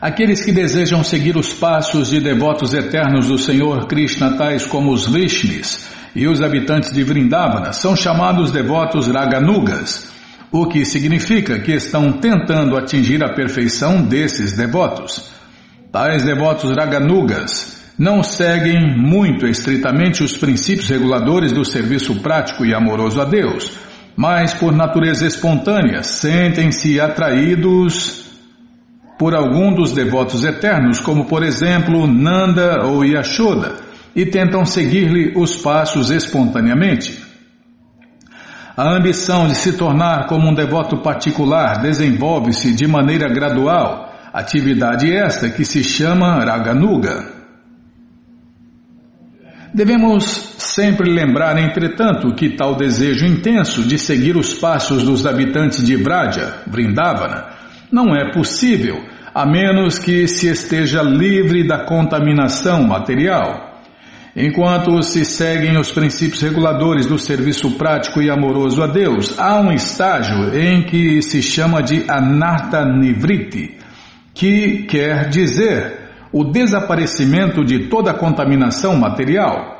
Aqueles 0.00 0.44
que 0.44 0.50
desejam 0.50 1.04
seguir 1.04 1.36
os 1.36 1.52
passos 1.52 2.10
de 2.10 2.18
devotos 2.18 2.74
eternos 2.74 3.28
do 3.28 3.38
Senhor 3.38 3.86
Krishna, 3.86 4.36
tais 4.36 4.66
como 4.66 4.92
os 4.92 5.08
Vishnis 5.08 5.88
e 6.16 6.26
os 6.26 6.42
habitantes 6.42 6.90
de 6.90 7.04
Vrindavana, 7.04 7.72
são 7.72 7.94
chamados 7.94 8.50
devotos 8.50 9.06
Raganugas, 9.06 10.10
o 10.50 10.66
que 10.66 10.84
significa 10.84 11.60
que 11.60 11.70
estão 11.70 12.14
tentando 12.14 12.76
atingir 12.76 13.22
a 13.22 13.34
perfeição 13.34 14.02
desses 14.02 14.56
devotos. 14.56 15.30
Tais 15.92 16.24
devotos 16.24 16.72
Raganugas 16.76 17.84
não 17.96 18.20
seguem 18.20 18.80
muito 18.96 19.46
estritamente 19.46 20.24
os 20.24 20.36
princípios 20.36 20.88
reguladores 20.88 21.52
do 21.52 21.64
serviço 21.64 22.16
prático 22.16 22.66
e 22.66 22.74
amoroso 22.74 23.20
a 23.20 23.24
Deus 23.24 23.85
mas 24.16 24.54
por 24.54 24.72
natureza 24.72 25.26
espontânea 25.26 26.02
sentem-se 26.02 26.98
atraídos 26.98 28.24
por 29.18 29.34
algum 29.34 29.74
dos 29.74 29.92
devotos 29.92 30.44
eternos, 30.44 31.00
como 31.00 31.26
por 31.26 31.42
exemplo 31.42 32.06
Nanda 32.06 32.84
ou 32.84 33.04
Yashoda, 33.04 33.76
e 34.14 34.24
tentam 34.24 34.64
seguir-lhe 34.64 35.32
os 35.36 35.56
passos 35.56 36.10
espontaneamente. 36.10 37.24
A 38.76 38.90
ambição 38.94 39.46
de 39.46 39.54
se 39.54 39.72
tornar 39.72 40.26
como 40.26 40.48
um 40.48 40.54
devoto 40.54 40.98
particular 40.98 41.80
desenvolve-se 41.80 42.74
de 42.74 42.86
maneira 42.86 43.28
gradual, 43.28 44.12
atividade 44.32 45.10
esta 45.10 45.48
que 45.48 45.64
se 45.64 45.82
chama 45.82 46.44
Raganuga. 46.44 47.36
Devemos 49.72 50.55
sempre 50.76 51.10
lembrar, 51.10 51.56
entretanto, 51.56 52.34
que 52.34 52.50
tal 52.50 52.74
desejo 52.74 53.24
intenso 53.24 53.82
de 53.82 53.98
seguir 53.98 54.36
os 54.36 54.52
passos 54.52 55.04
dos 55.04 55.24
habitantes 55.24 55.82
de 55.82 55.96
Vraja, 55.96 56.58
Vrindavana, 56.66 57.46
não 57.90 58.14
é 58.14 58.30
possível 58.30 59.02
a 59.34 59.46
menos 59.46 59.98
que 59.98 60.28
se 60.28 60.48
esteja 60.48 61.00
livre 61.00 61.66
da 61.66 61.86
contaminação 61.86 62.82
material. 62.82 63.80
Enquanto 64.36 65.02
se 65.02 65.24
seguem 65.24 65.78
os 65.78 65.90
princípios 65.92 66.42
reguladores 66.42 67.06
do 67.06 67.18
serviço 67.18 67.70
prático 67.78 68.20
e 68.20 68.30
amoroso 68.30 68.82
a 68.82 68.86
Deus, 68.86 69.38
há 69.38 69.58
um 69.58 69.72
estágio 69.72 70.54
em 70.54 70.82
que 70.82 71.22
se 71.22 71.40
chama 71.40 71.82
de 71.82 72.04
Anarta 72.06 72.84
Nivriti, 72.84 73.78
que 74.34 74.82
quer 74.82 75.30
dizer 75.30 76.00
o 76.30 76.44
desaparecimento 76.44 77.64
de 77.64 77.88
toda 77.88 78.12
contaminação 78.12 78.94
material. 78.94 79.75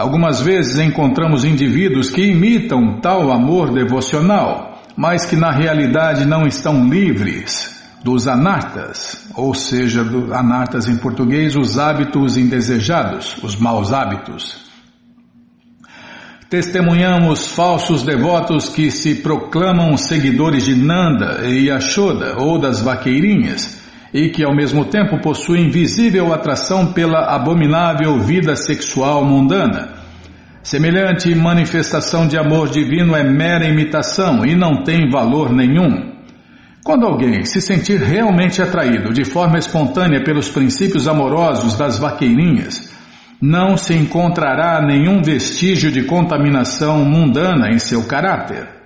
Algumas 0.00 0.40
vezes 0.40 0.78
encontramos 0.78 1.44
indivíduos 1.44 2.08
que 2.08 2.22
imitam 2.22 3.00
tal 3.02 3.30
amor 3.30 3.70
devocional, 3.70 4.80
mas 4.96 5.26
que 5.26 5.36
na 5.36 5.50
realidade 5.50 6.24
não 6.24 6.46
estão 6.46 6.88
livres 6.88 7.78
dos 8.02 8.26
anartas, 8.26 9.28
ou 9.36 9.52
seja, 9.52 10.02
do, 10.02 10.32
anartas 10.32 10.88
em 10.88 10.96
português, 10.96 11.54
os 11.54 11.78
hábitos 11.78 12.38
indesejados, 12.38 13.36
os 13.42 13.56
maus 13.56 13.92
hábitos. 13.92 14.70
Testemunhamos 16.48 17.48
falsos 17.48 18.02
devotos 18.02 18.70
que 18.70 18.90
se 18.90 19.16
proclamam 19.16 19.98
seguidores 19.98 20.64
de 20.64 20.76
Nanda 20.76 21.42
e 21.44 21.66
Yashoda 21.66 22.36
ou 22.38 22.58
das 22.58 22.80
vaqueirinhas 22.80 23.79
e 24.12 24.28
que 24.28 24.44
ao 24.44 24.54
mesmo 24.54 24.84
tempo 24.84 25.20
possuem 25.20 25.70
visível 25.70 26.32
atração 26.32 26.92
pela 26.92 27.34
abominável 27.34 28.18
vida 28.18 28.56
sexual 28.56 29.24
mundana. 29.24 30.00
Semelhante 30.62 31.34
manifestação 31.34 32.26
de 32.26 32.36
amor 32.36 32.68
divino 32.68 33.16
é 33.16 33.24
mera 33.24 33.66
imitação 33.66 34.44
e 34.44 34.54
não 34.54 34.82
tem 34.82 35.08
valor 35.08 35.52
nenhum. 35.52 36.10
Quando 36.84 37.06
alguém 37.06 37.44
se 37.44 37.60
sentir 37.60 37.98
realmente 38.00 38.60
atraído 38.60 39.12
de 39.12 39.24
forma 39.24 39.58
espontânea 39.58 40.22
pelos 40.22 40.48
princípios 40.48 41.06
amorosos 41.06 41.76
das 41.76 41.98
vaqueirinhas, 41.98 42.90
não 43.40 43.76
se 43.76 43.94
encontrará 43.94 44.82
nenhum 44.82 45.22
vestígio 45.22 45.90
de 45.90 46.04
contaminação 46.04 47.04
mundana 47.04 47.70
em 47.70 47.78
seu 47.78 48.06
caráter. 48.06 48.79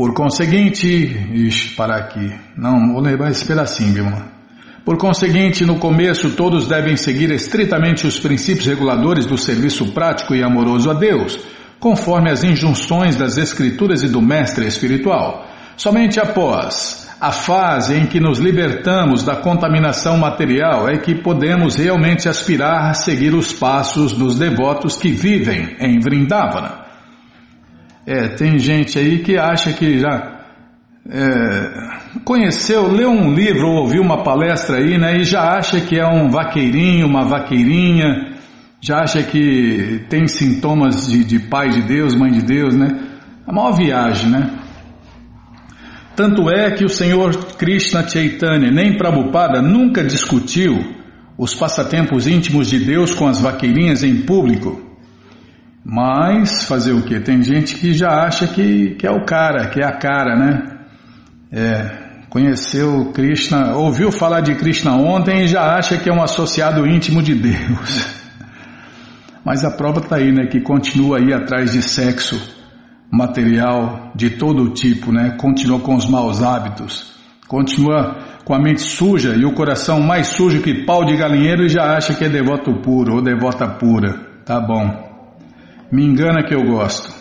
Por 0.00 0.14
conseguinte, 0.14 1.14
parar 1.76 1.98
aqui, 1.98 2.34
não, 2.56 2.94
vou 2.94 3.02
levar 3.02 3.30
esse 3.30 3.44
pedacinho, 3.44 3.92
viu? 3.92 4.06
Por 4.82 4.96
conseguinte, 4.96 5.66
no 5.66 5.78
começo 5.78 6.30
todos 6.30 6.66
devem 6.66 6.96
seguir 6.96 7.30
estritamente 7.30 8.06
os 8.06 8.18
princípios 8.18 8.66
reguladores 8.66 9.26
do 9.26 9.36
serviço 9.36 9.92
prático 9.92 10.34
e 10.34 10.42
amoroso 10.42 10.90
a 10.90 10.94
Deus, 10.94 11.38
conforme 11.78 12.30
as 12.30 12.42
injunções 12.42 13.14
das 13.14 13.36
Escrituras 13.36 14.02
e 14.02 14.08
do 14.08 14.22
Mestre 14.22 14.66
Espiritual. 14.66 15.46
Somente 15.76 16.18
após 16.18 17.06
a 17.20 17.30
fase 17.30 17.94
em 17.94 18.06
que 18.06 18.18
nos 18.18 18.38
libertamos 18.38 19.22
da 19.22 19.36
contaminação 19.36 20.16
material 20.16 20.88
é 20.88 20.96
que 20.96 21.14
podemos 21.14 21.74
realmente 21.74 22.26
aspirar 22.26 22.88
a 22.88 22.94
seguir 22.94 23.34
os 23.34 23.52
passos 23.52 24.14
dos 24.14 24.38
devotos 24.38 24.96
que 24.96 25.10
vivem 25.10 25.76
em 25.78 26.00
Vrindavana. 26.00 26.79
É, 28.12 28.26
tem 28.26 28.58
gente 28.58 28.98
aí 28.98 29.20
que 29.20 29.38
acha 29.38 29.72
que 29.72 30.00
já 30.00 30.40
é, 31.08 32.20
conheceu, 32.24 32.90
leu 32.90 33.08
um 33.08 33.32
livro 33.32 33.68
ou 33.68 33.82
ouviu 33.82 34.02
uma 34.02 34.24
palestra 34.24 34.78
aí, 34.78 34.98
né, 34.98 35.18
e 35.18 35.22
já 35.22 35.56
acha 35.56 35.80
que 35.80 35.96
é 35.96 36.04
um 36.04 36.28
vaqueirinho, 36.28 37.06
uma 37.06 37.24
vaqueirinha, 37.24 38.34
já 38.80 38.98
acha 39.02 39.22
que 39.22 40.06
tem 40.08 40.26
sintomas 40.26 41.06
de, 41.06 41.22
de 41.22 41.38
pai 41.38 41.68
de 41.68 41.82
Deus, 41.82 42.12
mãe 42.16 42.32
de 42.32 42.42
Deus, 42.42 42.74
né? 42.74 42.88
É 43.46 43.50
uma 43.52 43.70
viagem, 43.76 44.28
né? 44.28 44.58
Tanto 46.16 46.50
é 46.50 46.68
que 46.72 46.84
o 46.84 46.88
Senhor 46.88 47.32
Krishna 47.54 48.08
Chaitanya 48.08 48.72
nem 48.72 48.96
Prabhupada 48.96 49.62
nunca 49.62 50.02
discutiu 50.02 50.76
os 51.38 51.54
passatempos 51.54 52.26
íntimos 52.26 52.68
de 52.68 52.80
Deus 52.80 53.14
com 53.14 53.28
as 53.28 53.40
vaqueirinhas 53.40 54.02
em 54.02 54.22
público. 54.22 54.89
Mas 55.84 56.64
fazer 56.64 56.92
o 56.92 57.02
que? 57.02 57.18
Tem 57.20 57.42
gente 57.42 57.74
que 57.76 57.94
já 57.94 58.24
acha 58.24 58.46
que, 58.46 58.96
que 58.96 59.06
é 59.06 59.10
o 59.10 59.24
cara, 59.24 59.68
que 59.68 59.80
é 59.80 59.86
a 59.86 59.92
cara, 59.92 60.36
né? 60.36 60.78
É, 61.50 62.24
conheceu 62.28 63.12
Krishna, 63.12 63.74
ouviu 63.74 64.12
falar 64.12 64.40
de 64.40 64.54
Krishna 64.54 64.94
ontem 64.94 65.44
e 65.44 65.48
já 65.48 65.76
acha 65.76 65.96
que 65.96 66.08
é 66.08 66.12
um 66.12 66.22
associado 66.22 66.86
íntimo 66.86 67.22
de 67.22 67.34
Deus. 67.34 68.20
Mas 69.44 69.64
a 69.64 69.70
prova 69.70 70.00
está 70.00 70.16
aí, 70.16 70.30
né? 70.30 70.46
Que 70.46 70.60
continua 70.60 71.18
aí 71.18 71.32
atrás 71.32 71.72
de 71.72 71.82
sexo 71.82 72.38
material 73.10 74.12
de 74.14 74.30
todo 74.30 74.70
tipo, 74.70 75.10
né? 75.10 75.36
Continua 75.38 75.80
com 75.80 75.96
os 75.96 76.06
maus 76.06 76.42
hábitos, 76.42 77.14
continua 77.48 78.18
com 78.44 78.54
a 78.54 78.58
mente 78.60 78.82
suja 78.82 79.34
e 79.34 79.44
o 79.44 79.54
coração 79.54 80.00
mais 80.00 80.28
sujo 80.28 80.62
que 80.62 80.84
pau 80.84 81.04
de 81.04 81.16
galinheiro 81.16 81.64
e 81.64 81.68
já 81.68 81.96
acha 81.96 82.14
que 82.14 82.24
é 82.24 82.28
devoto 82.28 82.80
puro 82.82 83.16
ou 83.16 83.22
devota 83.22 83.66
pura. 83.66 84.28
Tá 84.44 84.60
bom. 84.60 85.09
Me 85.90 86.04
engana 86.04 86.44
que 86.44 86.54
eu 86.54 86.62
gosto. 86.64 87.20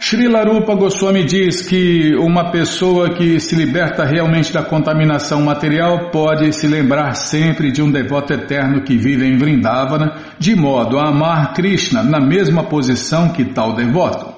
Sri 0.00 0.28
Larupa 0.28 0.74
Goswami 0.74 1.24
diz 1.24 1.66
que 1.68 2.14
uma 2.16 2.50
pessoa 2.50 3.14
que 3.14 3.38
se 3.40 3.56
liberta 3.56 4.04
realmente 4.04 4.52
da 4.52 4.62
contaminação 4.62 5.42
material 5.42 6.10
pode 6.10 6.52
se 6.52 6.68
lembrar 6.68 7.14
sempre 7.14 7.72
de 7.72 7.82
um 7.82 7.90
devoto 7.90 8.32
eterno 8.32 8.84
que 8.84 8.96
vive 8.96 9.26
em 9.26 9.36
Vrindavana, 9.36 10.14
de 10.38 10.54
modo 10.54 10.98
a 10.98 11.08
amar 11.08 11.52
Krishna 11.52 12.02
na 12.02 12.20
mesma 12.20 12.62
posição 12.64 13.30
que 13.30 13.44
tal 13.44 13.74
devoto. 13.74 14.32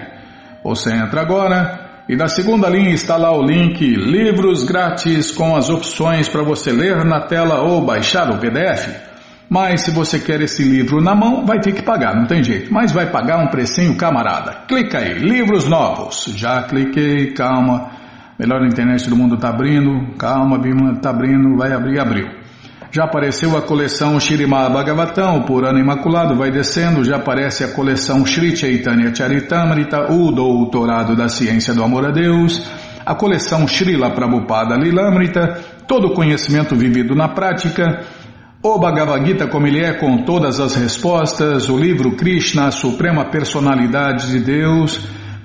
Você 0.65 0.93
entra 0.93 1.21
agora 1.21 2.03
e 2.09 2.17
na 2.17 2.27
segunda 2.27 2.69
linha 2.69 2.91
está 2.91 3.17
lá 3.17 3.31
o 3.31 3.45
link 3.45 3.81
Livros 3.81 4.65
Grátis 4.65 5.31
com 5.31 5.55
as 5.55 5.71
opções 5.71 6.29
para 6.29 6.43
você 6.43 6.73
ler 6.73 7.05
na 7.05 7.21
tela 7.21 7.61
ou 7.61 7.87
baixar 7.87 8.29
o 8.33 8.39
PDF. 8.39 9.06
Mas 9.49 9.83
se 9.83 9.91
você 9.91 10.19
quer 10.19 10.41
esse 10.41 10.63
livro 10.63 11.01
na 11.01 11.15
mão, 11.15 11.47
vai 11.47 11.61
ter 11.61 11.73
que 11.73 11.83
pagar, 11.83 12.17
não 12.17 12.27
tem 12.27 12.43
jeito. 12.43 12.73
Mas 12.73 12.93
vai 12.93 13.11
pagar 13.11 13.39
um 13.39 13.47
precinho 13.47 13.97
camarada. 13.97 14.65
Clica 14.67 14.99
aí, 14.99 15.15
livros 15.15 15.69
novos. 15.69 16.33
Já 16.37 16.63
cliquei, 16.63 17.33
calma. 17.33 17.91
Melhor 18.39 18.67
internet 18.67 19.09
do 19.09 19.17
mundo 19.17 19.37
está 19.37 19.51
abrindo. 19.51 20.15
Calma, 20.19 20.59
Bima, 20.59 20.93
está 20.93 21.11
abrindo, 21.11 21.57
vai 21.57 21.73
abrir, 21.73 22.01
abriu. 22.01 22.47
Já 22.91 23.05
apareceu 23.05 23.57
a 23.57 23.63
coleção 23.63 24.19
Shirimá 24.19 24.69
Bhagavatam, 24.69 25.43
por 25.43 25.65
ano 25.65 25.79
imaculado, 25.79 26.35
vai 26.35 26.51
descendo, 26.51 27.05
já 27.05 27.17
aparece 27.17 27.63
a 27.65 27.69
coleção 27.69 28.25
Shri 28.25 28.57
Chaitanya 28.57 29.15
Charitamrita, 29.15 30.13
o 30.13 30.31
doutorado 30.31 31.15
da 31.15 31.29
ciência 31.29 31.75
do 31.75 31.83
amor 31.83 32.07
a 32.07 32.11
Deus, 32.11 32.67
a 33.05 33.15
coleção 33.15 33.67
Srila 33.67 34.11
Prabhupada 34.11 34.77
Lilamrita, 34.77 35.61
todo 35.87 36.09
o 36.09 36.15
conhecimento 36.15 36.75
vivido 36.75 37.15
na 37.15 37.29
prática, 37.29 38.03
o 38.63 38.79
Bhagavad 38.79 39.25
Gita 39.25 39.47
como 39.47 39.67
ele 39.67 39.85
é 39.85 39.93
com 39.93 40.25
todas 40.25 40.59
as 40.59 40.75
respostas, 40.75 41.69
o 41.69 41.77
livro 41.77 42.17
Krishna, 42.17 42.69
a 42.69 42.71
suprema 42.71 43.27
personalidade 43.27 44.29
de 44.29 44.41
Deus, 44.41 45.01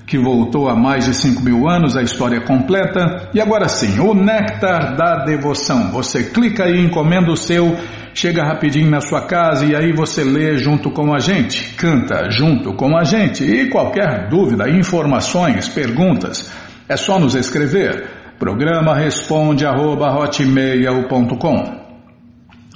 que 0.07 0.17
voltou 0.17 0.67
há 0.67 0.75
mais 0.75 1.05
de 1.05 1.13
5 1.13 1.41
mil 1.41 1.69
anos, 1.69 1.95
a 1.95 2.01
história 2.01 2.41
completa. 2.41 3.29
E 3.33 3.39
agora 3.39 3.67
sim, 3.69 3.99
o 3.99 4.13
Néctar 4.13 4.95
da 4.95 5.23
Devoção. 5.23 5.91
Você 5.91 6.23
clica 6.23 6.65
aí, 6.65 6.83
encomenda 6.83 7.31
o 7.31 7.37
seu, 7.37 7.77
chega 8.13 8.43
rapidinho 8.43 8.89
na 8.89 9.01
sua 9.01 9.21
casa 9.21 9.65
e 9.65 9.75
aí 9.75 9.93
você 9.93 10.23
lê 10.23 10.57
junto 10.57 10.91
com 10.91 11.13
a 11.13 11.19
gente, 11.19 11.75
canta 11.75 12.29
junto 12.29 12.73
com 12.73 12.97
a 12.97 13.03
gente. 13.03 13.43
E 13.43 13.69
qualquer 13.69 14.29
dúvida, 14.29 14.69
informações, 14.69 15.69
perguntas, 15.69 16.51
é 16.89 16.97
só 16.97 17.19
nos 17.19 17.35
escrever. 17.35 18.05
Programa 18.39 18.95
responde 18.95 19.65
arroba, 19.65 20.09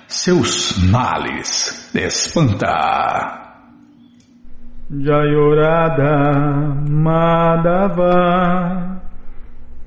seus 0.06 0.78
males 0.88 1.90
espanta. 1.92 3.42
Jayorada 4.88 6.30
Madhava 6.88 8.95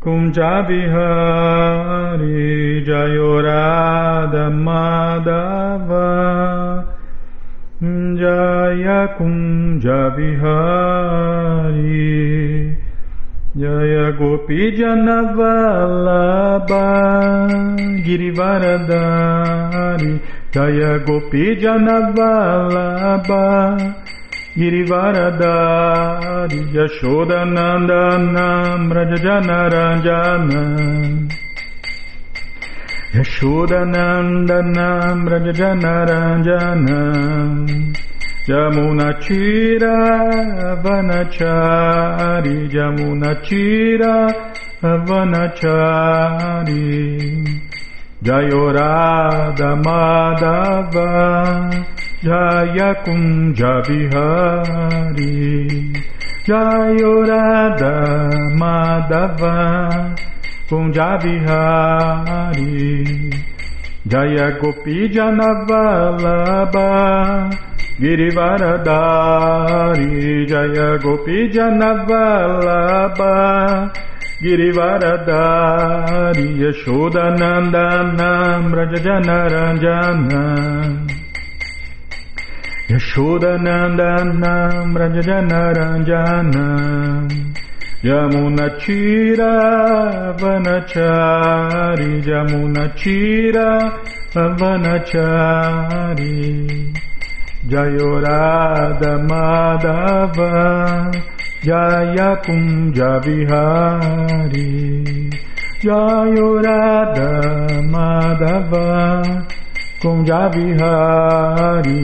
Kunjabihari 0.01 2.85
Jayorada 2.87 4.49
Madhava 4.49 6.09
Jaya 7.81 9.01
Kunja 9.17 10.01
Vihari 10.15 11.67
Jaya 13.57 14.07
Gopi 14.17 14.61
Janavalabha 14.79 16.87
Girivaradari 18.05 20.13
Jaya 20.53 20.91
Gopi 21.05 21.43
Janavalabha 21.59 23.45
Girivaradari 24.59 26.59
Yashodananda 26.75 28.19
Nam 28.35 28.81
Rajajanaranjana 28.91 30.61
Yashodananda 33.15 34.57
Nam 34.75 35.19
Rajajanaranjana 35.31 36.99
Jamuna 38.49 39.07
Chira 39.23 39.95
Vanachari 40.83 42.57
Jamuna 42.75 43.31
Chira 43.45 44.15
Vanachari 45.07 46.83
Jayorada 48.21 49.69
Madhava 49.85 51.07
Jaya 52.21 52.95
Kunja 53.05 53.81
Vihari 53.87 55.71
Jayorada 56.43 57.95
Madhava 58.59 59.55
Kunja 60.67 61.15
Vihari 61.23 62.75
Jaya 64.05 64.51
Gopi 64.59 65.07
Janavalabha 65.15 66.91
Girivaradari 68.01 70.11
Jaya 70.45 70.89
Gopi 70.99 71.47
Janavalabha 71.55 73.33
Girivaradari 74.43 76.47
Yashodanandana 76.67 78.31
Brajajanaranjana 78.71 80.43
Yashodanandana 82.89 84.53
Brajajanaranjana 84.93 86.65
Yamunachira 88.01 89.51
Vanachari 90.39 92.11
Yamunachira 92.25 93.67
Vanachari 94.59 96.37
Jayorada 97.69 99.13
Madhava 99.29 100.51
Jaya 101.61 102.29
Kunja 102.43 103.11
Vihari 103.23 104.71
Jayorada 105.83 107.29
Madhava 107.93 108.87
Kunja 110.01 110.41
Vihari 110.53 112.01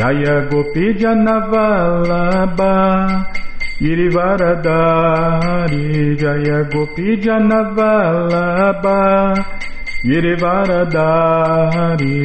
Jaya 0.00 0.48
Gopi 0.48 0.96
Janavalabha 0.96 2.72
Girivaradari 3.84 6.16
Jaya 6.16 6.64
Gopi 6.72 7.20
Janavalabha 7.24 8.96
Girivaradari 10.08 12.16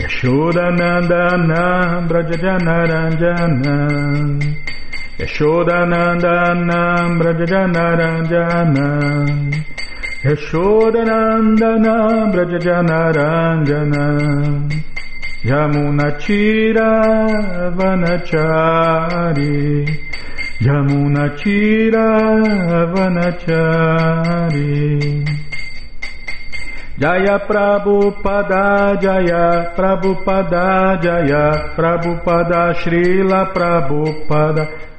Yashodanandana 0.00 1.64
Brajajanaranjana 2.08 3.76
Yashodanandana 5.20 6.80
Brajajanaranjana 7.20 8.88
Yashodanandana 10.24 11.94
Brajajanaranjana 12.32 14.04
Yamunachira 15.44 16.90
Vanachari 17.74 19.50
Yamunachira 20.60 22.06
Vanachari 22.94 24.70
Jaya 26.96 27.38
Prabhupada 27.40 28.94
Jaya 29.02 29.74
Prabhupada 29.74 31.02
Jaya 31.02 31.74
Prabhupada 31.74 32.74
Srila 32.78 33.52
Prabhupada 33.52 34.91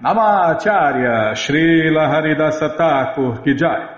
Namacharya 0.00 1.34
Srila 1.34 2.06
Haridasa 2.08 2.76
Thakur 2.76 3.42
Kijai, 3.42 3.88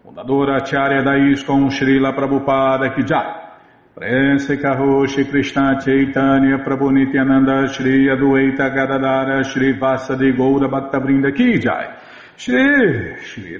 fundadora 0.00 0.58
Acharya 0.62 1.02
da 1.02 1.16
ISKCON 1.16 1.70
Srila 1.70 2.14
Prabhupada 2.14 2.94
Kijai, 2.94 3.48
Prense 3.92 4.58
Karoshi 4.60 5.28
Krishna 5.28 5.76
Chaitanya 5.84 6.58
Prabhu 6.58 6.92
Nityananda 6.92 7.66
Shri 7.66 8.06
Adueita 8.06 8.70
Gadadara 8.70 9.42
Shri 9.42 9.76
Vasadi 9.76 10.32
Goura 10.36 10.68
Bhaktavrinda 10.68 11.32
Kijai, 11.32 11.98
Shri 12.36 13.16
Shri 13.20 13.58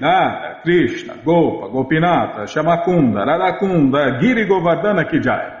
Krishna 0.63 1.17
Gopa 1.25 1.67
Gopinata 1.67 2.47
Shamakunda 2.47 3.25
Radakunda 3.25 4.17
Giri 4.17 4.45
Govardhana 4.47 5.03
Kijai, 5.11 5.60